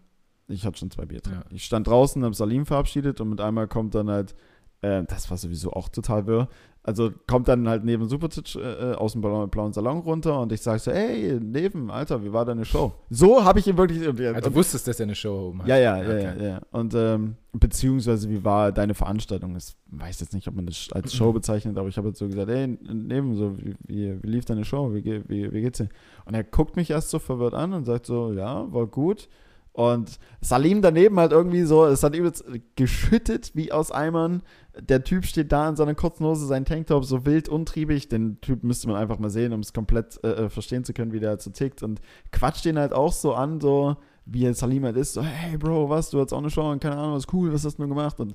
[0.48, 1.36] Ich hatte schon zwei Bier drin.
[1.36, 1.43] Ja.
[1.50, 4.36] Ich stand draußen, habe Salim verabschiedet und mit einmal kommt dann halt,
[4.82, 6.48] äh, das war sowieso auch total wirr.
[6.88, 10.78] Also kommt dann halt neben Supertitch äh, aus dem blauen, Salon runter und ich sage
[10.78, 12.94] so, ey, neben, Alter, wie war deine Show?
[13.10, 14.08] So habe ich ihn wirklich.
[14.08, 15.68] Und, Also du wusstest, dass er eine Show oben hat.
[15.68, 16.34] ja, ja, ja, Okay.
[16.44, 16.62] ja, ja.
[16.70, 19.55] Und ähm, beziehungsweise, wie war deine Veranstaltung?
[19.55, 22.28] Ich weiß jetzt nicht, ob man das als Show bezeichnet, aber ich habe jetzt so
[22.28, 24.93] gesagt, ey, neben, so, wie, wie, wie lief deine Show?
[24.93, 25.89] Wie, wie, wie geht's dir?
[26.26, 29.28] Und er guckt mich erst so verwirrt an und sagt so, ja, war gut.
[29.74, 32.46] Und Salim daneben halt irgendwie so, es hat übelst
[32.78, 34.42] geschüttet wie aus Eimern.
[34.82, 38.10] Der Typ steht da in seiner kurzen Hose, sein Tanktop, so wild untriebig.
[38.10, 41.14] Den Typ müsste man einfach mal sehen, um es komplett äh, äh, verstehen zu können,
[41.14, 41.82] wie der halt so tickt.
[41.84, 43.96] Und quatscht den halt auch so an, so
[44.26, 46.97] wie Salim halt ist, so, hey Bro, was, du hast auch eine Show und keine
[46.97, 48.20] Ahnung, was cool, was hast du gemacht?
[48.20, 48.34] Und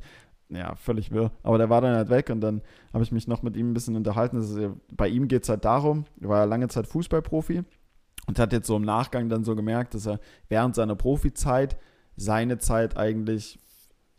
[0.48, 1.32] ja, völlig wirr.
[1.42, 2.62] Aber der war dann halt weg und dann
[2.92, 4.40] habe ich mich noch mit ihm ein bisschen unterhalten.
[4.60, 7.62] Ja- bei ihm geht es halt darum, er war ja lange Zeit Fußballprofi
[8.26, 11.76] und hat jetzt so im Nachgang dann so gemerkt, dass er während seiner Profizeit
[12.16, 13.58] seine Zeit eigentlich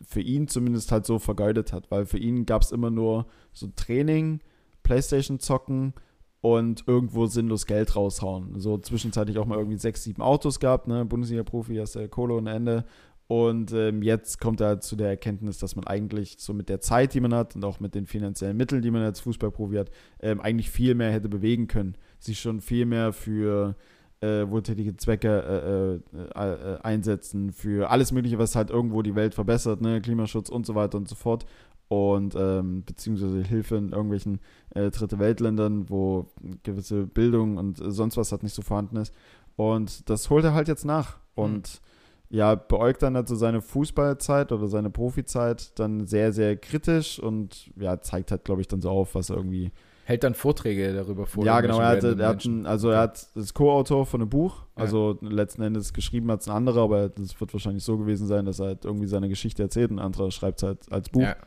[0.06, 3.68] für ihn zumindest halt so vergeudet hat, weil für ihn gab es immer nur so
[3.76, 4.40] Training
[4.84, 5.94] Playstation zocken
[6.42, 8.60] und irgendwo sinnlos Geld raushauen.
[8.60, 11.06] So zwischenzeitlich auch mal irgendwie sechs, sieben Autos gehabt, ne?
[11.06, 12.86] Bundesliga-Profi, hast der Kohle ohne Ende.
[13.28, 17.14] Und ähm, jetzt kommt er zu der Erkenntnis, dass man eigentlich so mit der Zeit,
[17.14, 20.42] die man hat und auch mit den finanziellen Mitteln, die man als Fußballprofi hat, ähm,
[20.42, 21.96] eigentlich viel mehr hätte bewegen können.
[22.20, 23.78] Sich schon viel mehr für
[24.22, 29.34] äh, wohltätige Zwecke äh, äh, äh einsetzen, für alles Mögliche, was halt irgendwo die Welt
[29.34, 30.02] verbessert, ne?
[30.02, 31.46] Klimaschutz und so weiter und so fort.
[31.88, 34.40] Und ähm, beziehungsweise Hilfe in irgendwelchen
[34.70, 36.32] äh, Dritte Weltländern, wo
[36.64, 39.14] gewisse Bildung und sonst was halt nicht so vorhanden ist.
[39.58, 41.18] Und das holt er halt jetzt nach.
[41.36, 41.92] Und mhm
[42.32, 48.00] ja, beäugt dann also seine Fußballzeit oder seine Profizeit dann sehr, sehr kritisch und ja,
[48.00, 49.72] zeigt halt, glaube ich, dann so auf, was er irgendwie.
[50.12, 51.46] Hält dann Vorträge darüber vor.
[51.46, 54.66] Ja, genau, er, hatte, er hat ein, also er hat das Co-Autor von einem Buch,
[54.76, 55.30] also ja.
[55.30, 58.60] letzten Endes geschrieben hat es ein anderer, aber das wird wahrscheinlich so gewesen sein, dass
[58.60, 61.22] er halt irgendwie seine Geschichte erzählt, ein anderer schreibt es halt als Buch.
[61.22, 61.38] Ja.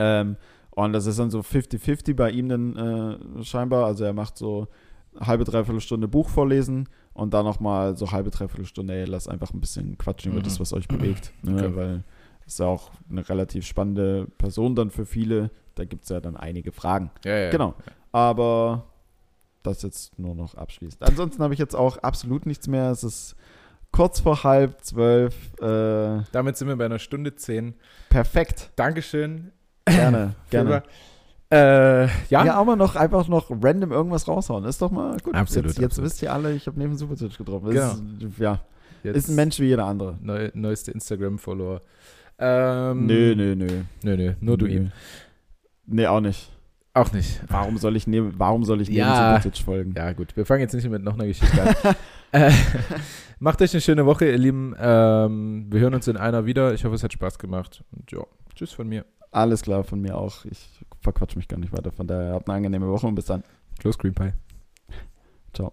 [0.00, 0.36] Ähm,
[0.70, 2.76] und das ist dann so 50-50 bei ihm dann
[3.38, 4.66] äh, scheinbar, also er macht so
[5.20, 9.54] halbe, dreiviertel Stunde Buch vorlesen und dann nochmal so halbe, dreiviertel Stunde, ey, lass einfach
[9.54, 10.38] ein bisschen quatschen mhm.
[10.38, 11.32] über das, was euch bewegt.
[11.42, 11.54] Ne?
[11.54, 11.76] Okay.
[11.76, 12.04] Weil
[12.46, 15.50] ist ja auch eine relativ spannende Person dann für viele.
[15.74, 17.10] Da gibt es ja dann einige Fragen.
[17.24, 17.74] Ja, ja, genau.
[18.12, 18.84] Aber
[19.62, 21.02] das jetzt nur noch abschließend.
[21.02, 22.90] Ansonsten habe ich jetzt auch absolut nichts mehr.
[22.90, 23.34] Es ist
[23.90, 25.34] kurz vor halb zwölf.
[25.60, 27.74] Äh, Damit sind wir bei einer Stunde zehn.
[28.10, 28.70] Perfekt.
[28.76, 29.52] Dankeschön.
[29.86, 30.82] Gerne, gerne.
[31.50, 32.44] Äh, ja.
[32.44, 34.64] Ja, aber noch einfach noch random irgendwas raushauen.
[34.64, 35.34] Ist doch mal gut.
[35.34, 35.66] Absolut.
[35.66, 36.10] Jetzt, jetzt absolut.
[36.10, 37.70] wisst ihr alle, ich habe neben Supertwitch getroffen.
[37.70, 37.92] Genau.
[37.92, 38.60] Ist, ja.
[39.02, 40.18] Jetzt ist ein Mensch wie jeder andere.
[40.20, 41.80] Neu, neueste Instagram-Follower.
[42.38, 43.82] Ähm, nö, nö, nö.
[44.02, 44.34] Nö, nö.
[44.40, 44.64] Nur nö.
[44.64, 44.92] du ihm.
[45.86, 46.50] Nee, auch nicht.
[46.94, 47.40] Auch nicht.
[47.48, 49.94] Warum soll ich neben, warum soll ich neben ja, folgen?
[49.96, 50.36] Ja, gut.
[50.36, 51.94] Wir fangen jetzt nicht mit noch einer Geschichte an.
[52.32, 52.52] äh,
[53.40, 54.76] macht euch eine schöne Woche, ihr Lieben.
[54.78, 56.72] Ähm, wir hören uns in einer wieder.
[56.72, 57.82] Ich hoffe, es hat Spaß gemacht.
[57.90, 58.20] Und ja,
[58.54, 59.04] tschüss von mir.
[59.32, 60.44] Alles klar, von mir auch.
[60.44, 61.90] Ich verquatsche mich gar nicht weiter.
[61.90, 63.42] Von daher habt eine angenehme Woche und bis dann.
[63.80, 64.32] Close Green Pie.
[65.52, 65.72] Ciao.